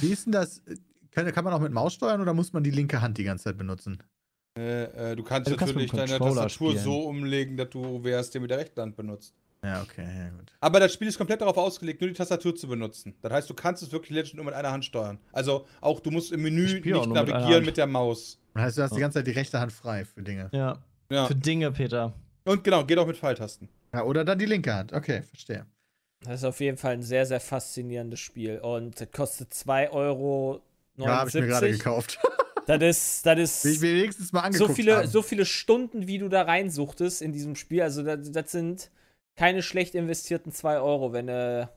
Wie 0.00 0.08
ist 0.08 0.26
denn 0.26 0.32
das? 0.32 0.62
Kann, 1.10 1.32
kann 1.32 1.42
man 1.44 1.54
auch 1.54 1.60
mit 1.60 1.72
Maus 1.72 1.94
steuern 1.94 2.20
oder 2.20 2.34
muss 2.34 2.52
man 2.52 2.62
die 2.62 2.70
linke 2.70 3.00
Hand 3.00 3.16
die 3.18 3.24
ganze 3.24 3.44
Zeit 3.44 3.56
benutzen? 3.56 3.98
Äh, 4.58 5.12
äh, 5.12 5.16
du 5.16 5.22
kannst 5.22 5.48
Ja, 5.48 5.54
du 5.54 5.58
kannst 5.58 5.74
natürlich 5.74 5.92
mit 5.92 6.02
dem 6.02 6.06
deine 6.08 6.18
Tastatur 6.18 6.48
spielen. 6.72 6.78
so 6.84 7.00
umlegen, 7.06 7.56
dass 7.56 7.70
du 7.70 8.02
WSD 8.02 8.40
mit 8.40 8.50
der 8.50 8.58
rechten 8.58 8.80
Hand 8.80 8.96
benutzt. 8.96 9.34
Ja, 9.64 9.82
okay, 9.82 10.02
ja, 10.04 10.28
gut. 10.30 10.52
Aber 10.60 10.78
das 10.80 10.92
Spiel 10.92 11.08
ist 11.08 11.18
komplett 11.18 11.40
darauf 11.40 11.56
ausgelegt, 11.56 12.00
nur 12.00 12.08
die 12.08 12.14
Tastatur 12.14 12.54
zu 12.54 12.68
benutzen. 12.68 13.14
Das 13.22 13.32
heißt, 13.32 13.50
du 13.50 13.54
kannst 13.54 13.82
es 13.82 13.90
wirklich 13.90 14.10
legit 14.10 14.34
nur 14.34 14.44
mit 14.44 14.54
einer 14.54 14.70
Hand 14.70 14.84
steuern. 14.84 15.18
Also 15.32 15.66
auch 15.80 15.98
du 16.00 16.10
musst 16.10 16.30
im 16.32 16.42
Menü 16.42 16.64
Ich 16.64 16.74
nicht 16.74 16.84
mit 16.84 17.08
navigieren 17.08 17.54
Hand. 17.54 17.66
mit 17.66 17.76
der 17.76 17.86
Maus. 17.88 18.38
Das 18.54 18.62
heißt, 18.64 18.78
du 18.78 18.82
hast 18.82 18.96
die 18.96 19.00
ganze 19.00 19.18
Zeit 19.18 19.26
die 19.26 19.32
rechte 19.32 19.58
Hand 19.60 19.72
frei 19.72 20.04
für 20.04 20.22
Dinge. 20.22 20.48
Ja. 20.52 20.78
Ja. 21.10 21.26
Für 21.26 21.34
Dinge, 21.34 21.72
Peter. 21.72 22.12
Und 22.44 22.62
genau, 22.64 22.84
geht 22.84 22.98
auch 22.98 23.06
mit 23.06 23.16
Pfeiltasten. 23.16 23.68
Ja, 23.92 24.04
oder 24.04 24.24
dann 24.24 24.38
die 24.38 24.46
linke 24.46 24.72
Hand. 24.74 24.92
Okay, 24.92 25.22
verstehe. 25.22 25.66
Das 26.20 26.36
ist 26.40 26.44
auf 26.44 26.60
jeden 26.60 26.76
Fall 26.76 26.92
ein 26.94 27.02
sehr, 27.02 27.26
sehr 27.26 27.40
faszinierendes 27.40 28.20
Spiel. 28.20 28.58
Und 28.58 29.00
das 29.00 29.10
kostet 29.10 29.52
2,79 29.52 29.90
Euro. 29.92 30.60
Ja, 30.96 31.18
habe 31.18 31.28
ich 31.28 31.34
mir 31.34 31.46
gerade 31.46 31.70
gekauft. 31.70 32.18
Das 32.68 32.82
ist, 32.82 33.24
das 33.26 33.64
Will 33.64 33.70
ich 33.70 33.76
ist 33.76 33.80
mir 33.82 33.94
wenigstens 33.94 34.32
mal 34.32 34.40
angeguckt 34.42 34.68
so 34.70 34.74
viele, 34.74 34.96
haben. 34.98 35.08
so 35.08 35.22
viele 35.22 35.46
Stunden, 35.46 36.06
wie 36.06 36.18
du 36.18 36.28
da 36.28 36.42
reinsuchtest 36.42 37.22
in 37.22 37.32
diesem 37.32 37.56
Spiel. 37.56 37.82
Also, 37.82 38.02
das, 38.02 38.30
das 38.30 38.52
sind 38.52 38.90
keine 39.36 39.62
schlecht 39.62 39.94
investierten 39.94 40.52
2 40.52 40.78
Euro, 40.80 41.12
wenn 41.12 41.28
du 41.28 41.70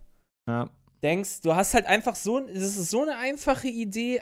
Ja. 0.49 0.69
denkst, 1.03 1.41
du 1.41 1.55
hast 1.55 1.73
halt 1.73 1.85
einfach 1.85 2.15
so, 2.15 2.39
das 2.41 2.57
ist 2.75 2.89
so 2.89 3.03
eine 3.03 3.17
einfache 3.17 3.67
Idee 3.69 4.21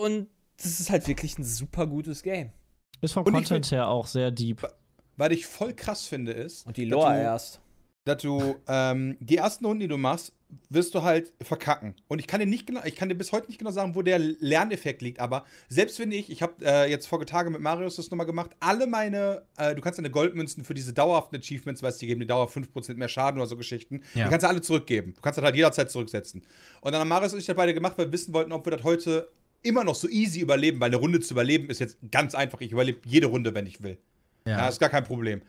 und 0.00 0.28
das 0.58 0.78
ist 0.78 0.90
halt 0.90 1.08
wirklich 1.08 1.38
ein 1.38 1.44
super 1.44 1.86
gutes 1.86 2.22
Game. 2.22 2.52
Ist 3.00 3.14
vom 3.14 3.24
Und 3.24 3.32
ich 3.34 3.48
Content 3.48 3.70
her 3.72 3.88
auch 3.88 4.06
sehr 4.06 4.30
deep. 4.30 4.68
Was 5.16 5.30
ich 5.30 5.46
voll 5.46 5.74
krass 5.74 6.06
finde, 6.06 6.32
ist, 6.32 6.66
Und 6.66 6.76
die 6.76 6.84
Lore 6.84 7.14
du- 7.14 7.18
erst. 7.20 7.60
Dass 8.04 8.20
du 8.22 8.56
ähm, 8.68 9.16
die 9.20 9.36
ersten 9.36 9.64
Runden, 9.64 9.80
die 9.80 9.88
du 9.88 9.96
machst, 9.96 10.32
wirst 10.68 10.94
du 10.94 11.02
halt 11.02 11.32
verkacken. 11.40 11.94
Und 12.08 12.18
ich 12.18 12.26
kann 12.26 12.40
dir 12.40 12.46
nicht 12.46 12.66
genau, 12.66 12.82
ich 12.84 12.94
kann 12.94 13.08
dir 13.08 13.14
bis 13.14 13.32
heute 13.32 13.46
nicht 13.46 13.58
genau 13.58 13.70
sagen, 13.70 13.94
wo 13.94 14.02
der 14.02 14.18
Lerneffekt 14.18 15.00
liegt, 15.00 15.18
aber 15.18 15.46
selbst 15.68 15.98
wenn 15.98 16.12
ich, 16.12 16.30
ich 16.30 16.42
habe 16.42 16.54
äh, 16.62 16.90
jetzt 16.90 17.06
vor 17.06 17.24
Tage 17.24 17.48
mit 17.48 17.60
Marius 17.62 17.96
das 17.96 18.10
nochmal 18.10 18.26
gemacht, 18.26 18.50
alle 18.60 18.86
meine, 18.86 19.42
äh, 19.56 19.74
du 19.74 19.80
kannst 19.80 19.98
deine 19.98 20.10
Goldmünzen 20.10 20.64
für 20.64 20.74
diese 20.74 20.92
dauerhaften 20.92 21.38
Achievements, 21.38 21.82
weißt 21.82 21.98
du, 21.98 22.00
die 22.00 22.08
geben 22.08 22.20
dir 22.20 22.26
dauerhaft 22.26 22.54
5% 22.56 22.94
mehr 22.96 23.08
Schaden 23.08 23.40
oder 23.40 23.48
so 23.48 23.56
Geschichten, 23.56 24.02
Ja. 24.14 24.24
die 24.24 24.30
kannst 24.30 24.44
du 24.44 24.48
alle 24.48 24.60
zurückgeben. 24.60 25.14
Du 25.14 25.20
kannst 25.22 25.38
das 25.38 25.44
halt 25.44 25.56
jederzeit 25.56 25.90
zurücksetzen. 25.90 26.42
Und 26.82 26.92
dann 26.92 27.00
haben 27.00 27.08
Marius 27.08 27.32
und 27.32 27.38
ich 27.38 27.46
das 27.46 27.56
beide 27.56 27.72
gemacht, 27.72 27.94
weil 27.96 28.06
wir 28.08 28.12
wissen 28.12 28.34
wollten, 28.34 28.52
ob 28.52 28.66
wir 28.66 28.72
das 28.72 28.82
heute 28.84 29.30
immer 29.62 29.84
noch 29.84 29.94
so 29.94 30.08
easy 30.08 30.40
überleben, 30.40 30.80
weil 30.80 30.88
eine 30.88 30.96
Runde 30.96 31.20
zu 31.20 31.32
überleben 31.34 31.70
ist 31.70 31.78
jetzt 31.78 31.96
ganz 32.10 32.34
einfach. 32.34 32.60
Ich 32.60 32.72
überlebe 32.72 33.00
jede 33.06 33.28
Runde, 33.28 33.54
wenn 33.54 33.66
ich 33.66 33.82
will. 33.82 33.96
Ja, 34.44 34.58
ja. 34.58 34.68
ist 34.68 34.80
gar 34.80 34.90
kein 34.90 35.04
Problem. 35.04 35.40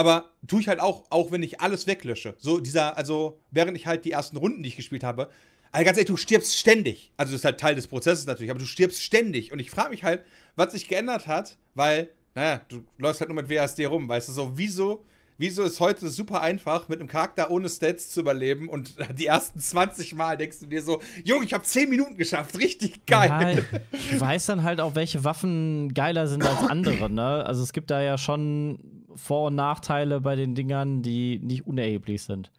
Aber 0.00 0.30
tue 0.46 0.62
ich 0.62 0.68
halt 0.68 0.80
auch, 0.80 1.04
auch 1.10 1.30
wenn 1.30 1.42
ich 1.42 1.60
alles 1.60 1.86
weglösche. 1.86 2.34
So 2.38 2.58
dieser, 2.58 2.96
also 2.96 3.38
während 3.50 3.76
ich 3.76 3.86
halt 3.86 4.06
die 4.06 4.12
ersten 4.12 4.38
Runden, 4.38 4.62
die 4.62 4.70
ich 4.70 4.76
gespielt 4.76 5.04
habe, 5.04 5.28
also 5.72 5.84
ganz 5.84 5.98
ehrlich, 5.98 6.08
du 6.08 6.16
stirbst 6.16 6.56
ständig. 6.56 7.12
Also 7.18 7.32
das 7.32 7.42
ist 7.42 7.44
halt 7.44 7.60
Teil 7.60 7.74
des 7.74 7.86
Prozesses 7.86 8.24
natürlich, 8.24 8.50
aber 8.50 8.60
du 8.60 8.64
stirbst 8.64 9.02
ständig. 9.02 9.52
Und 9.52 9.58
ich 9.58 9.70
frage 9.70 9.90
mich 9.90 10.02
halt, 10.02 10.24
was 10.56 10.72
sich 10.72 10.88
geändert 10.88 11.26
hat, 11.26 11.58
weil, 11.74 12.08
naja, 12.34 12.62
du 12.68 12.82
läufst 12.96 13.20
halt 13.20 13.28
nur 13.28 13.42
mit 13.42 13.50
WASD 13.50 13.84
rum, 13.84 14.08
weißt 14.08 14.30
du, 14.30 14.32
so, 14.32 14.52
wieso, 14.54 15.04
wieso 15.36 15.64
ist 15.64 15.80
heute 15.80 16.08
super 16.08 16.40
einfach, 16.40 16.88
mit 16.88 16.98
einem 16.98 17.08
Charakter 17.08 17.50
ohne 17.50 17.68
Stats 17.68 18.08
zu 18.08 18.20
überleben 18.20 18.70
und 18.70 18.94
die 19.18 19.26
ersten 19.26 19.60
20 19.60 20.14
Mal 20.14 20.38
denkst 20.38 20.60
du 20.60 20.66
dir 20.66 20.80
so, 20.80 21.02
Junge, 21.24 21.44
ich 21.44 21.52
habe 21.52 21.64
10 21.64 21.90
Minuten 21.90 22.16
geschafft, 22.16 22.56
richtig 22.56 23.04
geil. 23.04 23.66
Ja, 23.68 23.78
du 24.12 24.18
weißt 24.18 24.48
dann 24.48 24.62
halt 24.62 24.80
auch, 24.80 24.94
welche 24.94 25.24
Waffen 25.24 25.92
geiler 25.92 26.26
sind 26.26 26.42
als 26.42 26.70
andere, 26.70 27.10
ne? 27.10 27.44
Also 27.44 27.62
es 27.62 27.74
gibt 27.74 27.90
da 27.90 28.00
ja 28.00 28.16
schon 28.16 28.99
Vor- 29.14 29.48
und 29.48 29.54
Nachteile 29.56 30.20
bei 30.20 30.36
den 30.36 30.54
Dingern, 30.54 31.02
die 31.02 31.38
nicht 31.38 31.66
unerheblich 31.66 32.22
sind. 32.22 32.50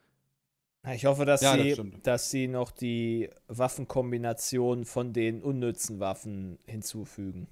Ich 0.94 1.06
hoffe, 1.06 1.26
dass, 1.26 1.42
Ja, 1.42 1.56
das 1.56 1.66
sie, 1.66 1.72
stimmt. 1.74 2.08
dass 2.08 2.32
sie 2.32 2.48
noch 2.48 2.72
die 2.72 3.30
Waffenkombination 3.48 4.86
von 4.86 5.14
den 5.14 5.42
unnützen 5.44 6.00
Waffen 6.00 6.58
hinzufügen. 6.66 7.48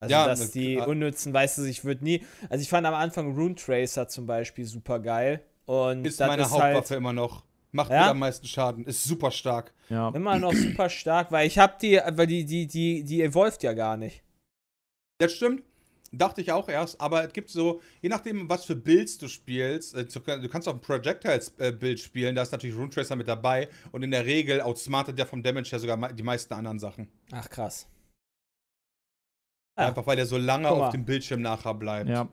Also, 0.00 0.12
Ja, 0.12 0.26
dass 0.26 0.40
das- 0.40 0.50
die 0.52 0.78
unnützen, 0.78 1.32
weißt 1.32 1.58
du, 1.58 1.64
ich 1.64 1.84
würde 1.84 2.02
nie. 2.04 2.24
Also, 2.48 2.62
ich 2.62 2.68
fand 2.68 2.86
am 2.86 2.94
Anfang 2.94 3.34
Rune 3.36 3.54
Tracer 3.54 4.08
zum 4.08 4.26
Beispiel 4.26 4.64
super 4.64 4.98
geil. 5.00 5.42
Und 5.66 6.06
Ist 6.06 6.18
das 6.20 6.28
meine 6.28 6.42
ist 6.42 6.50
Hauptwaffe 6.50 6.74
halt 6.74 6.90
immer 6.92 7.12
noch. 7.12 7.44
Macht 7.70 7.90
Ja? 7.90 8.04
mir 8.04 8.10
am 8.10 8.18
meisten 8.18 8.46
Schaden. 8.46 8.84
Ist 8.84 9.04
super 9.04 9.30
stark. 9.30 9.72
Ja. 9.88 10.08
immer 10.10 10.38
noch 10.38 10.52
super 10.54 10.88
stark, 10.90 11.30
weil 11.30 11.46
ich 11.46 11.58
hab 11.58 11.78
die, 11.78 12.00
weil 12.12 12.26
die, 12.26 12.44
die, 12.44 12.66
die, 12.66 13.04
die 13.04 13.22
evolved 13.22 13.62
ja 13.62 13.74
gar 13.74 13.96
nicht. 13.96 14.22
Das 15.18 15.32
stimmt. 15.32 15.62
Dachte 16.14 16.42
ich 16.42 16.52
auch 16.52 16.68
erst, 16.68 17.00
aber 17.00 17.24
es 17.24 17.32
gibt 17.32 17.48
so, 17.48 17.80
je 18.02 18.10
nachdem, 18.10 18.46
was 18.48 18.66
für 18.66 18.76
Builds 18.76 19.16
du 19.16 19.28
spielst, 19.28 19.94
äh, 19.94 20.04
du 20.04 20.48
kannst 20.48 20.68
auch 20.68 20.74
ein 20.74 20.80
Projectiles-Bild 20.80 21.98
spielen, 22.00 22.34
da 22.34 22.42
ist 22.42 22.52
natürlich 22.52 22.76
Rune 22.76 22.90
Tracer 22.90 23.16
mit 23.16 23.28
dabei 23.28 23.68
und 23.92 24.02
in 24.02 24.10
der 24.10 24.26
Regel 24.26 24.60
outsmartet 24.60 25.18
der 25.18 25.26
vom 25.26 25.42
Damage 25.42 25.70
her 25.70 25.78
sogar 25.78 26.12
die 26.12 26.22
meisten 26.22 26.52
anderen 26.52 26.78
Sachen. 26.78 27.08
Ach, 27.32 27.48
krass. 27.48 27.88
Ja. 29.78 29.88
Einfach 29.88 30.06
weil 30.06 30.16
der 30.16 30.26
so 30.26 30.36
lange 30.36 30.68
auf 30.68 30.90
dem 30.92 31.04
Bildschirm 31.06 31.40
nachher 31.40 31.72
bleibt. 31.74 32.10
Ja. 32.10 32.28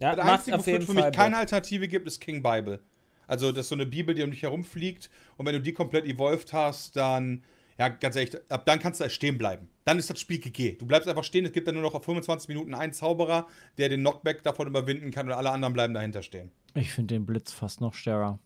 Ja, 0.00 0.14
Das 0.14 0.26
Einzige, 0.26 0.58
wofür 0.58 0.78
es 0.78 0.84
für 0.86 0.94
Fall. 0.94 1.06
mich 1.08 1.16
keine. 1.16 1.36
Alternative 1.38 1.88
gibt, 1.88 2.06
ist 2.06 2.20
King 2.20 2.40
Bible. 2.40 2.80
Also, 3.26 3.50
das 3.50 3.62
ist 3.66 3.68
so 3.70 3.74
eine 3.74 3.84
Bibel, 3.86 4.14
die 4.14 4.22
um 4.22 4.30
dich 4.30 4.42
herumfliegt 4.42 5.10
und 5.36 5.44
wenn 5.44 5.54
du 5.54 5.60
die 5.60 5.72
komplett 5.72 6.06
evolved 6.06 6.52
hast, 6.52 6.94
dann, 6.96 7.42
ja, 7.78 7.88
ganz 7.88 8.14
ehrlich, 8.16 8.36
ab 8.48 8.64
dann 8.64 8.78
kannst 8.78 9.00
du 9.00 9.04
da 9.04 9.10
stehen 9.10 9.38
bleiben. 9.38 9.68
Dann 9.88 9.98
ist 9.98 10.10
das 10.10 10.20
Spiel 10.20 10.38
GG. 10.38 10.72
Du 10.76 10.84
bleibst 10.84 11.08
einfach 11.08 11.24
stehen, 11.24 11.46
es 11.46 11.52
gibt 11.52 11.66
dann 11.66 11.74
nur 11.74 11.82
noch 11.82 11.94
auf 11.94 12.04
25 12.04 12.46
Minuten 12.48 12.74
einen 12.74 12.92
Zauberer, 12.92 13.48
der 13.78 13.88
den 13.88 14.00
Knockback 14.00 14.42
davon 14.42 14.66
überwinden 14.66 15.10
kann 15.10 15.26
und 15.26 15.32
alle 15.32 15.50
anderen 15.50 15.72
bleiben 15.72 15.94
dahinter 15.94 16.22
stehen. 16.22 16.52
Ich 16.74 16.92
finde 16.92 17.14
den 17.14 17.24
Blitz 17.24 17.52
fast 17.52 17.80
noch 17.80 17.94
stärker. 17.94 18.38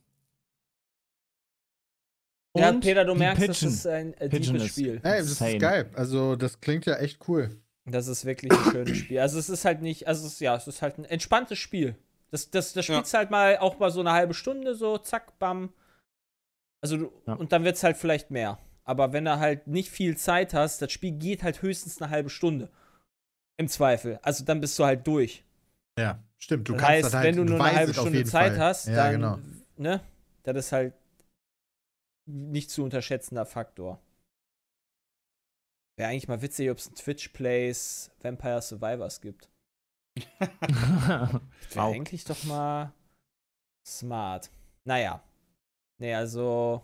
Ja, 2.57 2.69
Und 2.71 2.81
Peter, 2.81 3.05
du 3.05 3.15
merkst, 3.17 3.41
Pigeon. 3.41 3.49
das 3.49 3.63
ist 3.63 3.87
ein 3.89 4.15
äh, 4.15 4.29
deepes 4.29 4.67
Spiel. 4.69 5.01
Ey, 5.03 5.19
das 5.19 5.31
Insane. 5.31 5.53
ist 5.55 5.61
geil. 5.61 5.91
Also, 5.95 6.37
das 6.37 6.61
klingt 6.61 6.85
ja 6.87 6.95
echt 6.99 7.27
cool. 7.29 7.51
Das 7.87 8.07
ist 8.07 8.25
wirklich 8.25 8.53
ein 8.53 8.71
schönes 8.71 8.97
Spiel. 8.99 9.19
Also 9.19 9.39
es 9.41 9.49
ist 9.49 9.65
halt 9.65 9.83
nicht, 9.83 10.07
also 10.07 10.25
es 10.27 10.35
ist, 10.35 10.41
ja, 10.41 10.55
es 10.55 10.69
ist 10.69 10.81
halt 10.81 10.99
ein 10.99 11.05
entspanntes 11.05 11.59
Spiel. 11.59 11.97
Das, 12.31 12.51
das, 12.51 12.73
das 12.73 12.87
Ja. 12.87 12.95
spielst 12.95 13.15
halt 13.15 13.33
mal 13.33 13.59
auch 13.59 13.81
mal 13.81 13.91
so 13.91 13.99
eine 13.99 14.13
halbe 14.13 14.35
Stunde, 14.35 14.77
so 14.77 14.97
zack, 14.99 15.37
bam. 15.41 15.73
Also 16.81 16.97
du, 16.99 17.13
Ja. 17.27 17.35
und 17.35 17.51
dann 17.51 17.65
wird 17.65 17.75
es 17.77 17.83
halt 17.83 17.97
vielleicht 17.97 18.31
mehr. 18.31 18.61
Aber 18.85 19.13
wenn 19.13 19.25
du 19.25 19.39
halt 19.39 19.67
nicht 19.67 19.91
viel 19.91 20.17
Zeit 20.17 20.55
hast, 20.55 20.83
das 20.83 20.91
Spiel 20.93 21.13
geht 21.13 21.43
halt 21.43 21.63
höchstens 21.63 22.01
eine 22.01 22.11
halbe 22.11 22.31
Stunde. 22.31 22.71
Im 23.57 23.69
Zweifel. 23.69 24.19
Also 24.23 24.45
dann 24.45 24.61
bist 24.61 24.79
du 24.79 24.85
halt 24.85 25.07
durch. 25.07 25.45
Ja, 25.99 26.23
stimmt. 26.39 26.69
Du 26.69 26.73
das 26.73 26.81
kannst 26.81 26.93
heißt, 26.93 27.05
das 27.07 27.15
halt, 27.15 27.27
wenn 27.27 27.37
du 27.37 27.45
nur 27.45 27.65
eine 27.65 27.77
halbe 27.77 27.95
Stunde 27.95 28.25
Zeit 28.25 28.53
Fall. 28.53 28.61
hast, 28.61 28.89
ja, 28.89 28.95
dann, 28.95 29.13
genau. 29.13 29.39
ne, 29.77 30.01
das 30.43 30.57
ist 30.57 30.73
halt 30.73 30.95
nicht 32.27 32.71
zu 32.71 32.83
unterschätzender 32.83 33.47
Faktor. 33.47 34.01
Wäre 35.97 36.11
eigentlich 36.11 36.29
mal 36.29 36.41
witzig, 36.43 36.71
ob 36.71 36.79
es 36.79 36.89
ein 36.89 36.95
Twitch-Plays 36.95 38.11
Vampire 38.21 38.63
Survivors 38.63 39.21
gibt. 39.21 39.49
Wäre 40.39 41.41
Wow. 41.75 41.95
eigentlich 41.95 42.25
doch 42.25 42.43
mal 42.45 42.93
smart. 43.87 44.51
Naja. 44.85 45.23
Nee, 45.99 46.15
also 46.15 46.83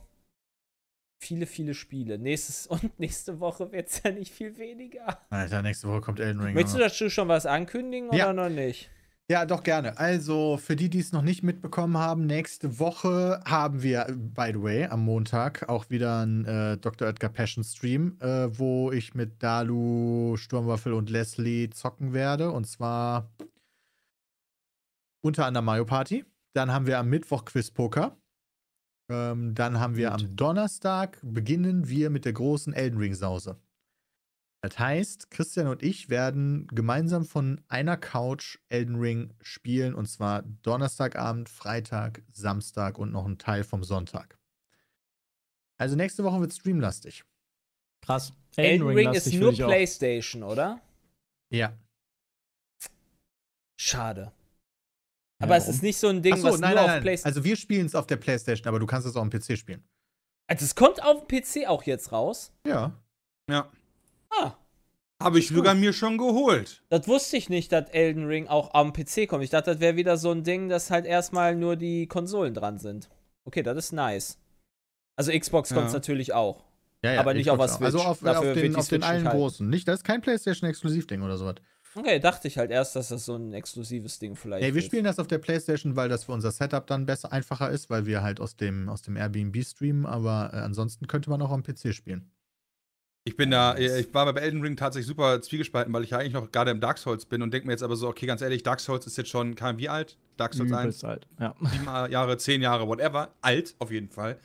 viele, 1.20 1.46
viele 1.46 1.74
Spiele. 1.74 2.18
Nächstes 2.18 2.66
und 2.68 2.98
nächste 2.98 3.40
Woche 3.40 3.70
wird 3.72 3.88
es 3.88 4.02
ja 4.02 4.10
nicht 4.10 4.32
viel 4.32 4.56
weniger. 4.58 5.20
Alter, 5.30 5.62
nächste 5.62 5.88
Woche 5.88 6.00
kommt 6.00 6.20
Elden 6.20 6.40
Ring. 6.40 6.54
Möchtest 6.54 6.76
du 6.76 6.80
dazu 6.80 7.10
schon 7.10 7.28
was 7.28 7.46
ankündigen 7.46 8.12
Ja. 8.12 8.30
oder 8.30 8.48
noch 8.48 8.54
nicht? 8.54 8.90
Ja, 9.30 9.44
doch 9.44 9.62
gerne. 9.62 9.98
Also, 9.98 10.56
für 10.56 10.74
die, 10.74 10.88
die 10.88 11.00
es 11.00 11.12
noch 11.12 11.20
nicht 11.20 11.42
mitbekommen 11.42 11.98
haben, 11.98 12.24
nächste 12.24 12.78
Woche 12.78 13.42
haben 13.44 13.82
wir, 13.82 14.06
by 14.08 14.52
the 14.54 14.62
way, 14.62 14.86
am 14.86 15.04
Montag 15.04 15.68
auch 15.68 15.90
wieder 15.90 16.20
einen 16.20 16.46
äh, 16.46 16.78
Dr. 16.78 17.06
Edgar 17.06 17.28
Passion 17.30 17.62
Stream, 17.62 18.16
äh, 18.20 18.48
wo 18.58 18.90
ich 18.90 19.14
mit 19.14 19.42
Dalu, 19.42 20.38
Sturmwaffel 20.38 20.94
und 20.94 21.10
Leslie 21.10 21.68
zocken 21.68 22.14
werde. 22.14 22.50
Und 22.52 22.64
zwar 22.66 23.28
unter 25.20 25.44
anderem 25.44 25.66
Mario 25.66 25.84
Party. 25.84 26.24
Dann 26.54 26.72
haben 26.72 26.86
wir 26.86 26.98
am 26.98 27.10
Mittwoch 27.10 27.44
Quiz 27.44 27.70
Poker. 27.70 28.16
Ähm, 29.10 29.54
dann 29.54 29.80
haben 29.80 29.96
wir 29.96 30.10
Gut. 30.10 30.20
am 30.20 30.36
Donnerstag 30.36 31.18
beginnen 31.22 31.88
wir 31.88 32.10
mit 32.10 32.24
der 32.24 32.32
großen 32.32 32.72
Elden 32.72 32.98
Ring 32.98 33.14
Sause. 33.14 33.58
Das 34.60 34.78
heißt, 34.78 35.30
Christian 35.30 35.68
und 35.68 35.82
ich 35.82 36.10
werden 36.10 36.66
gemeinsam 36.68 37.24
von 37.24 37.60
einer 37.68 37.96
Couch 37.96 38.58
Elden 38.68 38.96
Ring 38.96 39.32
spielen 39.40 39.94
und 39.94 40.06
zwar 40.06 40.42
Donnerstagabend, 40.42 41.48
Freitag, 41.48 42.22
Samstag 42.32 42.98
und 42.98 43.12
noch 43.12 43.24
ein 43.24 43.38
Teil 43.38 43.62
vom 43.62 43.84
Sonntag. 43.84 44.36
Also 45.78 45.94
nächste 45.94 46.24
Woche 46.24 46.40
wird 46.40 46.52
streamlastig. 46.52 47.24
Krass. 48.04 48.32
Elden 48.56 48.88
Ring 48.88 49.12
ist 49.12 49.32
nur. 49.32 49.52
PlayStation, 49.52 50.42
oder? 50.42 50.80
Ja. 51.50 51.72
Schade. 53.80 54.32
Ja, 55.40 55.44
Aber 55.46 55.56
es 55.56 55.64
warum? 55.64 55.74
ist 55.74 55.82
nicht 55.82 55.98
so 55.98 56.08
ein 56.08 56.22
Ding, 56.22 56.32
Achso, 56.34 56.48
was 56.48 56.58
nein, 56.60 56.70
nur 56.70 56.74
nein, 56.76 56.84
auf 56.84 56.90
nein. 56.90 57.02
PlayStation. 57.02 57.36
Also 57.36 57.44
wir 57.44 57.56
spielen 57.56 57.86
es 57.86 57.94
auf 57.94 58.06
der 58.06 58.16
Playstation, 58.16 58.66
aber 58.68 58.80
du 58.80 58.86
kannst 58.86 59.06
es 59.06 59.14
auch 59.16 59.22
am 59.22 59.30
PC 59.30 59.56
spielen. 59.56 59.84
Also 60.48 60.64
es 60.64 60.74
kommt 60.74 61.02
auf 61.02 61.26
dem 61.26 61.40
PC 61.42 61.68
auch 61.68 61.82
jetzt 61.84 62.10
raus. 62.12 62.52
Ja. 62.66 62.92
Ja. 63.50 63.70
Ah, 64.30 64.54
Habe 65.22 65.38
ich 65.38 65.48
sogar 65.48 65.74
mir 65.74 65.92
schon 65.92 66.18
geholt. 66.18 66.82
das 66.90 67.06
wusste 67.08 67.36
ich 67.36 67.48
nicht, 67.48 67.70
dass 67.72 67.88
Elden 67.90 68.26
Ring 68.26 68.46
auch 68.48 68.74
am 68.74 68.92
PC 68.92 69.28
kommt. 69.28 69.44
Ich 69.44 69.50
dachte, 69.50 69.70
das 69.72 69.80
wäre 69.80 69.96
wieder 69.96 70.16
so 70.16 70.30
ein 70.32 70.42
Ding, 70.44 70.68
dass 70.68 70.90
halt 70.90 71.06
erstmal 71.06 71.54
nur 71.54 71.76
die 71.76 72.06
Konsolen 72.06 72.54
dran 72.54 72.78
sind. 72.78 73.08
Okay, 73.44 73.62
das 73.62 73.76
ist 73.78 73.92
nice. 73.92 74.38
Also 75.16 75.32
Xbox 75.36 75.72
kommt 75.72 75.86
Ja. 75.88 75.92
natürlich 75.92 76.32
auch. 76.32 76.64
ja, 77.02 77.12
ja 77.14 77.20
Aber 77.20 77.34
nicht 77.34 77.48
auf 77.50 77.58
Xbox 77.58 77.74
auch. 77.76 77.80
Also 77.84 77.98
Switch. 77.98 78.08
auf, 78.08 78.20
Dafür 78.20 78.38
auf 78.38 78.44
wird 78.56 78.56
den, 78.64 78.76
auf 78.76 78.88
den 78.88 79.02
allen 79.02 79.16
nicht 79.22 79.26
halten. 79.26 79.38
großen. 79.38 79.68
Nicht, 79.68 79.88
das 79.88 80.00
ist 80.00 80.04
kein 80.04 80.20
PlayStation-Exklusivding 80.20 81.22
oder 81.22 81.36
sowas. 81.36 81.56
Okay, 81.98 82.20
dachte 82.20 82.46
ich 82.46 82.58
halt 82.58 82.70
erst, 82.70 82.94
dass 82.94 83.08
das 83.08 83.24
so 83.24 83.34
ein 83.34 83.52
exklusives 83.52 84.20
Ding 84.20 84.36
vielleicht 84.36 84.62
Ey, 84.62 84.72
wir 84.72 84.80
ist. 84.80 84.86
spielen 84.86 85.02
das 85.02 85.18
auf 85.18 85.26
der 85.26 85.38
Playstation, 85.38 85.96
weil 85.96 86.08
das 86.08 86.24
für 86.24 86.32
unser 86.32 86.52
Setup 86.52 86.86
dann 86.86 87.06
besser, 87.06 87.32
einfacher 87.32 87.70
ist, 87.70 87.90
weil 87.90 88.06
wir 88.06 88.22
halt 88.22 88.38
aus 88.38 88.56
dem, 88.56 88.88
aus 88.88 89.02
dem 89.02 89.16
Airbnb 89.16 89.64
streamen, 89.64 90.06
aber 90.06 90.50
äh, 90.52 90.58
ansonsten 90.58 91.08
könnte 91.08 91.28
man 91.28 91.42
auch 91.42 91.50
am 91.50 91.64
PC 91.64 91.92
spielen. 91.92 92.30
Ich 93.24 93.36
bin 93.36 93.50
da, 93.50 93.74
äh, 93.74 93.98
ich 93.98 94.14
war 94.14 94.32
bei 94.32 94.40
Elden 94.40 94.62
Ring 94.62 94.76
tatsächlich 94.76 95.08
super 95.08 95.42
zwiegespalten, 95.42 95.92
weil 95.92 96.04
ich 96.04 96.10
ja 96.10 96.18
eigentlich 96.18 96.34
noch 96.34 96.52
gerade 96.52 96.70
im 96.70 96.80
Dark 96.80 96.98
Souls 96.98 97.26
bin 97.26 97.42
und 97.42 97.52
denke 97.52 97.66
mir 97.66 97.72
jetzt 97.72 97.82
aber 97.82 97.96
so, 97.96 98.06
okay, 98.06 98.26
ganz 98.26 98.42
ehrlich, 98.42 98.62
Dark 98.62 98.78
Souls 98.78 99.04
ist 99.04 99.18
jetzt 99.18 99.30
schon, 99.30 99.56
wie 99.76 99.88
alt? 99.88 100.16
Dark 100.36 100.54
Souls 100.54 100.70
1, 100.70 100.82
Übelst 100.82 101.04
alt. 101.04 101.26
Ja. 101.40 101.56
sieben 101.72 101.84
Jahre, 101.84 102.38
zehn 102.38 102.62
Jahre, 102.62 102.86
whatever. 102.86 103.34
Alt, 103.40 103.74
auf 103.80 103.90
jeden 103.90 104.08
Fall. 104.08 104.38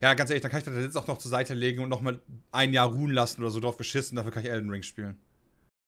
Ja, 0.00 0.14
ganz 0.14 0.30
ehrlich, 0.30 0.42
dann 0.42 0.52
kann 0.52 0.60
ich 0.60 0.64
das 0.64 0.76
jetzt 0.76 0.96
auch 0.96 1.08
noch 1.08 1.18
zur 1.18 1.32
Seite 1.32 1.54
legen 1.54 1.82
und 1.82 1.88
noch 1.88 2.00
mal 2.00 2.20
ein 2.52 2.72
Jahr 2.72 2.86
ruhen 2.88 3.10
lassen 3.10 3.40
oder 3.42 3.50
so 3.50 3.58
drauf 3.58 3.76
geschissen, 3.76 4.14
dafür 4.14 4.30
kann 4.30 4.44
ich 4.44 4.50
Elden 4.50 4.70
Ring 4.70 4.84
spielen. 4.84 5.18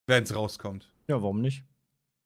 Wenn 0.08 0.24
es 0.24 0.34
rauskommt. 0.34 0.90
Ja, 1.08 1.20
warum 1.22 1.40
nicht? 1.40 1.64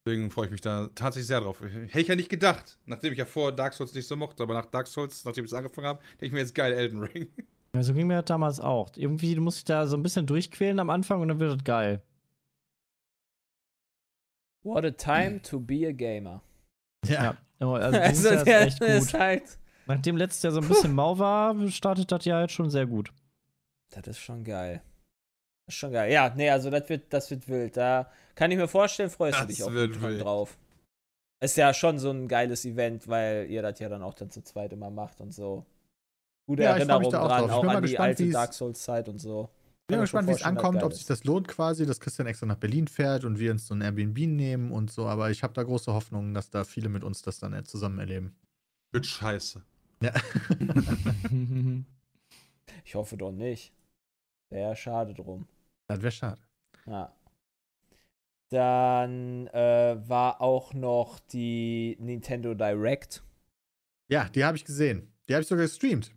Deswegen 0.06 0.30
freue 0.30 0.46
ich 0.46 0.52
mich 0.52 0.60
da 0.62 0.88
tatsächlich 0.94 1.26
sehr 1.26 1.40
drauf. 1.40 1.60
Hätte 1.60 2.00
ich 2.00 2.08
ja 2.08 2.16
nicht 2.16 2.30
gedacht, 2.30 2.78
nachdem 2.86 3.12
ich 3.12 3.18
ja 3.18 3.26
vor 3.26 3.52
Dark 3.52 3.74
Souls 3.74 3.92
nicht 3.94 4.06
so 4.08 4.16
mochte, 4.16 4.42
aber 4.42 4.54
nach 4.54 4.66
Dark 4.66 4.86
Souls, 4.86 5.24
nachdem 5.24 5.44
ich 5.44 5.50
es 5.50 5.54
angefangen 5.54 5.86
habe, 5.86 6.00
denke 6.12 6.26
ich 6.26 6.32
mir 6.32 6.38
jetzt 6.40 6.54
geil, 6.54 6.72
Elden 6.72 7.02
Ring. 7.02 7.28
Ja, 7.74 7.82
so 7.82 7.92
ging 7.92 8.06
mir 8.06 8.14
das 8.16 8.24
damals 8.24 8.60
auch. 8.60 8.90
Irgendwie 8.96 9.34
du 9.34 9.42
musst 9.42 9.58
dich 9.58 9.64
da 9.66 9.86
so 9.86 9.94
ein 9.98 10.02
bisschen 10.02 10.26
durchquälen 10.26 10.78
am 10.80 10.88
Anfang 10.88 11.20
und 11.20 11.28
dann 11.28 11.38
wird 11.38 11.52
das 11.54 11.64
geil. 11.64 12.02
What 14.62 14.84
a 14.86 14.90
time 14.90 15.42
to 15.42 15.60
be 15.60 15.86
a 15.86 15.92
gamer. 15.92 16.40
Ja. 17.06 17.36
Also, 17.58 17.74
also 17.74 17.98
Also 17.98 18.28
also 18.30 18.44
der 18.46 18.66
ist 18.66 18.80
echt 18.80 18.82
ist 18.82 19.12
gut. 19.12 19.20
halt. 19.20 19.58
Nachdem 19.86 20.16
letztes 20.16 20.42
Jahr 20.42 20.52
so 20.54 20.60
ein 20.60 20.68
bisschen 20.68 20.94
mau 20.94 21.18
war, 21.18 21.68
startet 21.68 22.10
das 22.10 22.24
ja 22.24 22.40
jetzt 22.40 22.52
schon 22.54 22.70
sehr 22.70 22.86
gut. 22.86 23.10
Das 23.90 24.06
ist 24.06 24.18
schon 24.18 24.44
geil. 24.44 24.82
Ist 25.68 25.74
schon 25.74 25.92
geil. 25.92 26.10
Ja, 26.12 26.32
nee, 26.34 26.50
also 26.50 26.70
das 26.70 26.88
wird, 26.88 27.12
das 27.12 27.30
wird 27.30 27.46
wild. 27.48 27.76
Da 27.76 28.10
kann 28.34 28.50
ich 28.50 28.56
mir 28.56 28.68
vorstellen, 28.68 29.10
freust 29.10 29.38
du 29.38 29.46
Das 29.46 29.54
dich 29.54 29.62
auch 29.62 29.72
wild. 29.72 30.00
drauf. 30.24 30.56
Ist 31.40 31.56
ja 31.56 31.72
schon 31.72 31.98
so 31.98 32.10
ein 32.10 32.26
geiles 32.26 32.64
Event, 32.64 33.06
weil 33.06 33.46
ihr 33.50 33.62
das 33.62 33.78
ja 33.78 33.88
dann 33.88 34.02
auch 34.02 34.14
dann 34.14 34.30
zu 34.30 34.42
zweit 34.42 34.72
immer 34.72 34.90
macht 34.90 35.20
und 35.20 35.32
so. 35.32 35.64
Gute 36.46 36.62
Ja, 36.64 36.76
ich 36.76 36.84
freu 36.84 36.98
mich 36.98 37.12
Erinnerung 37.12 37.12
da 37.12 37.20
auch 37.20 37.28
dran, 37.28 37.40
drauf. 37.40 37.50
Ich 37.50 37.54
auch 37.56 37.74
an 37.74 37.82
die 37.82 37.88
gespannt, 37.90 38.08
alte 38.08 38.24
wie's- 38.24 38.32
Dark 38.32 38.54
Souls-Zeit 38.54 39.08
und 39.08 39.18
so. 39.18 39.48
Ich 39.90 39.94
bin 39.94 40.00
gespannt, 40.00 40.28
wie 40.28 40.32
es 40.32 40.42
ankommt, 40.42 40.82
ob 40.82 40.92
sich 40.92 41.06
das 41.06 41.24
lohnt 41.24 41.48
quasi, 41.48 41.86
dass 41.86 41.98
Christian 42.00 42.26
extra 42.26 42.44
nach 42.46 42.56
Berlin 42.58 42.88
fährt 42.88 43.24
und 43.24 43.38
wir 43.38 43.50
uns 43.52 43.66
so 43.66 43.74
ein 43.74 43.80
Airbnb 43.80 44.18
nehmen 44.26 44.70
und 44.70 44.90
so, 44.90 45.06
aber 45.06 45.30
ich 45.30 45.42
habe 45.42 45.54
da 45.54 45.62
große 45.62 45.92
Hoffnung, 45.94 46.34
dass 46.34 46.50
da 46.50 46.64
viele 46.64 46.88
mit 46.90 47.04
uns 47.04 47.22
das 47.22 47.38
dann 47.38 47.54
äh, 47.54 47.64
zusammen 47.64 47.98
erleben. 47.98 48.34
Wird 48.92 49.06
scheiße. 49.06 49.62
Ja. 50.02 50.12
Ich 52.84 52.94
hoffe 52.94 53.16
doch 53.18 53.32
nicht. 53.32 53.72
Wäre 54.50 54.74
schade 54.76 55.12
drum. 55.14 55.46
Das 55.88 56.02
wäre 56.02 56.12
schade. 56.12 56.40
Ja. 56.86 57.12
Dann 58.50 59.46
äh, 59.48 59.96
war 60.08 60.40
auch 60.40 60.72
noch 60.72 61.18
die 61.20 61.96
Nintendo 62.00 62.54
Direct. 62.54 63.22
Ja, 64.10 64.28
die 64.28 64.44
habe 64.44 64.56
ich 64.56 64.64
gesehen. 64.64 65.12
Die 65.28 65.34
habe 65.34 65.42
ich 65.42 65.48
sogar 65.48 65.66
gestreamt. 65.66 66.12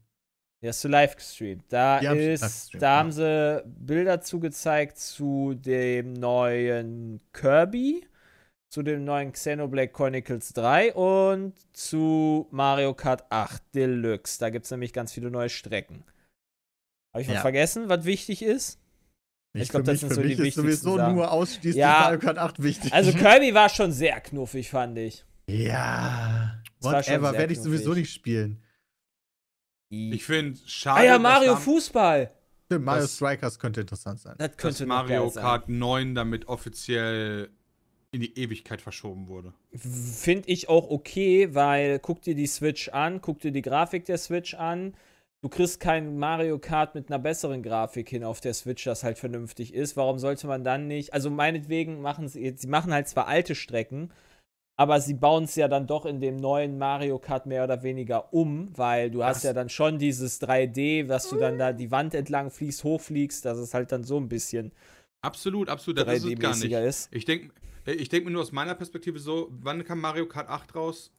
Die 0.61 0.67
hast 0.69 0.83
du 0.83 0.87
live 0.87 1.15
gestreamt. 1.15 1.65
Da 1.69 1.99
Die 1.99 2.07
hab 2.07 2.15
ist, 2.15 2.41
gestreamt, 2.41 2.81
da 2.83 2.87
ja. 2.93 2.97
haben 2.99 3.11
sie 3.11 3.63
Bilder 3.65 4.21
zugezeigt 4.21 4.97
zu 4.97 5.55
dem 5.55 6.13
neuen 6.13 7.19
Kirby, 7.33 8.07
zu 8.69 8.83
dem 8.83 9.03
neuen 9.03 9.33
Xenoblade 9.33 9.89
Chronicles 9.91 10.53
3 10.53 10.93
und 10.93 11.53
zu 11.75 12.47
Mario 12.51 12.93
Kart 12.93 13.29
8 13.29 13.61
Deluxe. 13.75 14.39
Da 14.39 14.49
gibt 14.51 14.65
es 14.65 14.71
nämlich 14.71 14.93
ganz 14.93 15.11
viele 15.11 15.31
neue 15.31 15.49
Strecken. 15.49 16.05
Habe 17.13 17.23
ich 17.23 17.27
was 17.27 17.35
Ja. 17.35 17.41
vergessen, 17.41 17.89
was 17.89 18.05
wichtig 18.05 18.41
ist? 18.41 18.79
Ich 19.53 19.69
glaub, 19.69 19.81
für 19.85 19.91
das 19.91 19.99
sind 19.99 20.09
für 20.09 20.15
so 20.15 20.21
die 20.21 20.29
wichtigsten 20.29 20.61
sowieso 20.61 20.95
Sachen. 20.97 21.15
nur 21.15 21.31
ausschließlich 21.31 21.75
Ja. 21.75 21.99
Mario 22.03 22.19
Kart 22.19 22.37
8 22.37 22.63
wichtig. 22.63 22.93
Also 22.93 23.11
Kirby 23.11 23.53
war 23.53 23.67
schon 23.69 23.91
sehr 23.91 24.19
knuffig, 24.21 24.69
fand 24.69 24.97
ich. 24.97 25.25
ja. 25.47 26.57
Whatever, 26.83 27.33
werde 27.33 27.53
ich 27.53 27.59
sowieso 27.59 27.93
nicht 27.93 28.11
spielen. 28.11 28.59
Ich 29.89 30.23
finde 30.23 30.57
schade, 30.65 31.01
ah 31.01 31.03
ja, 31.03 31.13
dass 31.13 31.21
Mario 31.21 31.55
Fußball. 31.57 32.31
Stimmt, 32.65 32.85
Mario 32.85 33.01
Das- 33.03 33.15
Strikers 33.15 33.59
könnte 33.59 33.81
interessant 33.81 34.19
sein. 34.19 34.35
Das 34.37 34.47
dass 34.51 34.57
könnte 34.57 34.85
noch 34.87 34.95
Mario. 35.07 35.29
Kart 35.31 35.67
9 35.69 36.15
damit 36.15 36.47
offiziell 36.47 37.49
in 38.11 38.21
die 38.21 38.37
Ewigkeit 38.39 38.81
verschoben 38.81 39.27
wurde. 39.27 39.53
Finde 39.75 40.49
ich 40.49 40.69
auch 40.69 40.89
okay, 40.89 41.53
weil 41.53 41.99
guck 41.99 42.21
dir 42.21 42.35
die 42.35 42.47
Switch 42.47 42.89
an, 42.89 43.21
guck 43.21 43.39
dir 43.39 43.51
die 43.51 43.61
Grafik 43.61 44.05
der 44.05 44.17
Switch 44.17 44.53
an. 44.53 44.95
Du 45.43 45.49
kriegst 45.49 45.79
kein 45.79 46.17
Mario 46.19 46.59
Kart 46.59 46.93
mit 46.93 47.09
einer 47.09 47.17
besseren 47.17 47.63
Grafik 47.63 48.09
hin 48.09 48.23
auf 48.23 48.41
der 48.41 48.53
Switch, 48.53 48.83
das 48.83 49.03
halt 49.03 49.17
vernünftig 49.17 49.73
ist. 49.73 49.97
Warum 49.97 50.19
sollte 50.19 50.45
man 50.45 50.63
dann 50.63 50.87
nicht? 50.87 51.13
Also 51.13 51.31
meinetwegen 51.31 52.01
machen 52.01 52.27
sie 52.27 52.53
sie 52.55 52.67
machen 52.67 52.93
halt 52.93 53.07
zwar 53.07 53.27
alte 53.27 53.55
Strecken, 53.55 54.11
aber 54.77 55.01
sie 55.01 55.15
bauen 55.15 55.45
es 55.45 55.55
ja 55.55 55.67
dann 55.67 55.87
doch 55.87 56.05
in 56.05 56.19
dem 56.21 56.35
neuen 56.35 56.77
Mario 56.77 57.17
Kart 57.17 57.47
mehr 57.47 57.63
oder 57.63 57.81
weniger 57.81 58.31
um, 58.33 58.69
weil 58.77 59.09
du 59.09 59.23
hast 59.23 59.37
Das- 59.37 59.43
ja 59.43 59.53
dann 59.53 59.69
schon 59.69 59.97
dieses 59.97 60.39
3D, 60.41 61.09
was 61.09 61.27
du 61.29 61.37
dann 61.37 61.57
da 61.57 61.73
die 61.73 61.89
Wand 61.89 62.13
entlang 62.13 62.51
fliegst, 62.51 62.83
hochfliegst, 62.83 63.43
dass 63.43 63.57
es 63.57 63.73
halt 63.73 63.91
dann 63.91 64.03
so 64.03 64.17
ein 64.17 64.29
bisschen 64.29 64.71
Absolut, 65.23 65.69
absolut. 65.69 65.99
Das 65.99 66.07
ist 66.07 66.23
es 66.25 66.39
gar 66.39 66.49
nicht. 66.55 66.63
3D-mäßiger 66.65 66.83
ist. 66.85 67.09
Ich 67.11 67.25
denke 67.25 67.51
ich 67.85 68.09
denk 68.09 68.25
mir 68.25 68.31
nur 68.31 68.43
aus 68.43 68.51
meiner 68.51 68.75
Perspektive 68.75 69.17
so, 69.17 69.49
wann 69.51 69.83
kam 69.83 70.01
Mario 70.01 70.27
Kart 70.27 70.49
8 70.49 70.75
raus? 70.75 71.11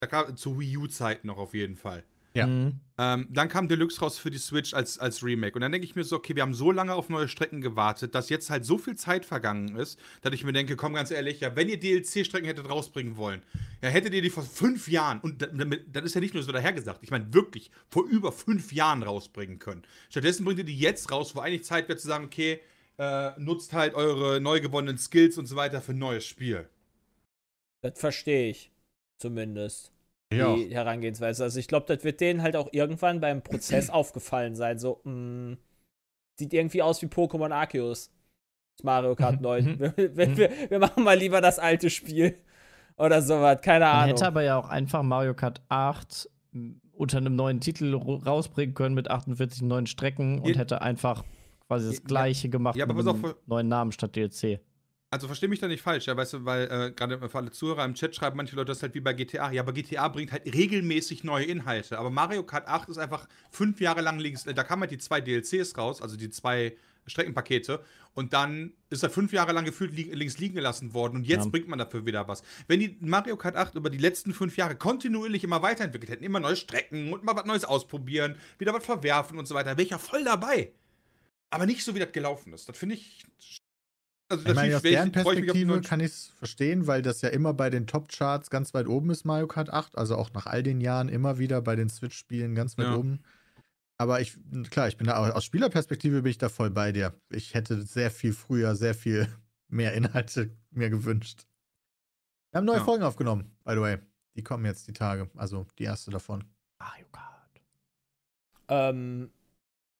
Da 0.00 0.06
kam 0.06 0.36
zu 0.36 0.58
Wii 0.60 0.76
U-Zeiten 0.76 1.26
noch 1.26 1.38
auf 1.38 1.54
jeden 1.54 1.76
Fall. 1.76 2.04
Ja. 2.34 2.46
Mhm. 2.46 2.80
Ähm, 2.96 3.26
dann 3.30 3.48
kam 3.48 3.66
Deluxe 3.66 4.00
raus 4.00 4.18
für 4.18 4.30
die 4.30 4.38
Switch 4.38 4.74
als, 4.74 4.98
als 4.98 5.24
Remake. 5.24 5.54
Und 5.54 5.62
dann 5.62 5.72
denke 5.72 5.86
ich 5.86 5.96
mir 5.96 6.04
so, 6.04 6.16
okay, 6.16 6.36
wir 6.36 6.42
haben 6.42 6.54
so 6.54 6.70
lange 6.70 6.94
auf 6.94 7.08
neue 7.08 7.28
Strecken 7.28 7.60
gewartet, 7.60 8.14
dass 8.14 8.28
jetzt 8.28 8.50
halt 8.50 8.64
so 8.64 8.78
viel 8.78 8.94
Zeit 8.94 9.24
vergangen 9.24 9.74
ist, 9.76 9.98
dass 10.20 10.32
ich 10.34 10.44
mir 10.44 10.52
denke, 10.52 10.76
komm 10.76 10.94
ganz 10.94 11.10
ehrlich, 11.10 11.40
ja, 11.40 11.56
wenn 11.56 11.68
ihr 11.68 11.80
DLC-Strecken 11.80 12.46
hättet 12.46 12.68
rausbringen 12.68 13.16
wollen, 13.16 13.42
ja, 13.82 13.88
hättet 13.88 14.12
ihr 14.14 14.22
die 14.22 14.30
vor 14.30 14.42
fünf 14.42 14.86
Jahren, 14.88 15.18
und 15.20 15.42
damit, 15.42 15.84
das 15.96 16.04
ist 16.04 16.14
ja 16.14 16.20
nicht 16.20 16.34
nur 16.34 16.42
so 16.42 16.52
dahergesagt, 16.52 17.02
ich 17.02 17.10
meine 17.10 17.32
wirklich 17.32 17.70
vor 17.88 18.04
über 18.04 18.32
fünf 18.32 18.72
Jahren 18.72 19.02
rausbringen 19.02 19.58
können. 19.58 19.82
Stattdessen 20.10 20.44
bringt 20.44 20.58
ihr 20.58 20.64
die 20.64 20.78
jetzt 20.78 21.10
raus, 21.10 21.34
wo 21.34 21.40
eigentlich 21.40 21.64
Zeit 21.64 21.88
wäre 21.88 21.98
zu 21.98 22.06
sagen, 22.06 22.26
okay, 22.26 22.60
äh, 22.98 23.30
nutzt 23.40 23.72
halt 23.72 23.94
eure 23.94 24.40
neu 24.42 24.60
gewonnenen 24.60 24.98
Skills 24.98 25.38
und 25.38 25.46
so 25.46 25.56
weiter 25.56 25.80
für 25.80 25.92
ein 25.92 25.98
neues 25.98 26.26
Spiel. 26.26 26.68
Das 27.80 27.98
verstehe 27.98 28.50
ich. 28.50 28.70
Zumindest. 29.16 29.90
Ja. 30.32 30.54
Die 30.54 30.72
Herangehensweise. 30.72 31.42
Also 31.42 31.58
ich 31.58 31.66
glaube, 31.66 31.86
das 31.92 32.04
wird 32.04 32.20
denen 32.20 32.42
halt 32.42 32.54
auch 32.56 32.68
irgendwann 32.72 33.20
beim 33.20 33.42
Prozess 33.42 33.90
aufgefallen 33.90 34.54
sein. 34.54 34.78
So, 34.78 35.00
mh, 35.04 35.56
sieht 36.38 36.52
irgendwie 36.52 36.82
aus 36.82 37.02
wie 37.02 37.06
Pokémon 37.06 37.52
Arceus. 37.52 38.10
Mario 38.82 39.14
Kart 39.16 39.40
9. 39.40 39.78
wir, 39.80 39.96
wir, 39.96 40.36
wir, 40.36 40.50
wir 40.68 40.78
machen 40.78 41.02
mal 41.02 41.18
lieber 41.18 41.40
das 41.40 41.58
alte 41.58 41.90
Spiel. 41.90 42.38
Oder 42.96 43.22
sowas. 43.22 43.60
Keine 43.62 43.86
Man 43.86 43.94
Ahnung. 43.94 44.08
hätte 44.10 44.26
aber 44.26 44.42
ja 44.42 44.56
auch 44.58 44.68
einfach 44.68 45.02
Mario 45.02 45.34
Kart 45.34 45.62
8 45.68 46.28
m, 46.52 46.80
unter 46.92 47.16
einem 47.16 47.34
neuen 47.34 47.60
Titel 47.60 47.94
rausbringen 47.94 48.74
können 48.74 48.94
mit 48.94 49.10
48 49.10 49.62
neuen 49.62 49.86
Strecken 49.86 50.38
und 50.40 50.56
hätte 50.56 50.82
einfach 50.82 51.24
quasi 51.66 51.88
das 51.88 52.04
gleiche 52.04 52.50
gemacht 52.50 52.76
ja, 52.76 52.84
aber 52.84 52.94
mit 52.94 53.06
einem 53.08 53.24
auf, 53.24 53.36
neuen 53.46 53.68
Namen 53.68 53.92
statt 53.92 54.16
DLC. 54.16 54.60
Also 55.12 55.26
versteh 55.26 55.48
mich 55.48 55.58
da 55.58 55.66
nicht 55.66 55.82
falsch, 55.82 56.06
ja, 56.06 56.16
weißt 56.16 56.34
du, 56.34 56.44
weil 56.44 56.70
äh, 56.70 56.92
gerade 56.92 57.18
für 57.28 57.38
alle 57.38 57.50
Zuhörer 57.50 57.84
im 57.84 57.94
Chat 57.94 58.14
schreiben 58.14 58.36
manche 58.36 58.54
Leute 58.54 58.66
das 58.68 58.80
halt 58.80 58.94
wie 58.94 59.00
bei 59.00 59.12
GTA. 59.12 59.50
Ja, 59.50 59.62
aber 59.62 59.72
GTA 59.72 60.06
bringt 60.06 60.30
halt 60.30 60.44
regelmäßig 60.46 61.24
neue 61.24 61.46
Inhalte. 61.46 61.98
Aber 61.98 62.10
Mario 62.10 62.44
Kart 62.44 62.68
8 62.68 62.88
ist 62.90 62.98
einfach 62.98 63.26
fünf 63.50 63.80
Jahre 63.80 64.02
lang 64.02 64.20
links. 64.20 64.44
Da 64.44 64.62
kamen 64.62 64.82
halt 64.82 64.92
die 64.92 64.98
zwei 64.98 65.20
DLCs 65.20 65.76
raus, 65.76 66.00
also 66.00 66.16
die 66.16 66.30
zwei 66.30 66.76
Streckenpakete. 67.08 67.82
Und 68.14 68.32
dann 68.34 68.72
ist 68.88 69.02
er 69.02 69.10
fünf 69.10 69.32
Jahre 69.32 69.50
lang 69.50 69.64
gefühlt 69.64 69.92
li 69.92 70.04
links 70.14 70.38
liegen 70.38 70.54
gelassen 70.54 70.94
worden. 70.94 71.16
Und 71.16 71.24
jetzt 71.26 71.44
Ja. 71.44 71.50
bringt 71.50 71.66
man 71.66 71.80
dafür 71.80 72.06
wieder 72.06 72.28
was. 72.28 72.44
Wenn 72.68 72.78
die 72.78 72.96
Mario 73.00 73.36
Kart 73.36 73.56
8 73.56 73.74
über 73.74 73.90
die 73.90 73.98
letzten 73.98 74.32
fünf 74.32 74.56
Jahre 74.56 74.76
kontinuierlich 74.76 75.42
immer 75.42 75.60
weiterentwickelt 75.60 76.12
hätten, 76.12 76.22
immer 76.22 76.38
neue 76.38 76.54
Strecken 76.54 77.12
und 77.12 77.24
mal 77.24 77.34
was 77.34 77.46
Neues 77.46 77.64
ausprobieren, 77.64 78.36
wieder 78.58 78.72
was 78.74 78.84
verwerfen 78.84 79.38
und 79.40 79.46
so 79.48 79.56
weiter, 79.56 79.70
wäre 79.70 79.82
ich 79.82 79.90
ja 79.90 79.98
voll 79.98 80.22
dabei. 80.22 80.72
Aber 81.50 81.66
nicht 81.66 81.82
so, 81.84 81.96
wie 81.96 81.98
das 81.98 82.12
gelaufen 82.12 82.52
ist. 82.52 82.68
Das 82.68 82.78
finde 82.78 82.94
ich. 82.94 83.24
Also, 84.30 84.46
Ich 84.48 84.54
meine, 84.54 84.76
aus 84.76 84.82
deren 84.82 85.10
Perspektive 85.12 85.80
kann 85.80 85.98
ich 86.00 86.06
es 86.06 86.26
verstehen, 86.28 86.86
weil 86.86 87.02
das 87.02 87.20
ja 87.20 87.28
immer 87.30 87.52
bei 87.52 87.68
den 87.68 87.86
Top-Charts 87.88 88.48
ganz 88.48 88.72
weit 88.74 88.86
oben 88.86 89.10
ist, 89.10 89.24
Mario 89.24 89.48
Kart 89.48 89.70
8. 89.70 89.98
Also 89.98 90.16
auch 90.16 90.32
nach 90.32 90.46
all 90.46 90.62
den 90.62 90.80
Jahren 90.80 91.08
immer 91.08 91.38
wieder 91.38 91.60
bei 91.60 91.74
den 91.76 91.88
Switch-Spielen 91.88 92.54
ganz 92.54 92.78
weit 92.78 92.86
Ja. 92.86 92.96
oben. 92.96 93.20
Aber 93.98 94.20
ich, 94.20 94.38
klar, 94.70 94.88
ich 94.88 94.96
bin 94.96 95.08
da 95.08 95.16
aus 95.32 95.44
Spielerperspektive 95.44 96.22
bin 96.22 96.30
ich 96.30 96.38
da 96.38 96.48
voll 96.48 96.70
bei 96.70 96.92
dir. 96.92 97.12
Ich 97.28 97.52
hätte 97.54 97.82
sehr 97.82 98.10
viel 98.10 98.32
früher, 98.32 98.74
sehr 98.76 98.94
viel 98.94 99.28
mehr 99.68 99.92
Inhalte 99.94 100.56
mir 100.70 100.88
gewünscht. 100.90 101.46
Wir 102.52 102.58
haben 102.58 102.64
neue 102.64 102.78
Ja. 102.78 102.84
Folgen 102.84 103.02
aufgenommen, 103.02 103.50
by 103.64 103.72
the 103.74 103.80
way. 103.80 103.98
Die 104.36 104.44
kommen 104.44 104.64
jetzt 104.64 104.86
die 104.86 104.92
Tage. 104.92 105.28
Also 105.36 105.66
die 105.78 105.84
erste 105.84 106.10
davon. 106.10 106.44
Mario 106.78 107.06
Kart. 107.12 107.60
Ähm, 108.68 109.30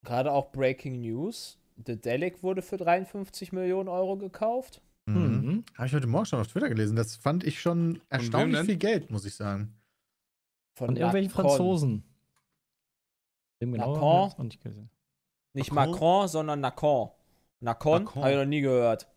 Gerade 0.02 0.32
auch 0.32 0.50
Breaking 0.52 1.00
News. 1.02 1.58
The 1.86 2.00
Delic 2.00 2.42
wurde 2.42 2.62
für 2.62 2.76
53 2.76 3.52
Millionen 3.52 3.88
Euro 3.88 4.16
gekauft. 4.16 4.82
Mhm. 5.06 5.14
Mhm. 5.16 5.64
Habe 5.76 5.86
ich 5.86 5.94
heute 5.94 6.06
Morgen 6.06 6.26
schon 6.26 6.40
auf 6.40 6.48
Twitter 6.48 6.68
gelesen. 6.68 6.96
Das 6.96 7.16
fand 7.16 7.44
ich 7.44 7.60
schon 7.60 8.00
erstaunlich 8.08 8.60
viel 8.60 8.76
Geld, 8.76 9.10
muss 9.10 9.24
ich 9.24 9.34
sagen. 9.34 9.74
Von 10.74 10.96
irgendwelchen 10.96 11.30
Nacon. 11.30 11.48
Franzosen. 11.48 12.04
Dem 13.60 13.72
genau 13.72 13.96
auch 13.96 14.38
nicht 14.38 14.62
gesehen. 14.62 14.90
Nicht 15.52 15.72
Nacon? 15.72 15.90
Macron, 15.90 16.28
sondern 16.28 16.60
Nacon. 16.60 17.10
Nacon? 17.60 18.04
Nacon. 18.04 18.22
Habe 18.22 18.32
ich 18.32 18.38
noch 18.38 18.44
nie 18.46 18.60
gehört. 18.60 19.08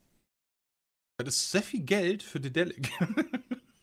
Das 1.17 1.35
ist 1.35 1.51
sehr 1.51 1.61
viel 1.61 1.81
Geld 1.81 2.23
für 2.23 2.39
Dedelic. 2.39 2.89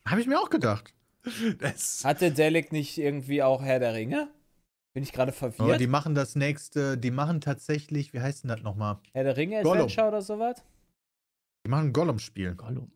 Habe 0.04 0.20
ich 0.20 0.26
mir 0.26 0.38
auch 0.38 0.50
gedacht. 0.50 0.92
das, 1.58 2.04
Hat 2.04 2.20
der 2.20 2.30
Delic 2.30 2.72
nicht 2.72 2.98
irgendwie 2.98 3.42
auch 3.42 3.62
Herr 3.62 3.78
der 3.78 3.94
Ringe? 3.94 4.28
Bin 4.92 5.02
ich 5.02 5.12
gerade 5.12 5.32
Aber 5.32 5.52
verwirrt? 5.52 5.80
die 5.80 5.86
machen 5.86 6.14
das 6.14 6.34
nächste, 6.34 6.98
die 6.98 7.10
machen 7.10 7.40
tatsächlich, 7.40 8.12
wie 8.12 8.20
heißt 8.20 8.42
denn 8.44 8.48
das 8.48 8.62
nochmal? 8.62 8.98
Herr 9.12 9.24
der 9.24 9.36
Ringe 9.36 9.62
Gollum. 9.62 9.82
Adventure 9.84 10.08
oder 10.08 10.22
sowas? 10.22 10.56
Die 11.64 11.70
machen 11.70 11.88
ein 11.88 11.92
Gollum-Spiel, 11.92 12.54
Gollum. 12.56 12.90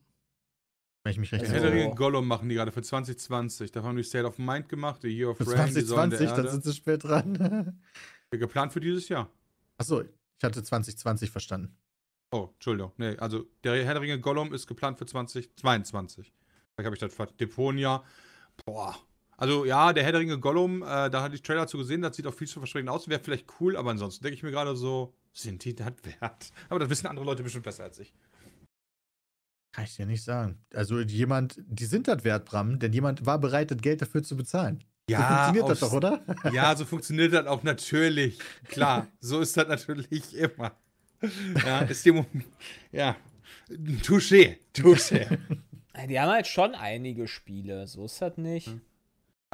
wenn 1.04 1.12
ich 1.12 1.18
mich 1.18 1.30
recht 1.32 1.42
Also- 1.42 1.54
Herr 1.54 1.60
der 1.60 1.70
erinnere. 1.70 1.86
Ringe 1.88 1.96
Gollum 1.96 2.26
machen 2.26 2.48
die 2.48 2.56
gerade 2.56 2.72
für 2.72 2.82
2020. 2.82 3.70
Da 3.72 3.82
haben 3.82 3.96
die 3.96 4.02
State 4.02 4.26
of 4.26 4.38
Mind 4.38 4.68
gemacht, 4.68 5.02
The 5.02 5.08
Year 5.08 5.30
of 5.30 5.36
Für 5.36 5.46
Rain, 5.56 5.72
die 5.74 5.80
Säulen 5.82 6.10
der 6.10 6.18
2020, 6.18 6.36
dann 6.44 6.48
sind 6.50 6.64
sie 6.64 6.72
spät 6.72 7.04
dran. 7.04 7.80
Geplant 8.30 8.72
für 8.72 8.80
dieses 8.80 9.08
Jahr. 9.08 9.30
Achso, 9.78 10.00
ich 10.00 10.08
hatte 10.42 10.62
2020 10.62 11.30
verstanden. 11.30 11.76
Oh, 12.32 12.48
Entschuldigung. 12.54 12.90
Nee, 12.96 13.16
also 13.18 13.44
der 13.62 13.84
Herr 13.84 13.94
der 13.94 14.02
Ringe 14.02 14.18
Gollum 14.18 14.52
ist 14.52 14.66
geplant 14.66 14.98
für 14.98 15.06
2022. 15.06 16.32
Vielleicht 16.74 16.86
habe 16.86 16.96
ich 16.96 17.00
das 17.00 17.36
Deponia. 17.36 18.02
Boah. 18.64 18.96
Also 19.36 19.64
ja, 19.64 19.92
der 19.92 20.04
Herr 20.04 20.12
der 20.12 20.20
Ringe 20.20 20.38
Gollum, 20.38 20.82
äh, 20.82 21.10
da 21.10 21.22
hatte 21.22 21.34
ich 21.34 21.42
Trailer 21.42 21.66
zu 21.66 21.78
gesehen, 21.78 22.02
das 22.02 22.16
sieht 22.16 22.26
auch 22.26 22.34
vielversprechend 22.34 22.88
aus, 22.88 23.08
wäre 23.08 23.20
vielleicht 23.20 23.46
cool, 23.60 23.76
aber 23.76 23.90
ansonsten 23.90 24.22
denke 24.22 24.36
ich 24.36 24.42
mir 24.42 24.50
gerade 24.50 24.76
so, 24.76 25.14
sind 25.32 25.64
die 25.64 25.74
das 25.74 25.92
wert? 26.02 26.52
Aber 26.68 26.78
das 26.78 26.88
wissen 26.88 27.08
andere 27.08 27.26
Leute 27.26 27.42
bestimmt 27.42 27.64
besser 27.64 27.84
als 27.84 27.98
ich. 27.98 28.12
Kann 29.72 29.84
ich 29.84 29.96
dir 29.96 30.06
nicht 30.06 30.22
sagen. 30.22 30.64
Also 30.72 31.00
jemand, 31.00 31.60
die 31.66 31.86
sind 31.86 32.06
das 32.06 32.22
wert, 32.22 32.44
Bram, 32.44 32.78
denn 32.78 32.92
jemand 32.92 33.26
war 33.26 33.40
bereit, 33.40 33.72
das 33.72 33.78
Geld 33.78 34.00
dafür 34.00 34.22
zu 34.22 34.36
bezahlen. 34.36 34.84
so 35.10 35.16
funktioniert 35.16 35.68
das 35.68 35.80
doch, 35.80 35.92
oder? 35.92 36.22
Ja, 36.52 36.76
so 36.76 36.84
funktioniert 36.84 37.32
das 37.32 37.46
auch 37.46 37.64
natürlich. 37.64 38.38
Klar, 38.68 39.08
so 39.20 39.40
ist 39.40 39.56
das 39.56 39.66
natürlich 39.66 40.34
immer. 40.36 40.72
Ja, 41.66 41.80
ist 41.80 42.06
dem 42.06 42.24
ja. 42.92 43.16
Touché, 44.02 44.58
touché. 44.72 45.38
Die 46.08 46.20
haben 46.20 46.30
halt 46.30 46.46
schon 46.46 46.74
einige 46.74 47.26
Spiele, 47.26 47.86
so 47.88 48.04
ist 48.04 48.22
das 48.22 48.36
nicht. 48.36 48.68
Hm. 48.68 48.80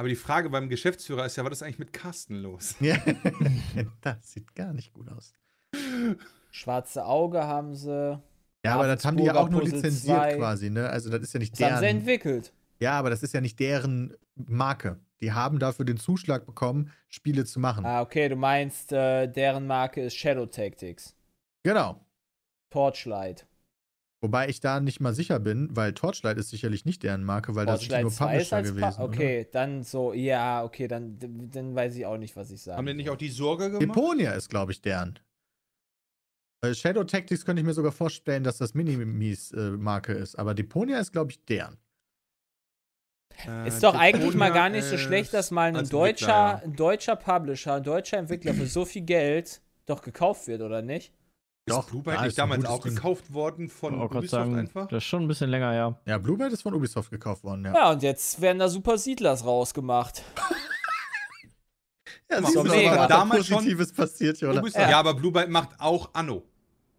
Aber 0.01 0.09
die 0.09 0.15
Frage 0.15 0.49
beim 0.49 0.67
Geschäftsführer 0.67 1.27
ist 1.27 1.35
ja, 1.35 1.45
was 1.45 1.51
ist 1.51 1.61
eigentlich 1.61 1.77
mit 1.77 1.93
Carsten 1.93 2.37
los? 2.41 2.73
Ja. 2.79 2.97
das 4.01 4.31
sieht 4.31 4.55
gar 4.55 4.73
nicht 4.73 4.93
gut 4.93 5.07
aus. 5.11 5.31
Schwarze 6.49 7.05
Auge 7.05 7.43
haben 7.43 7.75
sie. 7.75 8.19
Ja, 8.65 8.73
aber 8.73 8.87
das 8.87 9.05
haben 9.05 9.17
die 9.17 9.25
ja 9.25 9.35
auch 9.35 9.47
nur 9.47 9.59
Puzzle 9.61 9.75
lizenziert 9.75 10.17
2. 10.17 10.37
quasi, 10.37 10.71
ne? 10.71 10.89
Also 10.89 11.11
das 11.11 11.21
ist 11.21 11.33
ja 11.33 11.39
nicht 11.39 11.53
Das 11.53 11.61
haben 11.69 11.75
sie 11.75 11.81
deren. 11.81 11.97
entwickelt. 11.97 12.51
Ja, 12.79 12.93
aber 12.97 13.11
das 13.11 13.21
ist 13.21 13.35
ja 13.35 13.41
nicht 13.41 13.59
deren 13.59 14.15
Marke. 14.33 14.99
Die 15.21 15.33
haben 15.33 15.59
dafür 15.59 15.85
den 15.85 15.97
Zuschlag 15.97 16.47
bekommen, 16.47 16.91
Spiele 17.07 17.45
zu 17.45 17.59
machen. 17.59 17.85
Ah, 17.85 18.01
okay, 18.01 18.27
du 18.27 18.35
meinst, 18.35 18.91
äh, 18.91 19.27
deren 19.27 19.67
Marke 19.67 20.01
ist 20.01 20.15
Shadow 20.15 20.47
Tactics. 20.47 21.15
Genau. 21.61 22.03
Torchlight. 22.71 23.45
Wobei 24.23 24.49
ich 24.49 24.59
da 24.59 24.79
nicht 24.79 24.99
mal 24.99 25.15
sicher 25.15 25.39
bin, 25.39 25.75
weil 25.75 25.93
Torchlight 25.93 26.37
ist 26.37 26.51
sicherlich 26.51 26.85
nicht 26.85 27.01
deren 27.01 27.23
Marke, 27.23 27.55
weil 27.55 27.65
da 27.65 27.75
sind 27.77 27.89
Torchlight 27.89 28.03
nur 28.03 28.11
2 28.11 28.37
ist 28.37 28.49
Publisher 28.49 28.61
gewesen. 28.61 28.97
pa 28.97 29.03
Okay, 29.03 29.47
dann 29.51 29.83
so, 29.83 30.13
ja, 30.13 30.63
okay, 30.63 30.87
dann, 30.87 31.17
dann 31.51 31.73
weiß 31.73 31.95
ich 31.95 32.05
auch 32.05 32.17
nicht, 32.17 32.35
was 32.35 32.51
ich 32.51 32.61
sage. 32.61 32.77
Haben 32.77 32.85
die 32.85 32.93
nicht 32.93 33.09
auch 33.09 33.17
die 33.17 33.29
Sorge 33.29 33.65
Oder? 33.65 33.79
gemacht? 33.79 33.97
Deponia 33.97 34.33
ist, 34.33 34.49
glaube 34.49 34.73
ich, 34.73 34.81
deren. 34.81 35.17
Weil 36.63 36.75
Shadow 36.75 37.03
Tactics 37.03 37.43
könnte 37.43 37.61
ich 37.61 37.65
mir 37.65 37.73
sogar 37.73 37.91
vorstellen, 37.91 38.43
dass 38.43 38.59
das 38.59 38.75
Minimis-Marke 38.75 40.13
ist. 40.13 40.35
Aber 40.35 40.53
Deponia 40.53 40.99
ist, 40.99 41.11
glaube 41.11 41.31
ich, 41.31 41.43
deren. 41.45 41.77
Äh, 43.47 43.69
Ist 43.69 43.81
doch 43.81 43.95
eigentlich 43.95 44.35
mal 44.35 44.49
Deponia 44.49 44.49
gar 44.53 44.69
nicht 44.69 44.85
so 44.85 44.99
schlecht, 44.99 45.33
dass 45.33 45.49
mal 45.49 45.75
ein 45.75 45.89
deutscher, 45.89 46.61
Entwickler, 46.61 46.61
ein 46.63 46.75
deutscher 46.75 47.15
Publisher, 47.15 47.73
ein 47.73 47.83
deutscher 47.83 48.17
Entwickler 48.19 48.53
für 48.53 48.67
so 48.67 48.85
viel 48.85 49.01
Geld 49.01 49.61
doch 49.87 50.03
gekauft 50.03 50.45
wird, 50.45 50.61
oder 50.61 50.83
nicht? 50.83 51.11
Ja. 51.67 51.75
Doch, 51.75 51.83
Ist 51.85 51.89
Blue 51.91 52.01
Byte 52.03 52.15
ja, 52.15 52.21
nicht 52.21 52.29
ist 52.29 52.37
damals 52.39 52.65
auch 52.65 52.81
Ding. 52.81 52.95
gekauft 52.95 53.33
worden 53.33 53.69
von 53.69 53.93
gerade 53.93 54.05
Ubisoft 54.17 54.29
sagen, 54.29 54.57
einfach? 54.57 54.87
das 54.87 54.97
ist 54.97 55.03
schon 55.09 55.23
ein 55.23 55.27
bisschen 55.27 55.49
länger, 55.49 55.73
ja. 55.73 55.99
Ja, 56.05 56.17
Bluebird 56.17 56.51
ist 56.53 56.61
von 56.63 56.73
Ubisoft 56.73 57.11
gekauft 57.11 57.43
worden, 57.43 57.65
ja. 57.65 57.73
Ja, 57.73 57.91
und 57.91 58.01
jetzt 58.03 58.41
werden 58.41 58.59
da 58.59 58.67
Super 58.67 58.97
Siedlers 58.97 59.45
rausgemacht. 59.45 60.23
Ja, 62.29 62.39
du, 62.41 62.51
du, 62.51 62.63
mega. 62.63 63.07
Damals 63.07 63.45
schon- 63.47 63.57
Positives 63.57 63.91
passiert 63.93 64.37
hier, 64.37 64.49
oder? 64.49 64.59
Ubisoft, 64.61 64.89
ja. 64.89 64.99
aber 64.99 65.13
Blue 65.13 65.31
Byte 65.31 65.49
macht 65.49 65.69
auch 65.79 66.09
Anno. 66.13 66.43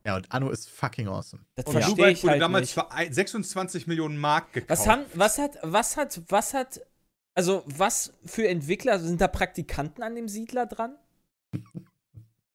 Ja, 0.05 0.17
und 0.17 0.31
Anno 0.33 0.51
ist 0.51 0.69
fucking 0.69 1.09
awesome. 1.09 1.43
Das 1.55 1.65
Und 1.67 1.81
Blue 1.81 1.95
Byte 1.97 2.23
wurde 2.23 2.33
halt 2.33 2.43
damals 2.43 2.63
nicht. 2.63 2.75
für 2.75 2.91
ein- 2.93 3.13
26 3.13 3.87
Millionen 3.87 4.19
Mark 4.19 4.53
gekauft. 4.53 4.71
Was 4.71 4.87
haben, 4.87 5.03
was 5.15 5.39
hat, 5.39 5.59
was 5.63 5.97
hat, 5.97 6.21
was 6.29 6.55
hat, 6.55 6.81
also 7.35 7.63
was 7.67 8.13
für 8.27 8.47
Entwickler, 8.49 8.99
sind 8.99 9.21
da 9.21 9.29
Praktikanten 9.29 10.03
an 10.03 10.15
dem 10.15 10.29
Siedler 10.29 10.67
dran? 10.67 10.97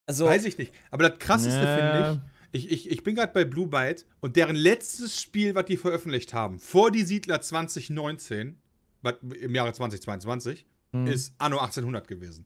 Also, 0.08 0.26
Weiß 0.26 0.46
ich 0.46 0.58
nicht. 0.58 0.74
Aber 0.90 1.10
das 1.10 1.20
krasseste 1.20 1.64
Ja. 1.64 1.76
finde 1.76 2.22
ich, 2.54 2.66
ich, 2.72 2.72
ich, 2.72 2.92
ich 2.92 3.04
bin 3.04 3.14
gerade 3.16 3.34
bei 3.34 3.44
Blue 3.46 3.68
Byte 3.68 4.06
und 4.22 4.36
deren 4.38 4.56
letztes 4.56 5.22
Spiel, 5.22 5.54
was 5.54 5.66
die 5.66 5.78
veröffentlicht 5.78 6.34
haben, 6.34 6.60
vor 6.60 6.90
die 6.92 7.04
Siedler 7.04 7.42
2019, 7.42 8.60
was 9.02 9.16
im 9.22 9.54
Jahre 9.54 9.74
2022, 9.74 10.66
Hm. 10.94 11.08
ist 11.08 11.34
Anno 11.38 11.58
1800 11.60 12.08
gewesen. 12.08 12.46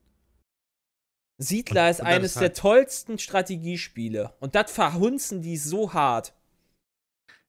Siedler 1.37 1.89
ist 1.89 2.01
eines 2.01 2.31
ist 2.31 2.35
der 2.35 2.49
halt- 2.49 2.57
tollsten 2.57 3.17
Strategiespiele. 3.19 4.33
Und 4.39 4.55
das 4.55 4.71
verhunzen 4.71 5.41
die 5.41 5.57
so 5.57 5.93
hart. 5.93 6.33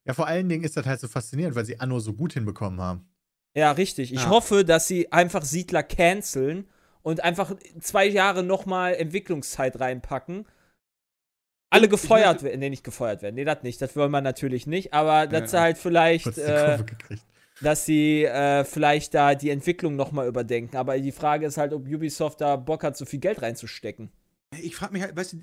Ja, 0.04 0.14
vor 0.14 0.26
allen 0.26 0.48
Dingen 0.48 0.64
ist 0.64 0.76
das 0.76 0.86
halt 0.86 1.00
so 1.00 1.08
faszinierend, 1.08 1.54
weil 1.54 1.64
sie 1.64 1.78
Anno 1.78 2.00
so 2.00 2.12
gut 2.12 2.32
hinbekommen 2.32 2.80
haben. 2.80 3.06
Ja, 3.54 3.70
richtig. 3.72 4.12
Ich 4.12 4.22
Ja. 4.22 4.28
hoffe, 4.30 4.64
dass 4.64 4.88
sie 4.88 5.12
einfach 5.12 5.44
Siedler 5.44 5.82
canceln 5.82 6.68
und 7.03 7.22
einfach 7.22 7.55
zwei 7.80 8.07
Jahre 8.07 8.42
nochmal 8.42 8.94
Entwicklungszeit 8.94 9.78
reinpacken. 9.80 10.46
Alle 11.70 11.88
gefeuert 11.88 12.42
werden. 12.42 12.61
Nee, 12.61 12.70
nicht 12.70 12.84
gefeuert 12.84 13.22
werden. 13.22 13.34
Nee, 13.34 13.44
das 13.44 13.62
nicht. 13.62 13.80
Das 13.80 13.96
wollen 13.96 14.11
wir 14.11 14.20
natürlich 14.20 14.66
nicht. 14.66 14.92
Aber 14.92 15.26
dass 15.26 15.53
sie 15.53 15.61
halt 15.61 15.78
vielleicht, 15.78 16.36
äh, 16.36 16.78
dass 17.62 17.86
sie 17.86 18.24
äh, 18.24 18.64
vielleicht 18.64 19.14
da 19.14 19.34
die 19.34 19.48
Entwicklung 19.48 19.96
nochmal 19.96 20.28
überdenken. 20.28 20.76
Aber 20.76 20.98
die 20.98 21.12
Frage 21.12 21.46
ist 21.46 21.57
halt, 21.57 21.72
ob 21.72 21.86
Ubisoft 21.86 22.42
da 22.42 22.57
Bock 22.57 22.84
hat, 22.84 22.96
so 22.96 23.07
viel 23.07 23.20
Geld 23.20 23.40
reinzustecken. 23.40 24.11
Ich 24.61 24.76
frage 24.76 24.92
mich 24.92 25.03
halt, 25.03 25.16
weißt 25.16 25.32
du, 25.32 25.42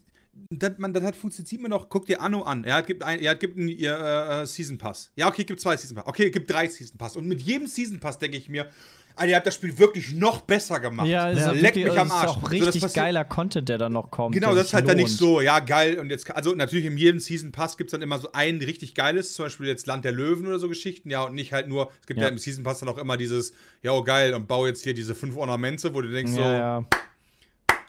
das, 0.52 0.78
man, 0.78 0.94
das 0.94 1.04
hat 1.04 1.16
funktioniert 1.16 1.50
sieht 1.50 1.62
man 1.62 1.72
doch, 1.72 1.90
guck 1.90 2.06
dir 2.06 2.22
Anno 2.22 2.44
an. 2.44 2.64
Ja, 2.64 2.80
es 2.80 2.86
gibt, 2.86 3.04
ein, 3.04 3.20
gibt 3.40 3.58
einen 3.58 3.68
ihr, 3.68 3.98
äh, 3.98 4.46
Season 4.46 4.78
Pass. 4.78 5.12
Ja, 5.16 5.28
okay, 5.28 5.44
gibt 5.44 5.60
zwei 5.60 5.76
Season 5.76 5.96
Pass. 5.96 6.06
Okay, 6.06 6.30
gibt 6.30 6.52
drei 6.52 6.68
Season 6.68 6.98
Pass. 6.98 7.16
Und 7.16 7.28
mit 7.28 7.42
jedem 7.42 7.68
Season 7.68 8.00
Pass 8.00 8.20
denke 8.20 8.38
ich 8.38 8.50
mir, 8.50 8.70
Alter, 9.20 9.30
ihr 9.30 9.36
habt 9.36 9.48
das 9.48 9.56
Spiel 9.56 9.78
wirklich 9.78 10.14
noch 10.14 10.42
besser 10.42 10.80
gemacht. 10.80 11.08
Ja, 11.08 11.30
ist 11.30 11.40
Ja, 11.40 11.50
auch 11.50 11.54
leck 11.54 11.64
wirklich- 11.76 11.86
mich 11.86 12.00
am 12.00 12.08
ist 12.08 12.14
Arsch. 12.14 12.28
auch 12.30 12.36
So, 12.36 12.42
das 12.42 12.52
richtig 12.52 12.82
passiert- 12.82 12.94
geiler 13.06 13.26
Content, 13.26 13.70
der 13.70 13.78
dann 13.78 13.94
noch 13.94 14.10
kommt. 14.12 14.34
Genau, 14.34 14.56
das 14.56 14.68
ist 14.68 14.74
halt 14.74 14.88
dann 14.88 14.98
nicht 14.98 15.08
lohnt. 15.10 15.20
so, 15.20 15.42
ja, 15.42 15.60
geil. 15.60 16.00
Und 16.00 16.10
jetzt, 16.10 16.30
also 16.36 16.56
natürlich 16.56 16.86
in 16.86 16.98
jedem 16.98 17.20
Season 17.20 17.52
Pass 17.52 17.78
gibt 17.78 17.90
es 17.90 17.92
dann 17.92 18.02
immer 18.02 18.18
so 18.20 18.30
ein 18.34 18.58
richtig 18.58 18.96
geiles, 18.96 19.34
zum 19.34 19.46
Beispiel 19.46 19.68
jetzt 19.68 19.86
Land 19.88 20.06
der 20.06 20.12
Löwen 20.12 20.48
oder 20.48 20.60
so 20.60 20.70
Geschichten, 20.70 21.10
ja, 21.10 21.24
und 21.24 21.36
nicht 21.36 21.54
halt 21.54 21.68
nur, 21.68 21.90
es 22.02 22.08
gibt 22.08 22.20
ja, 22.20 22.26
Ja. 22.28 22.32
im 22.32 22.38
Season 22.38 22.64
Pass 22.64 22.80
dann 22.80 22.90
auch 22.90 22.98
immer 22.98 23.18
dieses, 23.18 23.54
ja, 23.84 23.92
oh, 23.92 24.04
geil, 24.04 24.34
und 24.34 24.48
bau 24.48 24.66
jetzt 24.66 24.84
hier 24.84 24.94
diese 24.94 25.14
fünf 25.16 25.36
Ornamente, 25.38 25.94
wo 25.94 26.02
du 26.02 26.10
denkst 26.10 26.32
so, 26.34 26.40
Ja, 26.42 26.54
ja. 26.58 26.86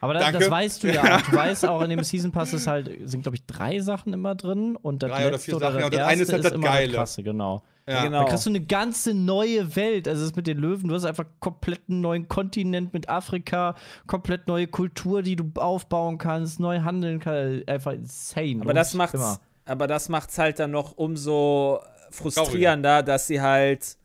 Aber 0.03 0.14
das, 0.14 0.33
das 0.33 0.51
weißt 0.51 0.83
du 0.83 0.93
ja. 0.95 1.16
auch. 1.18 1.20
Du 1.31 1.37
weißt 1.37 1.66
auch, 1.66 1.83
in 1.83 1.91
dem 1.91 2.03
Season 2.05 2.33
Pass 2.33 2.55
ist 2.55 2.66
halt, 2.66 2.91
sind, 3.05 3.20
glaube 3.22 3.37
ich, 3.37 3.45
drei 3.45 3.81
Sachen 3.81 4.14
immer 4.14 4.35
drin. 4.35 4.76
Und 4.76 5.03
das 5.03 5.11
Drei 5.11 5.28
oder 5.28 5.39
vier 5.39 5.57
oder 5.57 5.66
Sachen, 5.72 5.81
ja, 5.81 5.87
und 5.87 5.95
das 5.95 6.09
eine 6.09 6.22
ist 6.22 6.33
halt 6.33 6.45
das 6.45 6.53
immer 6.53 6.68
Geile. 6.68 6.93
krasse, 6.95 7.22
genau. 7.22 7.62
Ja. 7.91 8.05
Genau. 8.05 8.22
Da 8.22 8.28
kriegst 8.28 8.47
du 8.47 8.51
eine 8.51 8.61
ganze 8.61 9.14
neue 9.14 9.74
Welt. 9.74 10.07
Also 10.07 10.24
das 10.24 10.36
mit 10.36 10.47
den 10.47 10.59
Löwen, 10.59 10.88
du 10.88 10.95
hast 10.95 11.05
einfach 11.05 11.26
komplett 11.41 11.82
einen 11.88 12.01
neuen 12.01 12.28
Kontinent 12.28 12.93
mit 12.93 13.09
Afrika, 13.09 13.74
komplett 14.07 14.47
neue 14.47 14.68
Kultur, 14.68 15.22
die 15.22 15.36
du 15.36 15.51
aufbauen 15.57 16.18
kannst, 16.18 16.61
neu 16.61 16.80
handeln 16.80 17.18
kannst. 17.18 17.68
Einfach 17.68 17.93
insane. 17.93 18.61
Aber 18.61 18.74
das 18.74 18.95
macht's, 18.95 19.14
immer. 19.14 19.41
aber 19.64 19.86
das 19.86 20.09
macht's 20.09 20.38
halt 20.38 20.61
dann 20.61 20.70
noch 20.70 20.97
umso 20.97 21.80
frustrierender, 22.11 23.03
dass 23.03 23.26
sie 23.26 23.41
halt. 23.41 23.97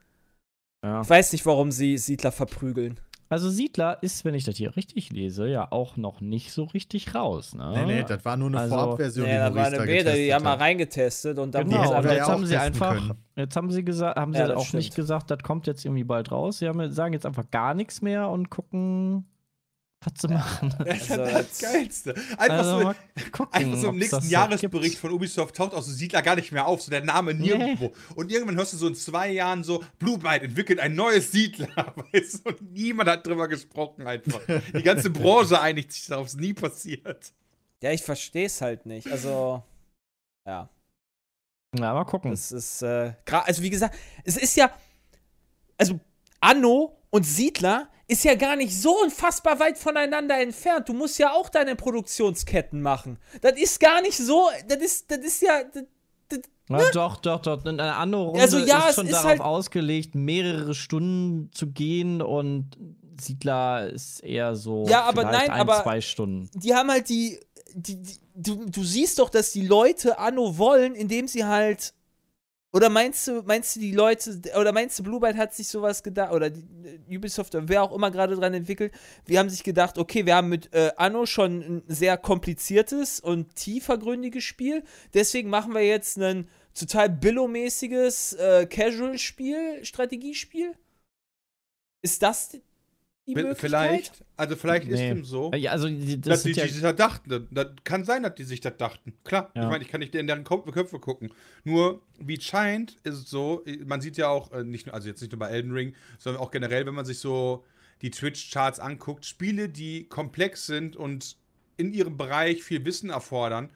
Ja. 0.84 1.02
Ich 1.02 1.10
weiß 1.10 1.32
nicht, 1.32 1.46
warum 1.46 1.72
sie 1.72 1.98
Siedler 1.98 2.32
verprügeln. 2.32 3.00
Also 3.28 3.50
Siedler 3.50 3.98
ist, 4.02 4.24
wenn 4.24 4.36
ich 4.36 4.44
das 4.44 4.56
hier 4.58 4.76
richtig 4.78 5.12
lese, 5.12 5.48
ja 5.48 5.72
auch 5.72 5.98
noch 5.98 6.22
nicht 6.22 6.52
so 6.52 6.64
richtig 6.66 7.16
raus. 7.16 7.56
Ne? 7.56 7.72
Nee, 7.74 7.86
nee, 7.86 8.04
das 8.08 8.24
war 8.24 8.38
nur 8.38 8.50
eine 8.50 8.60
Also- 8.60 8.76
Vorabversion, 8.76 9.26
Nee, 9.26 9.32
die 9.34 9.38
da 9.40 9.56
war 9.56 9.66
eine 9.66 9.80
Beta, 9.82 10.12
die 10.12 10.34
haben 10.34 10.44
mal 10.44 10.54
reingetestet 10.58 11.40
und 11.40 11.56
dann 11.56 11.68
Genau, 11.68 12.04
wir 12.04 12.14
jetzt 12.14 12.28
haben 12.28 12.46
sie 12.46 12.56
einfach, 12.56 12.94
können. 12.96 13.14
jetzt 13.36 13.56
haben 13.56 13.72
sie 13.72 13.84
gesagt, 13.84 14.20
haben 14.20 14.34
sie 14.34 14.40
Ja, 14.40 14.56
auch 14.56 14.72
nicht 14.74 14.94
stimmt. 14.94 14.96
gesagt, 14.96 15.32
das 15.32 15.40
kommt 15.40 15.66
jetzt 15.66 15.84
irgendwie 15.86 16.04
bald 16.04 16.32
raus. 16.32 16.60
Sie 16.60 16.68
haben, 16.68 16.92
sagen 16.92 17.14
jetzt 17.14 17.26
einfach 17.26 17.50
gar 17.50 17.74
nichts 17.74 18.02
mehr 18.04 18.30
und 18.30 18.52
gucken, 18.52 19.26
was 20.06 20.14
zu 20.14 20.28
machen. 20.28 20.74
Das 20.86 21.02
ist 21.02 21.12
Also, 21.12 21.26
das 21.34 21.60
Geilste. 21.60 22.16
Einfach 22.38 22.50
Also, 22.58 22.82
so, 22.82 22.96
gucken, 23.32 23.54
einfach 23.54 23.78
so 23.80 23.90
im 23.90 23.98
nächsten 23.98 24.30
Jahresbericht 24.30 24.92
gibt. 24.92 25.02
von 25.02 25.12
Ubisoft 25.12 25.56
taucht 25.56 25.74
auch 25.74 25.82
so 25.82 25.92
Siedler 25.92 26.22
gar 26.22 26.36
nicht 26.36 26.52
mehr 26.52 26.68
auf, 26.68 26.82
so 26.82 26.92
der 26.92 27.04
Name 27.04 27.34
nirgendwo. 27.34 27.94
Und 28.16 28.32
irgendwann 28.32 28.56
hörst 28.56 28.74
du 28.74 28.78
so 28.78 28.88
in 28.88 28.96
zwei 28.96 29.32
Jahren 29.32 29.64
so, 29.64 29.84
Blue 30.00 30.18
Byte 30.18 30.44
entwickelt 30.44 30.80
ein 30.80 30.96
neues 30.96 31.32
Siedler, 31.32 31.68
weißt 32.14 32.46
du? 32.46 32.50
Und 32.50 32.74
niemand 32.74 33.10
hat 33.10 33.26
drüber 33.26 33.48
gesprochen 33.48 34.06
einfach. 34.08 34.42
Die 34.74 34.84
ganze 34.84 35.10
Branche 35.10 35.60
einigt 35.60 35.92
sich 35.92 36.08
darauf, 36.08 36.28
es 36.28 36.34
ist 36.34 36.40
nie 36.40 36.54
passiert. 36.54 37.34
Ja, 37.82 37.92
ich 37.92 38.04
verstehe 38.04 38.46
es 38.46 38.62
halt 38.62 38.86
nicht. 38.86 39.08
Also, 39.12 39.64
ja. 40.46 40.70
Ja, 41.78 41.94
mal 41.94 42.06
gucken. 42.06 42.32
Das 42.32 42.52
ist, 42.52 42.82
äh, 42.82 43.14
also 43.30 43.62
wie 43.62 43.70
gesagt, 43.70 43.96
es 44.24 44.38
ist 44.38 44.56
ja, 44.56 44.72
also 45.78 46.00
Anno 46.40 46.98
und 47.10 47.24
Siedler 47.26 47.90
ist 48.08 48.24
ja 48.24 48.36
gar 48.36 48.56
nicht 48.56 48.80
so 48.80 49.02
unfassbar 49.02 49.60
weit 49.60 49.78
voneinander 49.78 50.40
entfernt. 50.40 50.88
Du 50.90 50.94
musst 50.94 51.18
ja 51.18 51.32
auch 51.34 51.50
deine 51.50 51.76
Produktionsketten 51.76 52.82
machen. 52.82 53.18
Das 53.42 53.54
ist 53.60 53.80
gar 53.80 54.02
nicht 54.02 54.18
so, 54.18 54.48
das 54.68 54.78
ist, 54.78 55.10
das 55.12 55.20
ist 55.20 55.42
ja, 55.42 55.62
das, 56.30 56.40
Ja, 56.70 56.90
doch, 56.92 57.18
doch, 57.18 57.42
doch. 57.42 57.66
Eine 57.66 57.96
andere 57.96 58.24
Runde 58.24 58.42
Also 58.42 58.60
ja, 58.60 58.90
ist 58.90 58.96
schon 58.96 59.06
ist 59.08 59.14
darauf 59.14 59.26
halt- 59.30 59.42
ausgelegt, 59.42 60.16
mehrere 60.16 60.74
Stunden 60.76 61.52
zu 61.52 61.68
gehen 61.68 62.22
und 62.22 62.72
Siedler 63.20 63.90
ist 63.90 64.24
eher 64.24 64.56
so 64.56 64.86
Ja, 64.88 65.04
aber 65.04 65.24
nein, 65.24 65.50
ein, 65.50 65.62
aber- 65.62 65.82
zwei 65.84 66.02
Stunden. 66.02 66.50
die 66.54 66.76
haben 66.76 66.90
halt 66.92 67.08
die, 67.10 67.40
die, 67.74 68.02
die 68.02 68.18
du, 68.36 68.66
du 68.66 68.84
siehst 68.84 69.20
doch, 69.20 69.30
dass 69.30 69.52
die 69.52 69.66
Leute 69.66 70.20
Anno 70.20 70.58
wollen, 70.58 70.94
indem 70.96 71.28
sie 71.28 71.46
halt 71.46 71.94
oder 72.76 72.90
meinst 72.90 73.26
du, 73.26 73.42
meinst 73.44 73.78
du 73.78 73.80
die 73.80 73.94
Leute, 73.94 74.38
oder 74.60 74.74
meinst 74.74 75.00
du, 75.00 75.04
Blue 75.04 75.22
Byte 75.22 75.38
hat 75.38 75.54
sich 75.56 75.70
sowas 75.70 76.04
gedacht, 76.04 76.34
oder 76.34 76.50
die, 76.50 76.60
äh, 77.10 77.16
Ubisoft, 77.16 77.56
oder 77.56 77.70
wer 77.70 77.82
auch 77.82 77.94
immer 77.94 78.12
gerade 78.12 78.36
dran 78.36 78.54
entwickelt, 78.54 78.94
wir 79.26 79.40
haben 79.40 79.50
sich 79.50 79.64
gedacht, 79.64 79.98
okay, 79.98 80.26
wir 80.26 80.36
haben 80.36 80.50
mit 80.50 80.74
äh, 80.74 80.92
Anno 80.98 81.26
schon 81.26 81.62
ein 81.62 81.84
sehr 81.88 82.18
kompliziertes 82.18 83.22
und 83.22 83.56
tiefergründiges 83.56 84.44
Spiel, 84.44 84.84
deswegen 85.14 85.50
machen 85.50 85.74
wir 85.74 85.88
jetzt 85.88 86.18
ein 86.18 86.50
total 86.74 87.10
billomäßiges 87.10 88.34
äh, 88.34 88.66
Casual-Spiel, 88.66 89.86
Strategiespiel? 89.86 90.76
Ist 92.02 92.24
das 92.24 92.58
die 93.28 93.34
Möglichkeit? 93.36 93.60
Vielleicht, 93.60 94.26
also 94.38 94.56
vielleicht 94.56 94.88
ist 94.88 95.00
Nee. 95.00 95.10
dem 95.10 95.26
so. 95.26 95.52
Ja, 95.54 95.72
also 95.72 95.88
die- 95.88 96.22
Dass 96.22 96.42
das 96.42 96.44
die, 96.44 96.54
sind 96.54 96.64
ja 96.68 96.72
sich 96.72 96.82
das 96.82 96.96
dachten. 96.96 97.48
Das 97.52 97.68
kann 97.84 98.04
sein, 98.06 98.24
dass 98.24 98.36
die 98.36 98.44
sich 98.44 98.62
das 98.62 98.78
dachten. 98.78 99.14
Klar, 99.24 99.52
Ja. 99.56 99.64
ich 99.64 99.70
meine, 99.70 99.84
ich 99.84 99.90
kann 99.90 100.00
nicht 100.00 100.14
in 100.16 100.28
deren 100.28 100.44
Köpfe 100.44 101.00
gucken. 101.00 101.32
Nur, 101.64 102.02
wie 102.20 102.38
es 102.38 102.44
scheint, 102.44 102.98
ist 103.04 103.16
es 103.16 103.30
so, 103.30 103.64
man 103.86 104.02
sieht 104.02 104.18
ja 104.18 104.28
auch, 104.30 104.52
äh, 104.52 104.64
nicht 104.64 104.86
nur, 104.86 104.94
also 104.96 105.08
jetzt 105.08 105.22
nicht 105.22 105.32
nur 105.32 105.40
bei 105.40 105.50
Elden 105.50 105.72
Ring, 105.72 105.96
sondern 106.20 106.42
auch 106.42 106.52
generell, 106.52 106.86
wenn 106.86 106.94
man 106.94 107.06
sich 107.06 107.20
so 107.20 107.64
die 108.02 108.12
Twitch-Charts 108.12 108.80
anguckt, 108.80 109.26
Spiele, 109.26 109.70
die 109.70 110.04
komplex 110.08 110.66
sind 110.66 110.96
und 110.96 111.38
in 111.78 111.94
ihrem 111.94 112.18
Bereich 112.18 112.64
viel 112.64 112.86
Wissen 112.86 113.10
erfordern, 113.10 113.70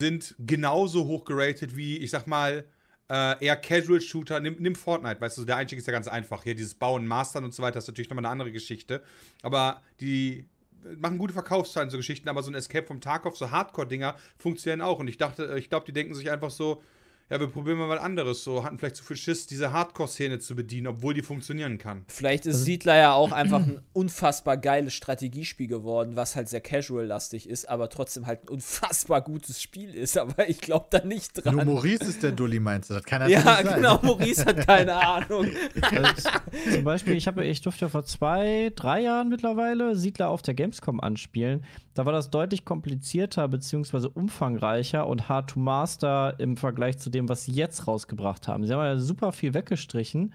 sind 0.00 0.34
genauso 0.38 1.06
hoch 1.06 1.24
geratet 1.24 1.76
wie, 1.76 1.98
ich 1.98 2.10
sag 2.10 2.26
mal, 2.26 2.64
äh, 3.10 3.44
eher 3.44 3.56
Casual-Shooter. 3.56 4.40
Nimm, 4.40 4.56
nimm 4.60 4.74
Fortnite, 4.74 5.20
weißt 5.20 5.38
du, 5.38 5.44
der 5.44 5.56
Einstieg 5.56 5.80
ist 5.80 5.86
ja 5.86 5.92
ganz 5.92 6.08
einfach. 6.08 6.44
Hier 6.44 6.54
dieses 6.54 6.74
Bauen, 6.74 7.06
Mastern 7.06 7.44
und 7.44 7.52
so 7.52 7.62
weiter 7.62 7.78
ist 7.78 7.88
natürlich 7.88 8.08
nochmal 8.08 8.24
eine 8.24 8.32
andere 8.32 8.52
Geschichte. 8.52 9.02
Aber 9.42 9.82
die 10.00 10.46
machen 10.96 11.18
gute 11.18 11.34
Verkaufszahlen, 11.34 11.90
so 11.90 11.96
Geschichten, 11.96 12.28
aber 12.28 12.42
so 12.42 12.50
ein 12.50 12.54
Escape 12.54 12.86
vom 12.86 13.00
Tarkov, 13.00 13.36
so 13.36 13.50
Hardcore-Dinger 13.50 14.16
funktionieren 14.38 14.80
auch. 14.80 15.00
Und 15.00 15.08
ich 15.08 15.18
dachte, 15.18 15.56
ich 15.58 15.68
glaube, 15.68 15.86
die 15.86 15.92
denken 15.92 16.14
sich 16.14 16.30
einfach 16.30 16.50
so, 16.50 16.82
ja, 17.30 17.38
wir 17.38 17.46
probieren 17.46 17.78
mal 17.78 17.88
was 17.88 18.00
anderes. 18.00 18.42
So 18.42 18.64
hatten 18.64 18.78
vielleicht 18.78 18.96
zu 18.96 19.04
viel 19.04 19.16
Schiss, 19.16 19.46
diese 19.46 19.72
Hardcore-Szene 19.72 20.40
zu 20.40 20.56
bedienen, 20.56 20.88
obwohl 20.88 21.14
die 21.14 21.22
funktionieren 21.22 21.78
kann. 21.78 22.04
Vielleicht 22.08 22.44
ist 22.44 22.64
Siedler 22.64 22.96
ja 22.96 23.12
auch 23.12 23.30
einfach 23.30 23.60
ein 23.60 23.80
unfassbar 23.92 24.56
geiles 24.56 24.94
Strategiespiel 24.94 25.68
geworden, 25.68 26.16
was 26.16 26.34
halt 26.34 26.48
sehr 26.48 26.60
casual-lastig 26.60 27.48
ist, 27.48 27.68
aber 27.68 27.88
trotzdem 27.88 28.26
halt 28.26 28.44
ein 28.44 28.48
unfassbar 28.48 29.22
gutes 29.22 29.62
Spiel 29.62 29.94
ist. 29.94 30.18
Aber 30.20 30.48
ich 30.48 30.60
glaube 30.60 30.86
da 30.90 31.04
nicht 31.04 31.36
Nur 31.44 31.54
dran. 31.54 31.66
Maurice 31.66 32.04
ist 32.04 32.22
der 32.22 32.32
Dulli, 32.32 32.58
meinst 32.58 32.90
du? 32.90 32.94
Das 32.94 33.04
kann 33.04 33.28
Ja, 33.30 33.40
sein. 33.42 33.74
genau, 33.76 34.00
Maurice 34.02 34.44
hat 34.44 34.66
keine 34.66 34.94
Ahnung. 34.94 35.46
Also, 35.80 36.28
zum 36.74 36.84
Beispiel, 36.84 37.14
ich, 37.14 37.26
habe, 37.26 37.44
ich 37.44 37.60
durfte 37.60 37.88
vor 37.88 38.04
zwei, 38.04 38.72
drei 38.74 39.02
Jahren 39.02 39.28
mittlerweile 39.28 39.94
Siedler 39.94 40.28
auf 40.30 40.42
der 40.42 40.54
Gamescom 40.54 41.00
anspielen. 41.00 41.64
Da 41.94 42.06
war 42.06 42.12
das 42.12 42.30
deutlich 42.30 42.64
komplizierter 42.64 43.48
bzw. 43.48 44.08
umfangreicher 44.14 45.06
und 45.06 45.28
hard 45.28 45.50
to 45.50 45.60
master 45.60 46.38
im 46.38 46.56
Vergleich 46.56 46.98
zu 46.98 47.10
dem, 47.10 47.28
was 47.28 47.44
sie 47.44 47.52
jetzt 47.52 47.86
rausgebracht 47.88 48.46
haben. 48.46 48.64
Sie 48.64 48.72
haben 48.72 48.84
ja 48.84 48.98
super 48.98 49.32
viel 49.32 49.54
weggestrichen, 49.54 50.34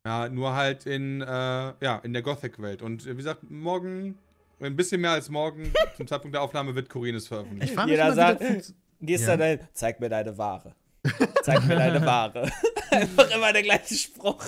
Ja, 0.06 0.28
nur 0.30 0.54
halt 0.56 0.86
in, 0.86 1.22
äh, 1.22 1.26
ja, 1.26 1.98
in 2.04 2.14
der 2.14 2.22
Gothic-Welt. 2.22 2.82
Und 2.82 3.06
äh, 3.06 3.12
wie 3.14 3.18
gesagt, 3.18 3.50
morgen, 3.50 4.18
ein 4.60 4.76
bisschen 4.76 5.02
mehr 5.02 5.12
als 5.12 5.30
morgen, 5.30 5.72
zum 5.98 6.08
Zeitpunkt 6.08 6.34
der 6.34 6.42
Aufnahme 6.42 6.74
wird 6.76 6.90
Corines 6.90 7.24
Ich 7.24 7.30
veröffentlicht. 7.30 7.74
frage 7.74 7.88
mich 7.92 7.98
Jeder 7.98 8.08
mal, 8.10 8.16
sagt- 8.16 8.74
Gehst 9.00 9.26
Ja. 9.28 9.38
da 9.38 9.38
dahin, 9.38 9.60
zeig 9.74 10.00
mir 10.00 10.10
deine 10.10 10.36
Ware. 10.40 10.74
Zeig 11.44 11.66
mir 11.68 11.76
deine 11.76 12.04
Ware. 12.04 12.50
Einfach 12.90 13.30
immer 13.36 13.54
der 13.54 13.62
gleiche 13.62 13.94
Spruch. 13.94 14.44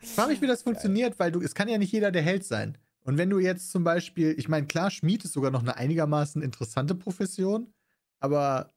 Ich 0.00 0.08
frage 0.08 0.30
mich, 0.32 0.42
wie 0.42 0.48
das 0.48 0.62
funktioniert, 0.62 1.18
weil 1.20 1.30
du, 1.30 1.40
es 1.40 1.54
kann 1.54 1.68
ja 1.68 1.78
nicht 1.78 1.92
jeder 1.92 2.10
der 2.10 2.22
Held 2.22 2.44
sein. 2.44 2.76
Und 3.04 3.16
wenn 3.16 3.30
du 3.30 3.38
jetzt 3.38 3.70
zum 3.70 3.84
Beispiel, 3.84 4.34
ich 4.36 4.48
meine, 4.48 4.66
klar, 4.66 4.90
Schmied 4.90 5.24
ist 5.24 5.32
sogar 5.34 5.52
noch 5.52 5.62
eine 5.62 5.76
einigermaßen 5.76 6.42
interessante 6.42 6.96
Profession, 6.96 7.68
aber 8.20 8.72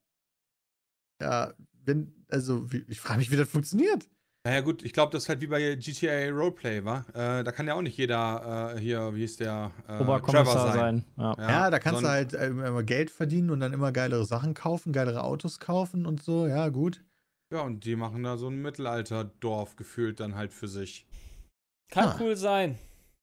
ja, 1.22 1.54
wenn, 1.86 2.14
also, 2.30 2.68
ich 2.88 3.00
frage 3.02 3.20
mich, 3.20 3.32
wie 3.32 3.36
das 3.38 3.50
funktioniert. 3.50 4.08
Naja, 4.46 4.62
gut, 4.62 4.84
ich 4.84 4.94
glaube, 4.94 5.12
das 5.12 5.24
ist 5.24 5.30
halt 5.30 5.42
wie 5.42 5.48
bei 5.48 5.76
GTA 5.76 6.30
Roleplay, 6.30 6.86
war. 6.86 7.06
Äh, 7.10 7.44
da 7.44 7.52
kann 7.52 7.68
ja 7.68 7.74
auch 7.74 7.82
nicht 7.82 7.98
jeder 7.98 8.74
äh, 8.76 8.80
hier, 8.80 9.14
wie 9.14 9.26
ist 9.26 9.42
der? 9.42 9.72
Äh, 9.88 10.00
Oberkommissar 10.02 10.72
sein. 10.74 11.04
Ja. 11.18 11.36
Ja, 11.38 11.70
da 11.70 11.78
kannst 11.80 12.02
du 12.02 12.06
sondern- 12.08 12.12
halt 12.14 12.34
äh, 12.34 12.48
immer 12.48 12.84
Geld 12.84 13.12
verdienen 13.12 13.50
und 13.50 13.60
dann 13.60 13.74
immer 13.74 13.92
geilere 13.92 14.24
Sachen 14.26 14.54
kaufen, 14.54 14.94
geilere 14.94 15.24
Autos 15.24 15.60
kaufen 15.60 16.06
und 16.06 16.24
so, 16.24 16.48
ja, 16.48 16.70
gut. 16.70 17.04
Ja, 17.54 17.62
und 17.62 17.84
die 17.84 17.96
machen 17.98 18.24
da 18.24 18.38
so 18.38 18.48
ein 18.48 18.62
Mittelalterdorf 18.62 19.76
gefühlt 19.76 20.20
dann 20.22 20.36
halt 20.36 20.54
für 20.54 20.68
sich. 20.70 21.06
Kann 21.92 22.10
Ah. 22.10 22.18
cool 22.22 22.38
sein. 22.38 22.78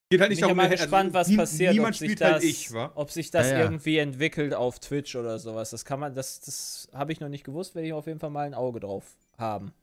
Geht 0.09 0.21
halt 0.21 0.29
Bin 0.29 0.29
nicht 0.29 0.37
ich 0.37 0.41
darum, 0.41 0.55
mal 0.57 0.63
also 0.69 0.77
gespannt, 0.83 1.13
was 1.13 1.27
nie- 1.27 1.35
passiert, 1.35 1.71
ob 1.71 1.75
Niemand 1.75 1.95
sich, 1.97 2.07
spielt 2.07 2.21
das, 2.21 2.31
halt 2.31 2.43
ich, 2.43 2.71
wa? 2.73 2.91
ob 2.95 3.11
sich 3.11 3.29
das 3.29 3.47
Ja, 3.49 3.53
ja. 3.57 3.63
irgendwie 3.65 3.97
entwickelt 3.97 4.53
auf 4.53 4.79
Twitch 4.79 5.15
oder 5.17 5.37
sowas. 5.37 5.71
Das 5.71 5.83
kann 5.83 5.99
man, 5.99 6.13
das, 6.15 6.39
das 6.39 6.87
habe 6.93 7.11
ich 7.11 7.19
noch 7.19 7.27
nicht 7.27 7.43
gewusst, 7.43 7.75
werde 7.75 7.87
ich 7.87 7.93
auf 7.93 8.07
jeden 8.07 8.19
Fall 8.19 8.29
mal 8.29 8.45
ein 8.45 8.53
Auge 8.53 8.79
drauf 8.79 9.17
haben. 9.37 9.73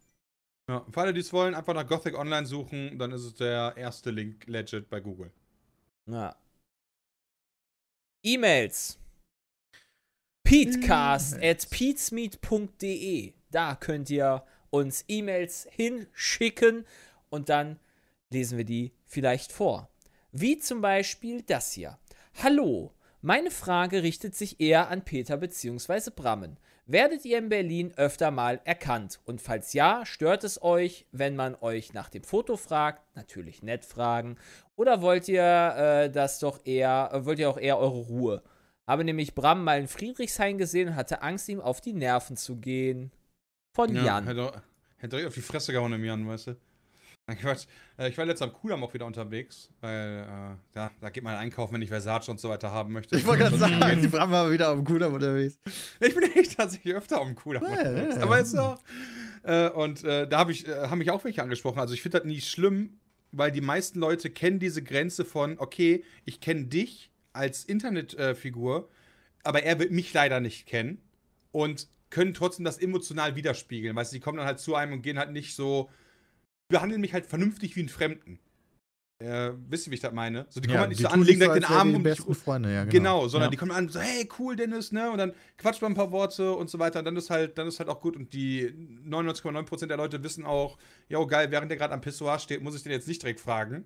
Ja, 0.71 0.83
für 0.91 1.01
alle, 1.03 1.13
die 1.13 1.21
es 1.21 1.31
wollen, 1.35 1.55
einfach 1.55 1.75
nach 1.75 1.87
Gothic 1.87 2.17
Online 2.19 2.47
suchen, 2.47 2.99
dann 2.99 3.13
ist 3.13 3.23
es 3.25 3.35
der 3.35 3.75
erste 3.77 4.11
Link 4.11 4.47
legit 4.47 4.89
bei 4.89 5.01
Google. 5.01 5.31
Ja. 6.07 6.35
E-Mails. 8.23 8.99
Petecast 10.43 11.35
at 11.43 11.69
peatsmeet.de. 11.69 13.35
Da 13.51 13.75
könnt 13.77 14.09
ihr 14.09 14.43
uns 14.71 15.05
E-Mails 15.09 15.69
hinschicken 15.71 16.87
und 17.29 17.51
dann 17.51 17.79
lesen 18.31 18.57
wir 18.57 18.65
die 18.65 18.93
vielleicht 19.07 19.53
vor. 19.53 19.91
Wie 20.37 20.59
zum 20.59 20.81
Beispiel 20.81 21.43
das 21.43 21.71
hier. 21.71 21.97
Hallo, 22.43 22.93
meine 23.23 23.53
Frage 23.53 24.03
richtet 24.03 24.35
sich 24.35 24.59
eher 24.59 24.89
an 24.89 25.05
Peter 25.05 25.37
bzw. 25.37 26.11
Brammen. 26.11 26.59
Werdet 26.87 27.25
ihr 27.25 27.39
in 27.39 27.49
Berlin 27.49 27.93
öfter 27.95 28.33
mal 28.33 28.61
erkannt? 28.65 29.21
Und 29.27 29.41
falls 29.41 29.75
ja, 29.75 30.05
stört 30.05 30.43
es 30.43 30.61
euch, 30.61 31.07
wenn 31.13 31.37
man 31.37 31.55
euch 31.61 31.93
nach 31.93 32.09
dem 32.09 32.25
Foto 32.25 32.57
fragt? 32.57 33.01
Natürlich 33.15 33.63
nett 33.63 33.85
fragen. 33.85 34.37
Oder 34.75 35.03
wollt 35.03 35.29
ihr 35.29 35.45
äh, 35.45 36.11
das 36.11 36.41
doch 36.41 36.67
eher, 36.67 37.11
äh, 37.13 37.25
wollt 37.25 37.39
ihr 37.39 37.49
auch 37.49 37.57
eher 37.57 37.79
eure 37.79 38.01
Ruhe? 38.01 38.43
Habe 38.89 39.05
nämlich 39.05 39.37
Bram 39.37 39.63
mal 39.63 39.79
in 39.79 39.87
Friedrichshain 39.87 40.59
gesehen 40.59 40.89
und 40.89 40.97
hatte 40.97 41.23
Angst, 41.23 41.49
ihm 41.49 41.61
auf 41.61 41.81
die 41.81 41.93
Nerven 41.93 42.37
zu 42.37 42.57
gehen. 42.57 43.13
Von 43.73 43.95
Jan. 43.95 44.27
Hätte, 44.27 44.63
hätte 44.97 45.11
direkt 45.11 45.29
auf 45.29 45.35
die 45.35 45.43
Fresse 45.43 45.71
gehauen 45.71 45.93
im 45.93 46.05
Jan, 46.05 46.27
weißt 46.27 46.49
du? 46.49 46.57
Quatsch. 47.41 47.65
Äh, 47.99 48.09
Ich 48.11 48.19
war 48.19 48.27
letztens 48.27 48.51
am 48.51 48.57
Kudamm 48.57 48.83
auch 48.85 48.93
wieder 48.93 49.07
unterwegs, 49.07 49.71
weil 49.81 50.27
äh, 50.29 50.77
ja, 50.79 50.91
da 51.01 51.11
geht 51.11 51.25
man 51.25 51.35
einkaufen, 51.37 51.75
wenn 51.75 51.83
ich 51.83 51.89
Versace 51.89 52.29
und 52.29 52.39
so 52.41 52.49
weiter 52.51 52.71
haben 52.71 52.93
möchte. 52.93 53.17
Ich 53.17 53.27
wollte 53.27 53.45
gerade 53.45 53.57
sagen, 53.59 54.03
die 54.03 54.09
Bram 54.09 54.31
war 54.31 54.51
wieder 54.51 54.71
auf 54.71 54.77
dem 54.77 54.85
Kudamm 54.85 55.15
unterwegs. 55.15 55.59
Ich 56.01 56.15
bin 56.15 56.25
echt 56.35 56.57
tatsächlich 56.57 56.95
öfter 56.95 57.21
am 57.21 57.35
Kudamm 57.35 57.63
Ja, 57.65 57.71
unterwegs. 57.71 58.17
ja. 58.17 58.23
Aber 58.23 58.39
ist 58.39 58.57
auch. 58.59 58.79
Äh, 59.43 59.69
und 59.71 60.05
äh, 60.05 60.29
da 60.29 60.39
habe 60.39 60.53
ich, 60.53 60.69
äh, 60.69 60.89
haben 60.89 60.99
mich 60.99 61.11
auch 61.11 61.25
welche 61.25 61.43
angesprochen. 61.43 61.79
Also 61.79 61.95
ich 61.95 62.03
finde 62.03 62.19
das 62.19 62.27
nicht 62.27 62.49
schlimm, 62.49 62.99
weil 63.33 63.51
die 63.51 63.61
meisten 63.63 63.99
Leute 64.01 64.31
kennen 64.31 64.59
diese 64.59 64.83
Grenze 64.83 65.25
von, 65.25 65.59
okay, 65.59 66.05
ich 66.25 66.41
kenne 66.41 66.65
dich 66.67 67.11
als 67.33 67.65
Internetfigur, 67.65 68.89
aber 69.43 69.63
er 69.63 69.79
wird 69.79 69.91
mich 69.91 70.13
leider 70.13 70.41
nicht 70.41 70.67
kennen 70.67 71.01
und 71.53 71.89
können 72.11 72.33
trotzdem 72.33 72.65
das 72.65 72.79
emotional 72.79 73.35
widerspiegeln. 73.35 73.97
Weißt 73.97 74.13
du, 74.13 74.17
die 74.17 74.21
kommen 74.21 74.39
dann 74.39 74.47
halt 74.47 74.61
zu 74.61 74.75
einem 74.77 74.93
und 74.93 75.03
gehen 75.03 75.19
halt 75.19 75.33
nicht 75.33 75.57
so, 75.57 75.91
behandeln 76.69 77.01
mich 77.01 77.13
halt 77.13 77.27
vernünftig 77.27 77.77
wie 77.77 77.81
einen 77.81 77.89
Fremden. 77.89 78.39
Äh, 79.21 79.53
wisst 79.69 79.87
ihr, 79.87 79.91
wie 79.93 79.95
ich 79.95 80.01
das 80.01 80.13
meine? 80.13 80.45
So, 80.51 80.61
die 80.61 80.67
kommen 80.67 80.81
halt 80.81 80.89
nicht 80.91 81.01
so 81.01 81.07
an, 81.09 81.23
legen 81.23 81.39
so, 81.41 81.45
direkt 81.47 81.57
den 81.57 81.65
als 81.65 81.71
wären 81.71 81.79
Arm 81.79 81.89
die 81.91 81.95
um 81.97 82.05
dich 82.05 82.17
besten 82.17 82.35
Freunde, 82.35 82.75
ja, 82.75 82.85
Genau, 82.85 82.91
genau. 83.21 83.29
sondern 83.29 83.47
Ja. 83.47 83.51
die 83.53 83.57
kommen 83.57 83.71
an 83.71 83.85
und 83.87 83.93
so, 83.93 84.01
hey, 84.01 84.29
cool, 84.39 84.57
Dennis, 84.57 84.91
ne? 84.91 85.11
Und 85.11 85.19
dann 85.19 85.33
quatscht 85.57 85.81
man 85.83 85.93
ein 85.93 85.95
paar 85.95 86.11
Worte 86.11 86.53
und 86.53 86.69
so 86.69 86.79
weiter. 86.81 86.99
Und 86.99 87.05
dann 87.05 87.17
ist 87.17 87.31
halt, 87.31 87.57
dann 87.57 87.69
ist 87.69 87.79
halt 87.79 87.89
auch 87.89 88.01
gut. 88.01 88.17
Und 88.17 88.33
die 88.33 88.71
99,9% 89.07 89.87
der 89.87 89.97
Leute 89.97 90.23
wissen 90.25 90.45
auch, 90.45 90.77
jo, 91.09 91.27
geil, 91.27 91.51
während 91.53 91.71
der 91.71 91.79
gerade 91.79 91.95
am 91.95 92.01
Pissoir 92.01 92.39
steht, 92.41 92.61
muss 92.63 92.75
ich 92.75 92.83
den 92.83 92.93
jetzt 92.93 93.07
nicht 93.07 93.23
direkt 93.23 93.41
fragen. 93.41 93.85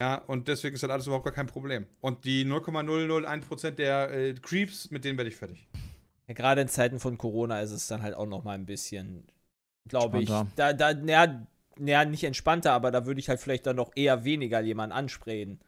Ja, 0.00 0.14
und 0.14 0.46
deswegen 0.46 0.76
ist 0.76 0.84
das 0.84 0.90
alles 0.90 1.06
überhaupt 1.06 1.24
gar 1.24 1.34
kein 1.34 1.48
Problem. 1.48 1.86
Und 2.00 2.24
die 2.24 2.44
0,001% 2.44 3.72
der 3.72 4.10
äh, 4.12 4.34
Creeps, 4.34 4.90
mit 4.92 5.04
denen 5.04 5.18
werde 5.18 5.28
ich 5.30 5.36
fertig. 5.36 5.66
Ja, 6.28 6.34
Gerade 6.34 6.60
in 6.60 6.68
Zeiten 6.68 7.00
von 7.00 7.18
Corona 7.18 7.60
ist 7.60 7.72
es 7.72 7.88
dann 7.88 8.02
halt 8.02 8.14
auch 8.14 8.26
noch 8.26 8.44
mal 8.44 8.52
ein 8.54 8.66
bisschen, 8.66 9.26
glaube 9.88 10.22
ich, 10.22 10.30
da, 10.54 10.72
da, 10.72 10.94
naja, 10.94 11.44
naja, 11.78 12.04
nicht 12.04 12.24
entspannter, 12.24 12.72
aber 12.72 12.90
da 12.90 13.06
würde 13.06 13.20
ich 13.20 13.28
halt 13.28 13.40
vielleicht 13.40 13.66
dann 13.66 13.76
noch 13.76 13.92
eher 13.94 14.24
weniger 14.24 14.60
jemanden 14.60 14.92
ansprechen, 14.92 15.60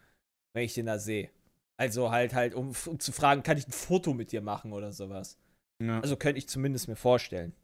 wenn 0.53 0.65
ich 0.65 0.75
den 0.75 0.87
da 0.87 0.99
sehe. 0.99 1.31
Also 1.77 2.11
halt 2.11 2.35
halt, 2.35 2.55
um, 2.55 2.73
um 2.87 3.01
zu 3.01 3.13
fragen, 3.13 3.43
kann 3.43 3.57
ich 3.57 3.67
ein 3.67 3.73
Foto 3.73 4.13
mit 4.13 4.33
dir 4.33 4.43
machen 4.43 4.73
oder 4.73 4.93
sowas. 4.93 5.39
Ja. 5.83 6.01
Also 6.01 6.17
könnte 6.17 6.39
ich 6.39 6.49
zumindest 6.49 6.89
mir 6.89 6.97
vorstellen. 6.97 7.55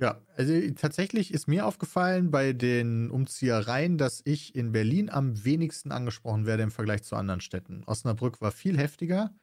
Ja, 0.00 0.22
also 0.34 0.54
tatsächlich 0.76 1.34
ist 1.34 1.46
mir 1.46 1.66
aufgefallen 1.66 2.30
bei 2.30 2.54
den 2.54 3.10
Umziehereien, 3.10 3.98
dass 3.98 4.22
ich 4.24 4.54
in 4.54 4.72
Berlin 4.72 5.10
am 5.10 5.44
wenigsten 5.44 5.92
angesprochen 5.92 6.46
werde 6.46 6.62
im 6.62 6.70
Vergleich 6.70 7.02
zu 7.02 7.16
anderen 7.16 7.42
Städten. 7.42 7.84
Osnabrück 7.84 8.40
war 8.40 8.50
viel 8.50 8.78
heftiger. 8.78 9.34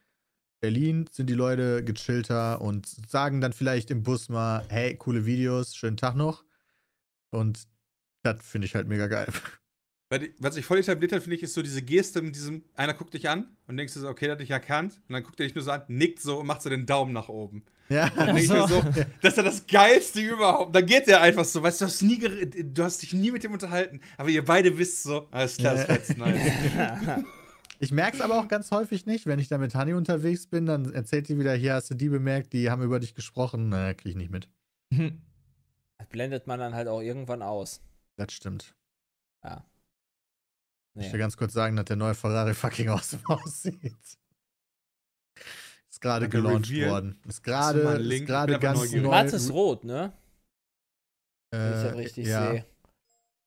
Berlin 0.60 1.06
sind 1.12 1.30
die 1.30 1.36
Leute 1.36 1.84
gechillter 1.84 2.60
und 2.60 2.88
sagen 2.88 3.40
dann 3.40 3.54
vielleicht 3.54 3.92
im 3.92 4.02
Bus 4.02 4.30
mal, 4.30 4.66
hey, 4.70 4.96
coole 4.96 5.28
Videos, 5.28 5.76
schönen 5.76 5.96
Tag 5.98 6.16
noch. 6.16 6.44
Und 7.38 7.68
das 8.24 8.38
finde 8.46 8.66
ich 8.68 8.76
halt 8.76 8.88
mega 8.88 9.08
geil. 9.08 9.28
Weil 10.10 10.20
die- 10.20 10.34
Was 10.40 10.56
sich 10.56 10.66
voll 10.66 10.78
etabliert 10.78 11.12
hat, 11.12 11.22
finde 11.22 11.36
ich, 11.36 11.44
ist 11.44 11.54
so 11.54 11.62
diese 11.62 11.82
Geste 11.82 12.22
mit 12.22 12.34
diesem, 12.36 12.64
einer 12.76 12.94
guckt 12.94 13.14
dich 13.14 13.28
an 13.30 13.58
und 13.68 13.76
denkst 13.78 13.94
du 13.94 14.00
so, 14.00 14.08
okay, 14.10 14.26
der 14.26 14.34
hat 14.34 14.40
dich 14.40 14.52
erkannt. 14.52 14.94
Und 15.08 15.14
dann 15.14 15.24
guckt 15.24 15.40
er 15.40 15.46
dich 15.46 15.54
nur 15.56 15.64
so 15.66 15.72
an, 15.72 15.82
nickt 15.90 16.22
so 16.22 16.40
und 16.40 16.48
macht 16.48 16.62
so 16.62 16.70
den 16.70 16.86
Daumen 16.86 17.12
nach 17.14 17.28
oben. 17.28 17.64
Ja, 17.90 18.10
Dann 18.10 18.28
denk 18.36 18.40
ich 18.44 18.50
mir 18.50 18.68
so, 18.68 18.82
das 19.22 19.34
ist 19.34 19.38
ja 19.38 19.44
das 19.44 19.68
Geilste 19.68 20.22
überhaupt. 20.22 20.76
Dann 20.76 20.86
geht 20.86 21.08
der 21.08 21.22
einfach 21.22 21.44
so, 21.46 21.62
weißt 21.62 21.82
du, 21.82 21.86
du 21.86 21.92
hast, 21.92 22.02
nie 22.02 22.18
du 22.20 22.84
hast 22.84 23.02
dich 23.02 23.14
nie 23.14 23.32
mit 23.32 23.44
dem 23.44 23.52
unterhalten, 23.54 24.02
aber 24.18 24.30
ihr 24.30 24.44
beide 24.46 24.78
wisst 24.78 25.04
so, 25.04 25.28
alles 25.32 25.58
klar, 25.58 25.76
das 25.76 25.88
war 25.90 25.96
jetzt 25.96 26.18
nice. 26.18 27.24
Ich 27.80 27.92
merke 27.92 28.18
es 28.18 28.22
aber 28.22 28.40
auch 28.40 28.48
ganz 28.48 28.72
häufig 28.72 29.06
nicht. 29.06 29.28
Wenn 29.28 29.38
ich 29.38 29.50
da 29.50 29.60
mit 29.60 29.76
Hani 29.76 29.94
unterwegs 29.94 30.48
bin, 30.48 30.66
dann 30.66 30.92
erzählt 30.94 31.30
die 31.30 31.38
wieder, 31.38 31.54
hier 31.54 31.76
hast 31.76 31.92
du 31.92 31.94
die 31.94 32.10
bemerkt, 32.10 32.52
die 32.54 32.72
haben 32.72 32.82
über 32.82 33.00
dich 33.00 33.14
gesprochen. 33.14 33.70
Na, 33.70 33.94
kriege 33.94 34.10
ich 34.10 34.16
nicht 34.16 34.32
mit. 34.32 34.50
Das 36.00 36.08
blendet 36.10 36.48
man 36.48 36.60
dann 36.60 36.74
halt 36.76 36.88
auch 36.88 37.02
irgendwann 37.02 37.42
aus. 37.42 37.82
Das 38.18 38.32
stimmt. 38.34 38.76
Ja. 39.44 39.66
Ich 40.96 41.06
Nee. 41.08 41.12
will 41.14 41.20
ganz 41.20 41.38
kurz 41.38 41.54
sagen, 41.54 41.76
dass 41.76 41.86
der 41.86 41.96
neue 41.96 42.16
Ferrari 42.16 42.54
fucking 42.54 42.90
awesome 42.90 43.22
aussieht. 43.28 44.18
Ist 45.90 46.02
gerade 46.02 46.26
Hat 46.26 46.34
er 46.34 46.42
gelauncht 46.42 46.70
revealed? 46.70 46.90
worden. 46.92 47.22
Ist 47.28 47.44
gerade 47.44 47.80
ist 47.82 48.26
gerade 48.26 48.54
Ich 48.54 48.60
ganz 48.60 48.92
neu. 48.92 49.02
Mattes 49.02 49.52
Rot, 49.54 49.84
ne? 49.84 50.14
Wenn 51.52 51.68
ich 51.68 51.72
das 51.76 51.84
Äh, 51.84 51.96
richtig 51.96 52.28
ja. 52.28 52.52
sehe. 52.52 52.66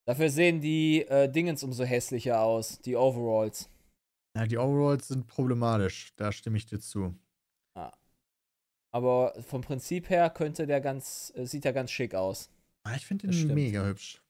Dafür 0.07 0.31
sehen 0.31 0.61
die 0.61 1.03
äh, 1.03 1.29
Dingens 1.31 1.63
umso 1.63 1.85
hässlicher 1.85 2.41
aus, 2.41 2.81
die 2.81 2.97
Overalls. 2.97 3.69
ja, 4.37 4.47
die 4.47 4.57
Overalls 4.59 5.09
sind 5.09 5.27
problematisch. 5.27 6.13
Da 6.17 6.33
stimme 6.33 6.57
ich 6.57 6.67
dir 6.67 6.81
zu. 6.81 7.15
Aber 8.93 9.35
vom 9.47 9.63
Prinzip 9.63 10.11
her 10.11 10.31
könnte 10.31 10.67
der 10.67 10.81
ganz, 10.81 11.33
äh, 11.37 11.47
sieht 11.47 11.65
er 11.65 11.73
ganz 11.73 11.91
schick 11.91 12.15
aus. 12.15 12.51
Ah, 12.83 12.95
ich 12.97 13.07
finde 13.07 13.29
Das 13.29 13.37
den 13.37 13.55
mega 13.55 13.85
hübsch. 13.85 14.21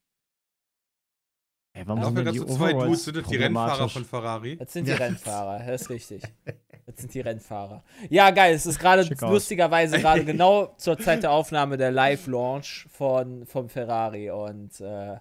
Ey, 1.73 1.87
warum 1.87 2.01
Dafür 2.01 2.17
sind 2.17 2.27
dass 2.27 2.35
denn 2.35 2.43
so 2.43 2.47
die 2.49 2.59
zwei 2.59 2.73
Dudes 2.73 3.05
sind 3.05 3.17
das 3.17 3.27
die 3.29 3.37
Rennfahrer 3.37 3.89
von 3.89 4.05
Ferrari. 4.05 4.57
Das 4.57 4.73
sind 4.73 4.87
die 4.87 4.91
Ja. 4.91 4.97
Rennfahrer, 4.97 5.65
das 5.67 5.83
ist 5.83 5.91
richtig. 5.91 6.23
Das 6.87 6.97
sind 6.97 7.15
die 7.15 7.21
Rennfahrer. 7.21 7.85
Ja, 8.09 8.31
geil, 8.33 8.55
es 8.55 8.67
ist 8.67 8.79
gerade 8.81 9.09
lustigerweise 9.21 9.99
gerade 10.01 10.25
genau 10.25 10.75
zur 10.79 10.99
Zeit 10.99 11.23
der 11.23 11.31
Aufnahme 11.31 11.77
der 11.77 11.93
Live-Launch 11.93 12.87
von 12.91 13.47
vom 13.47 13.69
Ferrari 13.69 14.31
und 14.31 14.81
äh, 14.81 15.19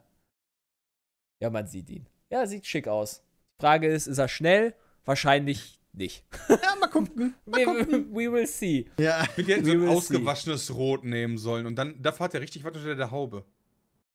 ja, 1.42 1.50
man 1.52 1.68
sieht 1.68 1.90
ihn. 1.92 2.08
Ja, 2.32 2.48
sieht 2.48 2.66
schick 2.66 2.88
aus. 2.88 3.22
Frage 3.60 3.88
ist, 3.88 4.08
ist 4.08 4.18
er 4.18 4.28
schnell? 4.28 4.74
Wahrscheinlich 5.06 5.79
nicht. 5.94 6.24
Ja, 6.50 6.76
mal 6.80 6.88
gucken. 6.88 7.36
Mal 7.46 7.60
We, 7.62 7.66
gucken. 7.66 8.10
we 8.16 8.32
will 8.32 8.48
see. 8.48 8.86
Ja, 9.00 9.24
Ich 9.38 9.48
hätte 9.48 9.66
so 9.66 9.72
ein 9.72 9.82
will 9.82 9.88
see. 9.90 9.96
ausgewaschenes 9.96 10.74
Rot 10.76 11.04
nehmen 11.04 11.38
sollen 11.38 11.66
und 11.66 11.76
dann, 11.76 12.02
dafür 12.02 12.26
hat 12.26 12.34
er 12.34 12.42
richtig 12.42 12.64
was 12.64 12.76
unter 12.76 12.96
der 12.96 13.12
Haube. 13.12 13.46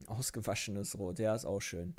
Ausgewaschenes 0.07 0.99
Rot, 0.99 1.17
ja, 1.17 1.33
ist 1.33 1.45
auch 1.45 1.61
schön. 1.61 1.95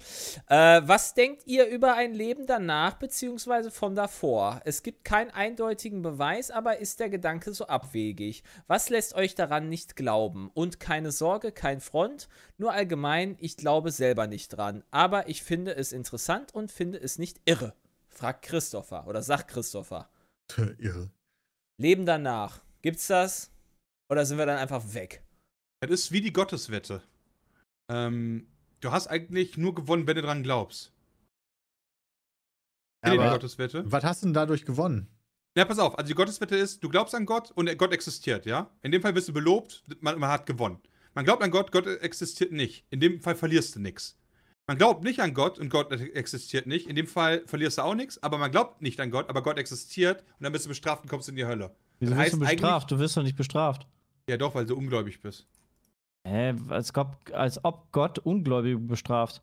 Äh, 0.49 0.83
was 0.85 1.15
denkt 1.15 1.43
ihr 1.47 1.67
über 1.67 1.95
ein 1.97 2.15
Leben 2.15 2.47
danach 2.47 2.95
beziehungsweise 2.95 3.73
von 3.73 3.97
davor? 3.97 4.61
Es 4.65 4.85
gibt 4.85 5.05
keinen 5.05 5.31
eindeutigen 5.31 6.03
Beweis, 6.03 6.53
aber 6.53 6.79
ist 6.79 7.01
der 7.01 7.09
Gedanke 7.09 7.53
so 7.53 7.67
abwegig? 7.67 8.45
Was 8.69 8.91
lässt 8.91 9.15
euch 9.15 9.35
daran 9.35 9.69
nicht 9.69 9.97
glauben? 9.97 10.51
Und 10.55 10.79
keine 10.79 11.11
Sorge, 11.11 11.51
kein 11.51 11.81
Front, 11.81 12.29
nur 12.59 12.73
allgemein, 12.73 13.37
ich 13.41 13.57
glaube 13.57 13.91
selber 13.91 14.29
nicht 14.29 14.49
dran. 14.51 14.85
Aber 14.93 15.29
ich 15.29 15.43
finde 15.43 15.75
es 15.75 15.91
interessant 15.93 16.55
und 16.55 16.71
finde 16.71 16.99
es 16.99 17.19
nicht 17.19 17.41
irre. 17.45 17.75
Fragt 18.17 18.43
Christopher 18.47 19.07
oder 19.07 19.23
sagt 19.23 19.49
Christopher. 19.49 20.09
irre. 20.79 21.11
Leben 21.79 22.07
danach, 22.07 22.63
gibt's 22.83 23.09
das? 23.09 23.51
Oder 24.11 24.25
sind 24.25 24.39
wir 24.39 24.47
dann 24.47 24.59
einfach 24.59 24.95
weg? 24.95 25.23
Das 25.81 25.91
ist 25.91 26.13
wie 26.13 26.21
die 26.23 26.33
Gotteswette. 26.33 27.03
Ähm, 27.91 28.47
du 28.81 28.91
hast 28.91 29.09
eigentlich 29.09 29.57
nur 29.59 29.75
gewonnen, 29.75 30.07
wenn 30.07 30.17
du 30.17 30.23
dran 30.23 30.43
glaubst. 30.43 30.93
Ihr 33.05 33.13
die 33.13 33.19
Aber 33.19 33.33
Gotteswette? 33.33 33.85
was 33.91 34.05
hast 34.05 34.23
du 34.23 34.27
denn 34.29 34.35
dadurch 34.35 34.65
gewonnen? 34.65 35.09
Ja, 35.57 35.65
pass 35.65 35.79
auf. 35.79 35.99
Also 35.99 36.09
die 36.09 36.15
Gotteswette 36.15 36.57
ist, 36.57 36.83
du 36.83 36.89
glaubst 36.89 37.15
an 37.15 37.27
Gott 37.27 37.51
und 37.51 37.77
Gott 37.79 37.93
existiert, 37.93 38.47
ja? 38.47 38.71
In 38.83 38.93
dem 38.93 39.03
Fall 39.03 39.15
wirst 39.15 39.29
du 39.29 39.33
belobt, 39.33 39.85
man, 40.01 40.19
man 40.19 40.31
hat 40.31 40.47
gewonnen. 40.47 40.81
Man 41.15 41.25
glaubt 41.25 41.43
an 41.43 41.51
Gott, 41.51 41.73
Gott 41.73 41.87
existiert 41.87 42.53
nicht. 42.53 42.87
In 42.91 43.01
dem 43.01 43.21
Fall 43.21 43.35
verlierst 43.35 43.75
du 43.75 43.81
nichts. 43.81 44.19
Man 44.69 44.79
glaubt 44.79 45.05
nicht 45.05 45.21
an 45.21 45.33
Gott 45.33 45.59
und 45.61 45.69
Gott 45.71 45.93
existiert 45.93 46.67
nicht. 46.67 46.89
In 46.89 46.97
dem 46.97 47.07
Fall 47.07 47.43
verlierst 47.47 47.79
du 47.79 47.83
auch 47.83 47.95
nichts, 47.95 48.21
aber 48.23 48.37
man 48.37 48.51
glaubt 48.51 48.83
nicht 48.83 48.99
an 49.01 49.13
Gott, 49.13 49.29
aber 49.29 49.43
Gott 49.43 49.59
existiert 49.59 50.23
und 50.39 50.43
dann 50.45 50.53
bist 50.53 50.65
du 50.65 50.69
bestraft 50.69 51.05
und 51.05 51.09
kommst 51.09 51.29
in 51.29 51.37
die 51.37 51.47
Hölle. 51.47 51.75
Wieso 52.01 52.15
Das 52.15 52.25
wirst 52.25 52.33
du 52.35 52.41
heißt 52.45 52.51
bestraft? 52.57 52.91
Du 52.91 52.99
wirst 52.99 53.17
doch 53.17 53.23
nicht 53.23 53.37
bestraft. 53.37 53.87
Ja, 54.29 54.37
doch, 54.37 54.55
weil 54.57 54.67
du 54.67 54.75
ungläubig 54.77 55.21
bist. 55.21 55.47
Hä, 56.27 56.55
als, 56.69 56.93
ob, 56.97 57.17
als 57.33 57.65
ob 57.65 57.93
Gott 57.93 58.19
Ungläubige 58.19 58.77
bestraft. 58.79 59.41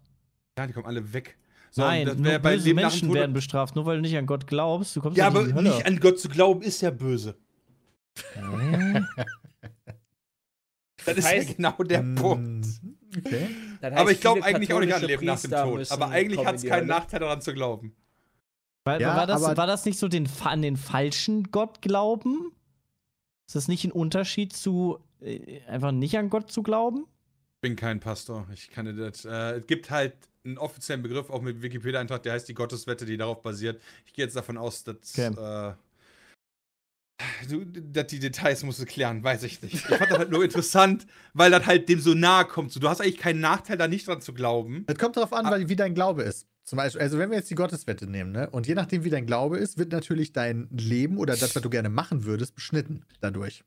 Ja, 0.57 0.67
die 0.67 0.73
kommen 0.73 0.85
alle 0.85 1.13
weg. 1.13 1.37
So, 1.71 1.81
Nein, 1.83 2.05
nur 2.21 2.37
böse 2.39 2.73
Menschen 2.73 3.13
werden 3.13 3.31
bestraft. 3.33 3.75
Nur 3.75 3.85
weil 3.85 3.95
du 3.95 4.01
nicht 4.01 4.17
an 4.17 4.25
Gott 4.25 4.45
glaubst, 4.45 4.93
du 4.95 4.99
kommst 5.01 5.17
Ja, 5.17 5.27
aber 5.27 5.39
nicht 5.43 5.51
in 5.51 5.55
die 5.55 5.59
Hölle. 5.63 5.75
nicht 5.77 5.85
an 5.87 5.99
Gott 6.01 6.19
zu 6.19 6.27
glauben 6.27 6.61
ist 6.61 6.81
ja 6.81 6.91
böse. 6.91 7.35
Hä? 8.33 9.01
Das 11.05 11.17
ist 11.17 11.25
heißt- 11.25 11.47
ja 11.47 11.53
genau 11.53 11.83
der 11.83 11.99
Hm, 11.99 12.15
Punkt. 12.15 12.65
Okay. 13.17 13.47
Aber 13.81 14.11
ich 14.11 14.21
glaube 14.21 14.43
eigentlich 14.43 14.73
auch 14.73 14.79
nicht 14.79 14.93
an 14.93 15.03
Leben 15.03 15.25
nach 15.25 15.39
dem 15.41 15.51
Tod. 15.51 15.91
Aber 15.91 16.09
eigentlich 16.09 16.45
hat 16.45 16.55
es 16.55 16.63
keinen. 16.63 16.87
Nachteil 16.87 17.19
daran 17.19 17.41
zu 17.41 17.53
glauben. 17.53 17.95
War, 18.85 18.99
Ja, 18.99 19.15
war, 19.15 19.27
das, 19.27 19.43
aber- 19.43 19.57
war 19.57 19.67
das 19.67 19.85
nicht 19.85 19.97
so 19.97 20.07
den, 20.07 20.27
an 20.43 20.61
den 20.61 20.77
falschen 20.77 21.51
Gott 21.51 21.81
glauben? 21.81 22.51
Ist 23.47 23.55
das 23.55 23.67
nicht 23.67 23.83
ein 23.85 23.91
Unterschied 23.91 24.53
zu 24.53 24.99
äh, 25.21 25.61
einfach 25.67 25.91
nicht 25.91 26.17
an 26.17 26.29
Gott 26.29 26.51
zu 26.51 26.63
glauben? 26.63 27.05
bin 27.63 27.75
kein 27.77 27.99
Pastor. 28.01 28.45
Ich 28.53 28.69
kann 28.69 28.95
das. 28.97 29.23
Äh, 29.25 29.59
es 29.59 29.67
gibt 29.67 29.89
halt 29.89 30.13
einen 30.43 30.57
offiziellen 30.57 31.01
Begriff, 31.01 31.29
auch 31.29 31.41
mit 31.41 31.61
Wikipedia-Eintrag, 31.61 32.21
der 32.21 32.33
heißt 32.33 32.49
die 32.49 32.53
Gotteswette, 32.53 33.05
die 33.05 33.15
darauf 33.15 33.41
basiert. 33.41 33.81
Ich 34.05 34.13
gehe 34.13 34.25
jetzt 34.25 34.35
davon 34.35 34.57
aus, 34.57 34.83
dass. 34.83 34.97
Okay. 35.17 35.27
Äh, 35.27 35.73
du, 37.49 37.65
die 37.65 38.19
Details 38.19 38.63
musst 38.63 38.79
du 38.79 38.85
klären, 38.85 39.23
weiß 39.23 39.43
ich 39.43 39.61
nicht. 39.61 39.73
Ich 39.75 39.81
fand 39.81 40.11
das 40.11 40.17
halt 40.17 40.29
nur 40.31 40.43
interessant, 40.43 41.05
weil 41.33 41.51
das 41.51 41.65
halt 41.65 41.89
dem 41.89 41.99
so 41.99 42.13
nahe 42.13 42.45
kommt. 42.45 42.71
So, 42.71 42.79
du 42.79 42.89
hast 42.89 43.01
eigentlich 43.01 43.17
keinen 43.17 43.39
Nachteil, 43.39 43.77
da 43.77 43.87
nicht 43.87 44.07
dran 44.07 44.21
zu 44.21 44.33
glauben. 44.33 44.83
Es 44.87 44.97
kommt 44.97 45.17
darauf 45.17 45.33
an, 45.33 45.45
Ah. 45.45 45.51
weil, 45.51 45.69
wie 45.69 45.75
dein 45.75 45.93
Glaube 45.95 46.23
ist. 46.23 46.47
Zum 46.63 46.77
Beispiel, 46.77 47.01
also 47.01 47.17
wenn 47.19 47.29
wir 47.29 47.37
jetzt 47.37 47.49
die 47.49 47.55
Gotteswette 47.55 48.07
nehmen, 48.07 48.31
ne? 48.31 48.49
Und 48.49 48.67
je 48.67 48.73
nachdem, 48.75 49.03
wie 49.03 49.09
dein 49.09 49.25
Glaube 49.25 49.57
ist, 49.57 49.77
wird 49.77 49.91
natürlich 49.91 50.31
dein 50.31 50.69
Leben 50.71 51.17
oder 51.17 51.35
das, 51.35 51.55
was 51.55 51.61
du 51.61 51.69
gerne 51.69 51.89
machen 51.89 52.23
würdest, 52.23 52.55
beschnitten 52.55 53.05
dadurch. 53.19 53.63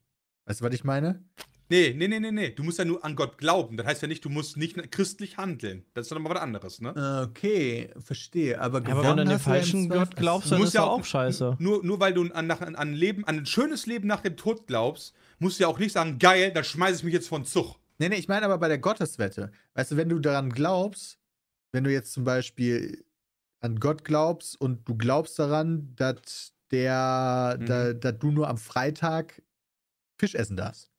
Weißt 0.47 0.61
du, 0.61 0.65
was 0.65 0.73
ich 0.75 0.85
meine? 0.85 1.23
Nee, 1.69 1.95
nee, 1.97 2.07
nee, 2.07 2.21
nee, 2.21 2.31
nee. 2.31 2.51
Du 2.51 2.63
musst 2.63 2.79
ja 2.79 2.85
nur 2.85 3.05
an 3.05 3.17
Gott 3.17 3.39
glauben. 3.39 3.77
Das 3.77 3.87
heißt 3.87 4.03
ja 4.03 4.09
nicht, 4.09 4.25
du 4.25 4.29
musst 4.29 4.57
nicht 4.57 4.91
christlich 4.93 5.37
handeln. 5.37 5.85
Das 5.95 6.07
ist 6.07 6.13
doch 6.13 6.19
mal 6.21 6.31
was 6.35 6.41
anderes, 6.41 6.81
ne? 6.81 7.25
Okay, 7.29 7.91
verstehe. 7.99 8.61
Aber, 8.61 8.81
Ja, 8.83 8.91
aber 8.93 9.03
wenn 9.05 9.17
du 9.17 9.23
an 9.23 9.29
den 9.29 9.39
falschen 9.41 9.89
Gott 9.89 10.15
glaubst, 10.15 10.53
dann 10.53 10.59
musst 10.59 10.69
ist 10.69 10.75
ja 10.75 10.83
ja 10.83 10.87
auch- 10.87 11.01
auch 11.01 11.05
scheiße. 11.05 11.57
Nur, 11.59 11.85
nur 11.85 11.99
weil 11.99 12.15
du 12.15 12.31
an, 12.33 12.47
nach, 12.47 12.61
an, 12.61 12.77
ein 12.77 12.93
Leben, 12.95 13.25
an 13.27 13.39
ein 13.39 13.47
schönes 13.47 13.87
Leben 13.87 14.07
nach 14.07 14.21
dem 14.21 14.37
Tod 14.37 14.67
glaubst, 14.69 15.13
musst 15.41 15.59
du 15.59 15.63
ja 15.65 15.69
auch 15.69 15.79
nicht 15.81 15.93
sagen, 15.93 16.19
geil, 16.21 16.53
dann 16.53 16.63
schmeiße 16.65 16.99
ich 16.99 17.05
mich 17.05 17.15
jetzt 17.15 17.29
von 17.29 17.45
Zug. 17.45 17.77
Nee, 17.99 18.11
nee, 18.11 18.17
ich 18.17 18.29
meine 18.29 18.47
aber 18.47 18.59
bei 18.59 18.69
der 18.69 18.79
Gotteswette. 18.79 19.51
Weißt 19.75 19.91
du, 19.93 19.97
wenn 19.97 20.09
du 20.09 20.19
daran 20.21 20.51
glaubst, 20.51 21.19
wenn 21.73 21.83
du 21.83 21.91
jetzt 21.93 22.13
zum 22.13 22.25
Beispiel 22.25 23.05
an 23.61 23.81
Gott 23.81 24.05
glaubst 24.05 24.61
und 24.61 24.87
du 24.89 24.97
glaubst 24.97 25.39
daran, 25.39 25.93
dass 25.97 26.53
der, 26.71 27.57
Mhm. 27.59 27.67
da, 27.67 27.93
dass 27.93 28.19
du 28.19 28.31
nur 28.31 28.49
am 28.49 28.59
Freitag 28.59 29.43
Fisch 30.19 30.35
essen 30.35 30.57
darfst, 30.57 30.91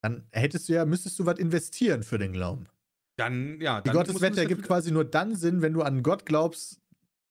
dann 0.00 0.26
hättest 0.32 0.68
du 0.68 0.74
ja, 0.74 0.84
müsstest 0.84 1.18
du 1.18 1.26
was 1.26 1.38
investieren 1.38 2.02
für 2.02 2.18
den 2.18 2.32
Glauben. 2.32 2.66
Dann, 3.16 3.60
ja. 3.60 3.80
Die 3.80 3.88
dann 3.88 3.96
Gotteswette 3.96 4.40
ergibt 4.40 4.62
quasi 4.62 4.92
nur 4.92 5.04
dann 5.04 5.34
Sinn, 5.34 5.60
wenn 5.60 5.72
du 5.72 5.82
an 5.82 6.02
Gott 6.02 6.24
glaubst, 6.24 6.80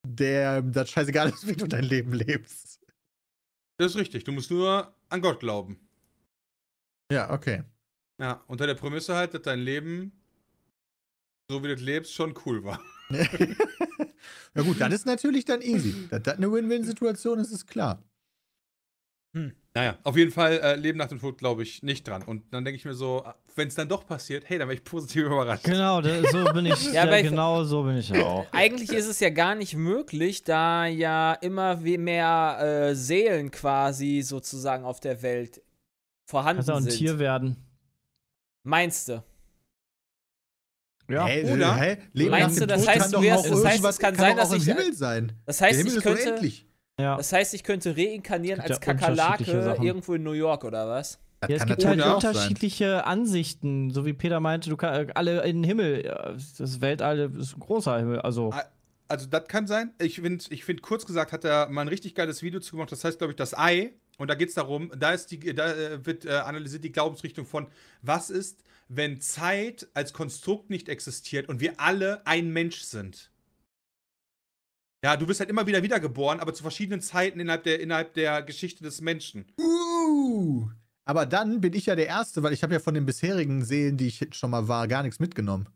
der 0.05 0.61
das 0.61 0.89
scheißegal 0.89 1.29
ist, 1.29 1.47
wie 1.47 1.55
du 1.55 1.67
dein 1.67 1.83
Leben 1.83 2.13
lebst. 2.13 2.79
Das 3.77 3.91
ist 3.91 3.97
richtig. 3.97 4.23
Du 4.23 4.31
musst 4.31 4.51
nur 4.51 4.93
an 5.09 5.21
Gott 5.21 5.39
glauben. 5.39 5.79
Ja, 7.11 7.31
okay. 7.31 7.63
Ja, 8.19 8.43
unter 8.47 8.67
der 8.67 8.75
Prämisse 8.75 9.15
halt, 9.15 9.33
dass 9.33 9.43
dein 9.43 9.59
Leben, 9.59 10.11
so 11.49 11.63
wie 11.63 11.67
du 11.67 11.75
das 11.75 11.83
lebst, 11.83 12.13
schon 12.13 12.33
cool 12.45 12.63
war. 12.63 12.81
ja 13.09 14.61
gut, 14.63 14.81
dann 14.81 14.91
ist 14.91 15.05
natürlich 15.05 15.45
dann 15.45 15.61
easy. 15.61 16.07
Dass 16.09 16.23
das 16.23 16.37
eine 16.37 16.51
Win-Win-Situation 16.51 17.39
ist, 17.39 17.51
ist 17.51 17.67
klar. 17.67 18.03
Naja, 19.73 19.97
auf 20.03 20.17
jeden 20.17 20.31
Fall 20.31 20.53
äh, 20.63 20.75
Leben 20.75 20.97
nach 20.97 21.09
dem 21.09 21.19
Tod 21.19 21.37
glaube 21.37 21.61
ich 21.61 21.83
nicht 21.83 22.07
dran. 22.07 22.23
Und 22.23 22.51
dann 22.51 22.65
denke 22.65 22.77
ich 22.77 22.85
mir 22.85 22.95
so, 22.95 23.23
wenn 23.55 23.67
es 23.67 23.75
dann 23.75 23.87
doch 23.87 24.07
passiert, 24.07 24.45
hey, 24.49 24.57
dann 24.57 24.67
wäre 24.67 24.77
ich 24.77 24.83
positiv 24.83 25.25
überrascht. 25.27 25.63
Genau, 25.65 26.01
da, 26.01 26.23
so 26.31 26.43
bin 26.53 26.65
ich. 26.65 26.85
Ja, 26.93 27.05
ja, 27.05 27.21
genau 27.21 27.63
so 27.63 27.83
bin 27.83 27.97
ich 27.97 28.11
auch. 28.17 28.47
Eigentlich 28.51 28.91
ist 28.91 29.05
es 29.07 29.19
ja 29.19 29.29
gar 29.29 29.53
nicht 29.53 29.75
möglich, 29.75 30.43
da 30.43 30.87
ja 30.87 31.33
immer 31.33 31.75
mehr 31.77 32.57
äh, 32.89 32.95
Seelen 32.95 33.51
quasi 33.51 34.21
sozusagen 34.23 34.83
auf 34.83 34.99
der 34.99 35.21
Welt 35.21 35.61
vorhanden 36.25 36.57
Kannst 36.65 36.71
auch 36.71 36.77
ein 36.77 36.83
sind. 36.83 36.97
Tier 36.97 37.19
werden. 37.19 37.57
Meinst 38.63 39.09
du? 39.09 39.23
Ja. 41.09 41.25
Hä, 41.27 41.53
oder? 41.53 41.97
Leben 42.13 42.31
Meinst 42.31 42.59
nach 42.59 42.65
du, 42.65 42.67
dem 42.67 42.67
das 42.69 42.79
Tod 42.81 42.89
heißt, 42.89 42.99
kann 43.01 43.11
du 43.11 43.17
doch 43.17 43.23
wärst- 43.23 43.37
auch 43.45 43.49
das 43.49 43.51
heißt, 43.51 43.65
es 43.65 43.71
irgendwas- 43.75 43.99
kann 43.99 44.15
kann 44.15 44.25
sein, 44.25 44.37
dass 44.37 44.51
im 44.51 44.57
ich- 44.57 44.65
Himmel 44.65 44.93
sein. 44.93 45.31
Das 45.45 45.57
Der 45.59 45.67
heißt, 45.67 45.77
Himmel 45.77 45.91
ich 45.91 45.97
ist 45.97 46.03
könnte. 46.03 46.66
Ja. 46.99 47.17
das 47.17 47.31
heißt, 47.31 47.53
ich 47.53 47.63
könnte 47.63 47.95
reinkarnieren 47.95 48.59
als 48.59 48.69
ja 48.69 48.91
unterschiedliche 48.91 49.53
Kakerlake 49.53 49.85
irgendwo 49.85 50.13
in 50.13 50.23
New 50.23 50.31
York 50.31 50.63
oder 50.63 50.87
was? 50.87 51.19
Ja, 51.43 51.49
es 51.49 51.59
kann 51.59 51.69
gibt 51.69 51.85
halt 51.85 52.01
auch 52.01 52.21
sein. 52.21 52.31
unterschiedliche 52.31 53.05
Ansichten, 53.05 53.91
so 53.91 54.05
wie 54.05 54.13
Peter 54.13 54.39
meinte, 54.39 54.69
du 54.69 54.77
kannst 54.77 55.15
alle 55.15 55.43
in 55.43 55.57
den 55.57 55.63
Himmel. 55.63 56.35
Das 56.57 56.81
Weltall 56.81 57.31
ist 57.37 57.55
ein 57.55 57.59
großer 57.59 57.97
Himmel, 57.99 58.21
also. 58.21 58.51
Also, 59.09 59.27
das 59.27 59.47
kann 59.47 59.67
sein. 59.67 59.93
Ich 59.99 60.19
finde, 60.19 60.43
ich 60.49 60.65
find, 60.65 60.81
kurz 60.81 61.05
gesagt, 61.05 61.31
hat 61.31 61.45
er 61.45 61.69
mal 61.69 61.83
ein 61.83 61.87
richtig 61.87 62.13
geiles 62.13 62.41
Video 62.41 62.59
zu 62.59 62.71
gemacht. 62.71 62.91
Das 62.91 63.05
heißt, 63.05 63.19
glaube 63.19 63.31
ich, 63.31 63.37
das 63.37 63.57
Ei. 63.57 63.93
Und 64.17 64.29
da 64.29 64.35
geht 64.35 64.49
es 64.49 64.55
darum, 64.55 64.91
da, 64.97 65.11
ist 65.11 65.31
die, 65.31 65.39
da 65.39 65.71
äh, 65.71 66.05
wird 66.05 66.25
äh, 66.25 66.31
analysiert 66.31 66.83
die 66.83 66.91
Glaubensrichtung 66.91 67.45
von, 67.45 67.67
was 68.01 68.29
ist, 68.29 68.63
wenn 68.89 69.21
Zeit 69.21 69.87
als 69.93 70.11
Konstrukt 70.11 70.69
nicht 70.69 70.89
existiert 70.89 71.47
und 71.47 71.61
wir 71.61 71.79
alle 71.79 72.25
ein 72.25 72.49
Mensch 72.49 72.81
sind. 72.81 73.31
Ja, 75.07 75.15
du 75.15 75.25
bist 75.25 75.39
halt 75.39 75.49
immer 75.49 75.65
wieder 75.65 75.81
wiedergeboren, 75.83 76.41
aber 76.41 76.53
zu 76.53 76.63
verschiedenen 76.63 76.99
Zeiten 76.99 77.39
innerhalb 77.39 77.63
der, 77.63 77.79
innerhalb 77.79 78.13
der 78.15 78.41
Geschichte 78.41 78.83
des 78.83 78.99
Menschen. 78.99 79.45
Uh, 79.57 80.67
aber 81.05 81.25
dann 81.25 81.61
bin 81.61 81.71
ich 81.71 81.85
ja 81.85 81.95
der 81.95 82.07
Erste, 82.07 82.43
weil 82.43 82.51
ich 82.51 82.61
habe 82.61 82.73
ja 82.73 82.81
von 82.81 82.93
den 82.93 83.05
bisherigen 83.05 83.63
Seelen, 83.63 83.95
die 83.95 84.07
ich 84.07 84.27
schon 84.33 84.49
mal 84.51 84.67
war, 84.67 84.85
gar 84.89 85.03
nichts 85.03 85.21
mitgenommen. 85.21 85.69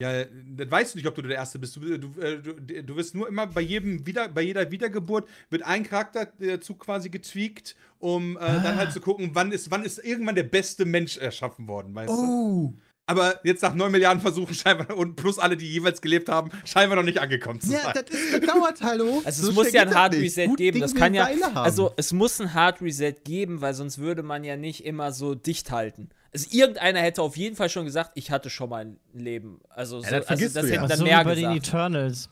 Ja, 0.00 0.24
das 0.24 0.70
weißt 0.70 0.94
du 0.94 0.98
nicht, 1.00 1.06
ob 1.06 1.14
du 1.16 1.20
der 1.20 1.36
Erste 1.36 1.58
bist. 1.58 1.76
Du, 1.76 1.98
du, 1.98 2.18
äh, 2.18 2.40
du, 2.40 2.54
du 2.54 2.96
wirst 2.96 3.14
nur 3.14 3.28
immer 3.28 3.46
bei 3.46 3.60
jedem 3.60 4.06
wieder, 4.06 4.26
bei 4.26 4.40
jeder 4.40 4.70
Wiedergeburt 4.70 5.28
wird 5.50 5.64
ein 5.64 5.82
Charakter 5.82 6.32
dazu 6.38 6.74
quasi 6.74 7.10
getweakt, 7.10 7.76
um 7.98 8.38
äh, 8.38 8.40
dann 8.40 8.76
halt 8.76 8.92
zu 8.92 9.02
gucken, 9.02 9.32
wann 9.34 9.52
ist, 9.52 9.70
wann 9.70 9.84
ist 9.84 9.98
irgendwann 9.98 10.34
der 10.34 10.44
beste 10.44 10.86
Mensch 10.86 11.18
erschaffen 11.18 11.68
worden, 11.68 11.94
weißt 11.94 12.10
du? 12.10 12.78
Aber 13.08 13.40
jetzt 13.42 13.62
nach 13.62 13.74
neun 13.74 13.90
Milliarden 13.90 14.20
Versuchen 14.20 14.52
scheinbar 14.54 14.94
und 14.94 15.16
plus 15.16 15.38
alle, 15.38 15.56
die 15.56 15.66
jeweils 15.66 16.02
gelebt 16.02 16.28
haben, 16.28 16.50
scheinbar 16.66 16.96
noch 16.96 17.02
nicht 17.04 17.18
angekommen 17.18 17.58
zu 17.58 17.72
Ja, 17.72 17.84
sein. 17.84 17.94
das 17.94 18.14
ist 18.14 18.40
gedauert, 18.40 18.82
hallo. 18.82 19.22
Also 19.24 19.44
So 19.44 19.48
es 19.48 19.54
muss 19.54 19.72
ja 19.72 19.80
ein 19.82 19.94
Hard. 19.94 20.12
Reset 20.12 20.46
Gut 20.46 20.58
geben. 20.58 20.74
Ding 20.74 20.82
Das 20.82 20.94
kann 20.94 21.14
ja, 21.14 21.26
haben. 21.26 21.56
also 21.56 21.90
es 21.96 22.12
muss 22.12 22.38
ein 22.38 22.52
Hard 22.52 22.82
Reset 22.82 23.14
geben, 23.24 23.62
weil 23.62 23.72
sonst 23.72 23.96
würde 23.96 24.22
man 24.22 24.44
ja 24.44 24.58
nicht 24.58 24.84
immer 24.84 25.12
so 25.12 25.34
dicht 25.34 25.70
halten. 25.70 26.10
Also 26.34 26.48
irgendeiner 26.50 27.00
hätte 27.00 27.22
auf 27.22 27.38
jeden 27.38 27.56
Fall 27.56 27.70
schon 27.70 27.86
gesagt, 27.86 28.10
ich 28.14 28.30
hatte 28.30 28.50
schon 28.50 28.68
mal 28.68 28.84
ein 28.84 29.00
Leben. 29.14 29.60
Also, 29.70 30.00
so, 30.00 30.10
das 30.10 30.26
also 30.26 30.44
das 30.50 30.66
hätten 30.66 30.74
ja. 30.74 30.86
dann 30.86 30.98
so 30.98 31.04
mehr 31.04 31.20
wie 31.20 31.24
bei 31.24 31.34
den 31.34 31.44
gesagt. 31.54 31.66
Eternals. 31.68 32.28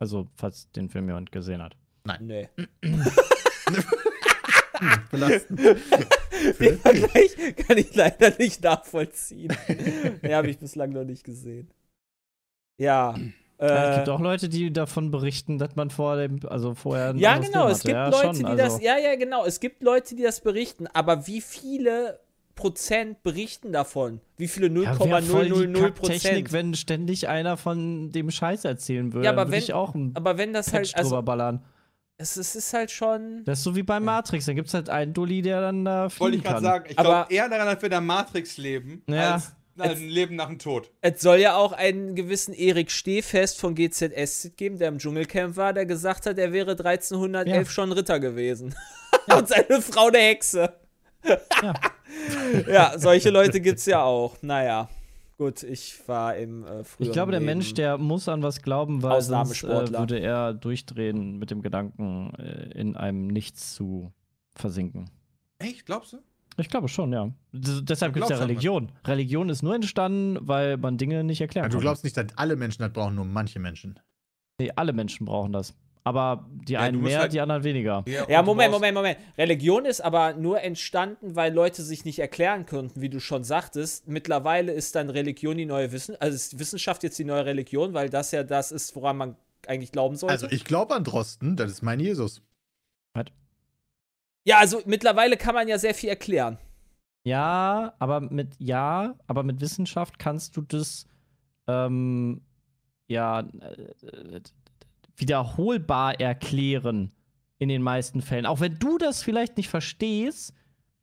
Also, 0.00 0.28
falls 0.34 0.68
den 0.72 0.88
Film 0.88 1.06
jemand 1.06 1.30
gesehen 1.30 1.62
hat. 1.62 1.76
Nee. 2.20 2.48
Belastend. 5.10 5.60
Den 6.60 6.78
Vergleich 6.78 7.36
kann 7.66 7.76
ich 7.78 7.94
leider 7.94 8.32
nicht 8.38 8.62
nachvollziehen. 8.62 9.52
Den 10.22 10.34
habe 10.34 10.48
ich 10.50 10.58
bislang 10.58 10.90
noch 10.90 11.04
nicht 11.04 11.24
gesehen. 11.24 11.70
Ja. 12.78 13.14
Ja, 13.60 13.84
es 13.90 13.94
Äh, 13.94 13.98
gibt 13.98 14.08
auch 14.08 14.20
Leute, 14.20 14.48
die 14.48 14.72
davon 14.72 15.10
berichten, 15.10 15.58
dass 15.58 15.76
man 15.76 15.90
vor 15.90 16.16
dem, 16.16 16.40
also 16.48 16.74
vorher 16.74 17.10
ein 17.10 17.18
ja, 17.18 17.36
genau, 17.36 17.68
es 17.68 17.80
gibt 17.82 17.92
ja, 17.94 18.08
Leute, 18.08 18.24
schon, 18.26 18.34
die 18.38 18.44
also. 18.46 18.56
das, 18.56 18.80
ja, 18.82 18.96
ja, 18.96 19.16
genau, 19.16 19.44
es 19.44 19.60
gibt 19.60 19.82
Leute, 19.82 20.14
die 20.16 20.22
das 20.22 20.40
berichten, 20.40 20.86
aber 20.86 21.26
wie 21.26 21.42
viele 21.42 22.20
Prozent 22.54 23.22
berichten 23.22 23.72
davon? 23.72 24.20
Wie 24.38 24.48
viele 24.48 24.68
Ja, 24.68 24.98
wär 24.98 25.22
voll 25.22 25.44
die 25.46 25.66
0,000 25.66 25.74
Technik, 25.74 25.94
Prozent? 26.46 26.52
wenn 26.52 26.74
ständig 26.74 27.28
einer 27.28 27.56
von 27.58 28.12
dem 28.12 28.30
Scheiß 28.30 28.64
erzählen 28.64 29.12
würde. 29.12 29.26
Ja, 29.26 29.32
aber 29.32 29.42
würde 29.42 29.52
wenn- 29.52 29.62
ich 29.62 29.72
auch 29.74 29.94
einen 29.94 30.16
Aber 30.16 30.38
wenn 30.38 30.54
das 30.54 30.70
Patch 30.70 30.94
halt, 30.94 30.96
also, 30.96 31.10
drüber 31.10 31.22
ballern. 31.22 31.62
Es, 32.20 32.36
es 32.36 32.54
ist 32.54 32.72
halt 32.72 32.90
schon, 32.90 33.42
Das 33.44 33.58
ist 33.58 33.64
so 33.64 33.74
wie 33.74 33.82
bei 33.82 33.98
Matrix. 34.00 34.46
Dann 34.46 34.56
gibt 34.56 34.68
es 34.68 34.74
halt 34.74 34.88
einen 34.90 35.12
Dulli, 35.14 35.42
der 35.42 35.60
dann 35.60 35.84
da 35.84 36.02
Wollte 36.02 36.14
fliegen 36.16 36.34
ich 36.34 36.42
gerade 36.42 36.54
kann. 36.56 36.62
sagen. 36.64 36.84
Ich 36.88 36.96
glaube 36.96 37.32
eher 37.34 37.48
daran, 37.48 37.66
dass 37.66 37.76
wir 37.80 37.84
in 37.86 37.90
der 37.90 38.00
Matrix 38.00 38.56
leben, 38.58 39.02
Ja. 39.08 39.42
als 39.78 39.98
ein 39.98 40.08
Leben 40.08 40.36
nach 40.36 40.48
dem 40.48 40.58
Tod. 40.58 40.90
es 41.00 41.20
soll 41.22 41.38
ja 41.38 41.56
auch 41.56 41.72
einen 41.72 42.14
gewissen 42.14 42.52
Erik 42.52 42.90
Stehfest 42.90 43.58
von 43.58 43.74
GZSZ 43.74 44.56
geben, 44.56 44.78
der 44.78 44.88
im 44.88 44.98
Dschungelcamp 44.98 45.56
war, 45.56 45.72
der 45.72 45.86
gesagt 45.86 46.26
hat, 46.26 46.38
er 46.38 46.52
wäre 46.52 46.72
1311 46.72 47.46
Ja. 47.56 47.64
schon 47.72 47.92
Ritter 47.92 48.20
gewesen. 48.20 48.74
Und 49.34 49.48
seine 49.48 49.80
Frau 49.80 50.08
eine 50.08 50.18
Hexe. 50.18 50.74
Ja. 51.62 51.74
ja, 52.68 52.92
solche 52.98 53.30
Leute 53.30 53.60
gibt's 53.60 53.86
ja 53.86 54.02
auch. 54.02 54.36
Naja, 54.42 54.88
gut, 55.40 55.62
ich 55.62 56.06
war 56.06 56.36
im 56.36 56.64
äh, 56.64 56.84
früheren 56.84 56.84
Ich 56.98 57.12
glaube, 57.12 57.32
der 57.32 57.40
Leben. 57.40 57.50
Mensch, 57.50 57.72
der 57.72 57.96
muss 57.96 58.28
an 58.28 58.42
was 58.42 58.60
glauben, 58.60 59.02
weil 59.02 59.22
sonst 59.22 59.64
äh, 59.64 59.90
würde 59.90 60.20
er 60.20 60.52
durchdrehen 60.52 61.38
mit 61.38 61.50
dem 61.50 61.62
Gedanken, 61.62 62.34
äh, 62.34 62.78
in 62.78 62.94
einem 62.94 63.26
Nichts 63.26 63.74
zu 63.74 64.12
versinken. 64.54 65.08
Echt, 65.58 65.86
glaubst 65.86 66.12
du? 66.12 66.18
Ich 66.58 66.68
glaube 66.68 66.88
schon, 66.88 67.12
ja. 67.12 67.30
D 67.52 67.80
deshalb 67.82 68.12
gibt 68.12 68.24
es 68.24 68.30
ja? 68.30 68.36
Religion. 68.36 68.92
Religion 69.06 69.48
ist 69.48 69.62
nur 69.62 69.74
entstanden, 69.74 70.36
weil 70.42 70.76
man 70.76 70.98
Dinge 70.98 71.24
nicht 71.24 71.40
erklären 71.40 71.64
Also, 71.64 71.78
kann. 71.78 71.80
du 71.80 71.86
glaubst 71.86 72.04
nicht, 72.04 72.16
dass 72.18 72.26
alle 72.36 72.56
Menschen 72.56 72.82
das 72.82 72.92
brauchen, 72.92 73.14
nur 73.14 73.24
manche 73.24 73.58
Menschen. 73.60 73.98
Nee, 74.60 74.70
alle 74.76 74.92
Menschen 74.92 75.24
brauchen 75.24 75.52
das. 75.52 75.74
Aber 76.02 76.48
die 76.50 76.72
Ja, 76.74 76.80
einen 76.80 77.02
mehr, 77.02 77.20
halt- 77.20 77.32
die 77.32 77.40
anderen 77.40 77.62
weniger. 77.62 78.04
Ja, 78.06 78.24
du 78.24 78.46
Moment, 78.46 78.72
Moment, 78.72 78.94
Moment. 78.94 79.18
Religion 79.36 79.84
ist 79.84 80.00
aber 80.00 80.32
nur 80.34 80.62
entstanden, 80.62 81.36
weil 81.36 81.52
Leute 81.52 81.82
sich 81.82 82.04
nicht 82.04 82.18
erklären 82.18 82.64
konnten, 82.64 83.02
wie 83.02 83.10
du 83.10 83.20
schon 83.20 83.44
sagtest. 83.44 84.08
Mittlerweile 84.08 84.72
ist 84.72 84.94
dann 84.94 85.10
Religion 85.10 85.56
die 85.58 85.66
neue 85.66 85.92
Wissenschaft, 85.92 86.22
also 86.22 86.34
ist 86.34 86.58
Wissenschaft 86.58 87.02
jetzt 87.02 87.18
die 87.18 87.24
neue 87.24 87.44
Religion, 87.44 87.92
weil 87.92 88.08
das 88.08 88.30
ja 88.32 88.42
das 88.44 88.72
ist, 88.72 88.96
woran 88.96 89.18
man 89.18 89.36
eigentlich 89.66 89.92
glauben 89.92 90.16
sollte. 90.16 90.32
Also, 90.32 90.46
ich 90.48 90.64
glaube 90.64 90.94
an 90.94 91.04
Drosten, 91.04 91.56
das 91.56 91.70
ist 91.70 91.82
mein 91.82 92.00
Jesus. 92.00 92.42
ja, 94.44 94.58
also 94.58 94.80
mittlerweile 94.86 95.36
kann 95.36 95.54
man 95.54 95.68
ja 95.68 95.78
sehr 95.78 95.94
viel 95.94 96.08
erklären. 96.08 96.58
Ja, 97.24 97.92
aber 97.98 98.20
mit 98.22 98.54
ja, 98.58 99.14
aber 99.26 99.42
mit 99.42 99.60
Wissenschaft 99.60 100.18
kannst 100.18 100.56
du 100.56 100.62
das 100.62 101.06
ähm, 101.66 102.40
ja 103.08 103.40
äh, 103.40 104.40
wiederholbar 105.16 106.20
erklären 106.20 107.12
in 107.58 107.68
den 107.68 107.82
meisten 107.82 108.22
Fällen. 108.22 108.46
Auch 108.46 108.60
wenn 108.60 108.78
du 108.78 108.98
das 108.98 109.22
vielleicht 109.22 109.56
nicht 109.56 109.68
verstehst, 109.68 110.54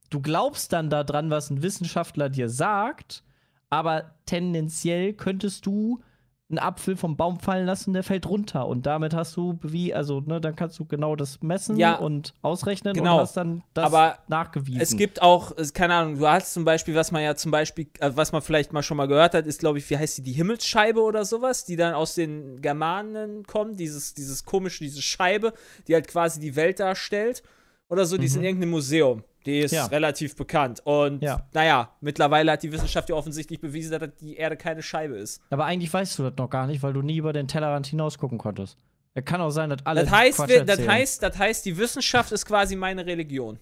du 0.09 0.21
glaubst 0.21 0.73
dann 0.73 0.89
daran, 0.89 1.29
was 1.29 1.49
ein 1.49 1.61
Wissenschaftler 1.61 2.29
dir 2.29 2.49
sagt, 2.49 3.23
aber 3.69 4.15
tendenziell 4.25 5.13
könntest 5.13 5.65
du 5.65 6.01
einen 6.49 6.59
Apfel 6.59 6.95
vom 6.95 7.17
Baum 7.17 7.39
fallen 7.41 7.65
lassen, 7.65 7.91
der 7.91 8.03
fällt 8.03 8.25
runter. 8.25 8.67
Und 8.67 8.85
damit 8.85 9.13
hast 9.13 9.35
du, 9.35 9.59
wie, 9.63 9.93
also, 9.93 10.21
ne, 10.21 10.39
dann 10.39 10.55
kannst 10.55 10.79
du 10.79 10.85
genau 10.85 11.17
das 11.17 11.41
messen 11.41 11.75
Ja. 11.75 11.95
und 11.95 12.33
ausrechnen 12.41 12.93
Genau. 12.93 13.15
und 13.15 13.21
hast 13.23 13.35
dann 13.35 13.63
das 13.73 13.85
Aber 13.85 14.19
nachgewiesen. 14.29 14.79
Es 14.79 14.95
gibt 14.95 15.21
auch, 15.21 15.51
keine 15.73 15.95
Ahnung, 15.95 16.17
du 16.19 16.25
hast 16.27 16.53
zum 16.53 16.63
Beispiel, 16.63 16.95
was 16.95 17.11
man 17.11 17.21
ja 17.21 17.35
zum 17.35 17.51
Beispiel, 17.51 17.87
äh, 17.99 18.11
was 18.15 18.31
man 18.31 18.41
vielleicht 18.41 18.71
mal 18.71 18.81
schon 18.81 18.95
mal 18.95 19.07
gehört 19.09 19.33
hat, 19.33 19.45
ist, 19.45 19.59
glaube 19.59 19.79
ich, 19.79 19.89
wie 19.89 19.97
heißt 19.97 20.19
die, 20.19 20.23
die 20.23 20.31
Himmelsscheibe 20.31 21.01
oder 21.01 21.25
sowas, 21.25 21.65
die 21.65 21.75
dann 21.75 21.93
aus 21.93 22.15
den 22.15 22.61
Germanen 22.61 23.43
kommt, 23.45 23.77
dieses, 23.77 24.13
dieses 24.13 24.45
komische, 24.45 24.85
diese 24.85 25.01
Scheibe, 25.01 25.51
die 25.89 25.95
halt 25.95 26.07
quasi 26.07 26.39
die 26.39 26.55
Welt 26.55 26.79
darstellt 26.79 27.43
oder 27.89 28.05
so, 28.05 28.17
die 28.17 28.25
ist 28.25 28.37
in 28.37 28.43
irgendeinem 28.43 28.71
Museum. 28.71 29.23
Die 29.47 29.59
ist 29.59 29.71
Ja. 29.71 29.85
relativ 29.87 30.35
bekannt. 30.35 30.81
Und 30.85 31.23
Ja. 31.23 31.47
naja, 31.53 31.89
mittlerweile 32.01 32.51
hat 32.51 32.61
die 32.63 32.71
Wissenschaft 32.71 33.09
ja 33.09 33.15
offensichtlich 33.15 33.59
bewiesen, 33.59 33.97
dass 33.99 34.09
die 34.19 34.35
Erde 34.35 34.57
keine 34.57 34.83
Scheibe 34.83 35.15
ist. 35.17 35.41
Aber 35.49 35.65
eigentlich 35.65 35.91
weißt 35.91 36.19
du 36.19 36.23
das 36.23 36.33
noch 36.37 36.49
gar 36.49 36.67
nicht, 36.67 36.83
weil 36.83 36.93
du 36.93 37.01
nie 37.01 37.17
über 37.17 37.33
den 37.33 37.47
Tellerrand 37.47 37.87
hinaus 37.87 38.17
gucken 38.19 38.37
konntest. 38.37 38.77
Es 39.13 39.25
kann 39.25 39.41
auch 39.41 39.49
sein, 39.49 39.69
dass 39.71 39.83
alle. 39.85 40.01
Das 40.03 40.11
heißt, 40.11 40.47
wir, 40.47 40.63
das 40.65 40.85
heißt, 40.87 41.23
das 41.23 41.37
heißt, 41.39 41.65
die 41.65 41.77
Wissenschaft 41.77 42.31
ist 42.31 42.45
quasi 42.45 42.75
meine 42.75 43.05
Religion. 43.05 43.57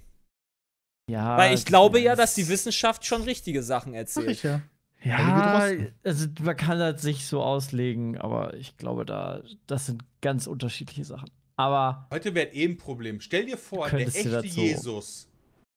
ja, 1.09 1.37
Weil 1.37 1.53
ich 1.53 1.65
glaube 1.65 1.99
ja, 1.99 2.11
das- 2.15 2.31
dass 2.31 2.35
die 2.35 2.47
Wissenschaft 2.49 3.05
schon 3.05 3.21
richtige 3.21 3.61
Sachen 3.63 3.93
erzählt. 3.93 4.29
ich 4.31 4.43
ja. 4.43 4.61
Ja, 5.03 5.69
also 6.03 6.27
man 6.41 6.57
kann 6.57 6.79
das 6.79 7.03
sich 7.03 7.27
so 7.27 7.43
auslegen, 7.43 8.17
aber 8.17 8.55
ich 8.55 8.75
glaube, 8.75 9.05
da, 9.05 9.43
das 9.67 9.85
sind 9.85 10.03
ganz 10.21 10.47
unterschiedliche 10.47 11.05
Sachen. 11.05 11.29
Aber 11.57 12.07
Heute 12.11 12.33
wäre 12.33 12.47
eh 12.53 12.65
ein 12.65 12.77
Problem. 12.77 13.21
Stell 13.21 13.45
dir 13.45 13.57
vor, 13.57 13.87
der 13.87 13.99
echte 14.07 14.29
so- 14.41 14.59
Jesus, 14.61 15.27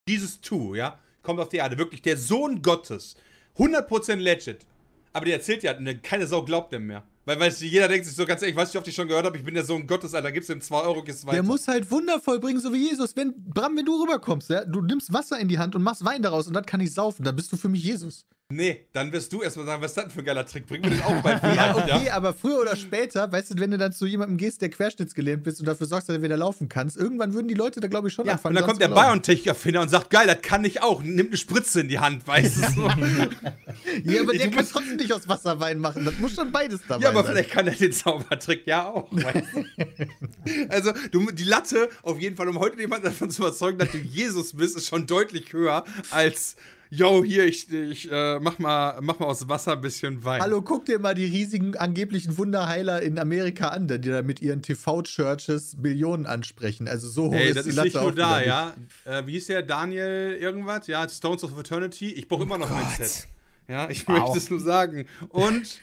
dieses 0.09 0.40
Tu, 0.40 0.74
ja, 0.74 0.98
kommt 1.22 1.38
auf 1.40 1.48
die 1.48 1.59
Erde, 1.59 1.78
wirklich 1.78 2.02
der 2.02 2.16
Sohn 2.16 2.62
Gottes, 2.62 3.16
100% 3.56 4.16
legit. 4.16 4.66
Aber 5.12 5.24
der 5.24 5.34
erzählt 5.34 5.62
ja, 5.62 5.78
ne, 5.78 5.98
keine 5.98 6.26
Sau 6.26 6.42
glaubt 6.42 6.72
dem 6.72 6.86
mehr. 6.86 7.04
Weil, 7.24 7.38
weil 7.40 7.52
jeder 7.52 7.88
denkt 7.88 8.06
sich 8.06 8.16
so 8.16 8.24
ganz 8.24 8.40
ehrlich, 8.40 8.54
ich 8.54 8.59
weiß 8.59 8.72
nicht, 8.72 8.80
ob 8.80 8.88
ich 8.88 8.94
schon 8.94 9.06
gehört 9.06 9.26
habe, 9.26 9.36
ich 9.36 9.44
bin 9.44 9.52
der 9.52 9.64
Sohn 9.64 9.86
Gottes, 9.86 10.14
Alter, 10.14 10.32
gibst 10.32 10.48
ihm 10.48 10.62
2 10.62 10.80
Euro, 10.80 11.02
gehst 11.02 11.26
weiter. 11.26 11.34
Der 11.34 11.42
muss 11.42 11.68
halt 11.68 11.90
Wunder 11.90 12.20
vollbringen, 12.20 12.61
so 12.61 12.72
wie 12.72 12.88
Jesus. 12.88 13.14
Wenn, 13.14 13.34
Bram, 13.36 13.76
wenn 13.76 13.84
du 13.84 14.00
rüberkommst, 14.00 14.48
ja, 14.48 14.64
du 14.64 14.80
nimmst 14.80 15.12
Wasser 15.12 15.38
in 15.38 15.48
die 15.48 15.59
Hand 15.59 15.74
und 15.74 15.82
machst 15.82 16.04
Wein 16.04 16.22
daraus 16.22 16.46
und 16.46 16.54
das 16.54 16.64
kann 16.64 16.80
ich 16.80 16.94
saufen, 16.94 17.24
dann 17.24 17.36
bist 17.36 17.52
du 17.52 17.59
für 17.59 17.68
mich 17.68 17.82
Jesus. 17.82 18.24
Nee, 18.51 18.86
dann 18.94 19.12
wirst 19.12 19.32
du 19.32 19.42
erstmal 19.42 19.66
sagen, 19.66 19.82
was 19.82 19.90
ist 19.90 19.96
das 19.99 20.12
für 20.12 20.20
ein 20.20 20.24
geiler 20.24 20.46
Trick? 20.46 20.66
Bring 20.66 20.80
mir 20.80 20.90
den 20.90 21.03
auch 21.03 21.22
bei 21.22 21.32
Ja, 21.55 21.55
ja, 21.55 21.76
okay, 21.76 22.11
aber 22.11 22.32
früher 22.32 22.61
oder 22.61 22.76
später, 22.76 23.30
weißt 23.30 23.51
du, 23.51 23.61
wenn 23.61 23.70
du 23.70 23.76
dann 23.78 23.92
zu 23.92 24.07
jemandem 24.07 24.38
gehst, 24.38 24.62
der 24.62 24.70
querschnittsgelähmt 24.70 25.42
bist 25.44 25.61
und 25.61 25.66
dafür 25.66 25.86
sorgst, 25.86 26.09
dass 26.09 26.16
du 26.16 26.22
wieder 26.22 26.36
laufen 26.38 26.68
kannst, 26.68 26.96
irgendwann 26.96 27.34
würden 27.34 27.49
die 27.49 27.55
Leute 27.55 27.80
da, 27.80 27.88
glaube 27.88 28.09
ich, 28.09 28.14
schon 28.14 28.24
Ja, 28.26 28.32
anfangen. 28.32 28.57
und 28.57 28.61
dann 28.62 28.68
kommt 28.68 28.80
der. 28.80 28.88
BioNTech-Erfinder 28.88 29.82
und 29.82 29.88
sagt, 29.90 30.11
geil, 30.11 30.26
das 30.26 30.40
kann 30.40 30.64
ich 30.64 30.82
auch. 30.82 31.03
Nimmt 31.03 31.28
eine 31.28 31.36
Spritze 31.36 31.80
in 31.82 31.88
die 31.88 31.99
Hand, 31.99 32.26
weißt 32.26 32.57
du 32.57 32.70
so. 32.72 32.88
Ja, 34.05 34.22
aber 34.22 34.32
Ich 34.34 34.40
der 34.40 34.51
kann 34.51 34.66
trotzdem 34.70 34.96
nicht 34.96 35.12
aus 35.12 35.28
Wasser 35.28 35.61
Wein 35.61 35.78
machen. 35.78 36.05
Das 36.05 36.18
muss 36.18 36.34
schon 36.34 36.51
beides 36.53 36.80
dabei 36.88 37.03
Ja, 37.03 37.11
aber 37.11 37.22
sein. 37.24 37.32
vielleicht 37.32 37.51
kann 37.51 37.66
er 37.66 37.74
den 37.74 37.92
Zaubertrick 37.92 38.66
ja 38.66 38.86
auch. 38.86 39.09
Weißt 39.12 39.46
du? 39.55 39.64
also, 40.68 40.92
du, 41.11 41.30
die 41.30 41.44
Latte, 41.44 41.88
auf 42.03 42.18
jeden 42.20 42.36
Fall, 42.36 42.49
um 42.49 42.59
heute 42.59 42.78
jemanden 42.80 43.07
davon 43.07 43.30
zu 43.30 43.42
überzeugen, 43.42 43.78
dass 43.78 43.90
du 43.90 43.99
Jesus 43.99 44.53
bist, 44.55 44.76
ist 44.76 44.88
schon 44.88 45.07
deutlich 45.07 45.53
höher 45.53 45.84
als, 46.11 46.57
yo, 46.91 47.22
hier, 47.24 47.45
ich, 47.47 47.70
ich 47.72 48.11
äh, 48.11 48.39
mach, 48.41 48.59
mal, 48.59 48.99
mach 49.01 49.18
mal 49.18 49.26
aus 49.26 49.49
Wasser 49.49 49.72
ein 49.72 49.80
bisschen 49.80 50.24
Wein. 50.24 50.41
Hallo, 50.41 50.62
guck 50.62 50.84
dir 50.86 50.99
mal 50.99 51.14
die 51.14 51.24
riesigen 51.26 51.76
angeblichen 51.76 52.36
Wunderheiler 52.39 53.03
in 53.03 53.18
Amerika 53.18 53.68
an, 53.68 53.89
die 53.89 54.01
da 54.01 54.22
mit 54.22 54.41
ihren 54.43 54.62
TV-Churches 54.62 55.76
Millionen 55.78 56.26
ansprechen. 56.26 56.89
Also 56.89 57.09
so 57.09 57.26
hoch 57.26 57.34
Ey, 57.34 57.49
ist 57.49 57.57
das 57.57 57.64
die 57.64 57.70
ist 57.70 57.76
Latte 57.76 57.89
nicht 57.89 58.01
nur 58.01 58.12
da, 58.14 58.39
nicht. 58.39 58.47
ja. 58.47 58.74
Äh, 59.05 59.26
wie 59.26 59.32
hieß 59.32 59.47
der? 59.47 59.62
Daniel 59.62 60.36
irgendwas? 60.41 60.86
Ja, 60.86 61.09
Stones 61.09 61.45
of 61.45 61.59
Eternity. 61.59 62.12
Ich 62.12 62.28
brauche 62.28 62.43
immer 62.45 62.59
noch 62.59 62.70
mein 62.70 62.84
Gott. 62.97 63.07
Set. 63.07 63.28
Ja, 63.68 63.91
ich 63.91 64.09
Wow. 64.09 64.18
möchte 64.20 64.39
es 64.39 64.49
nur 64.49 64.61
sagen. 64.61 65.05
Und 65.28 65.80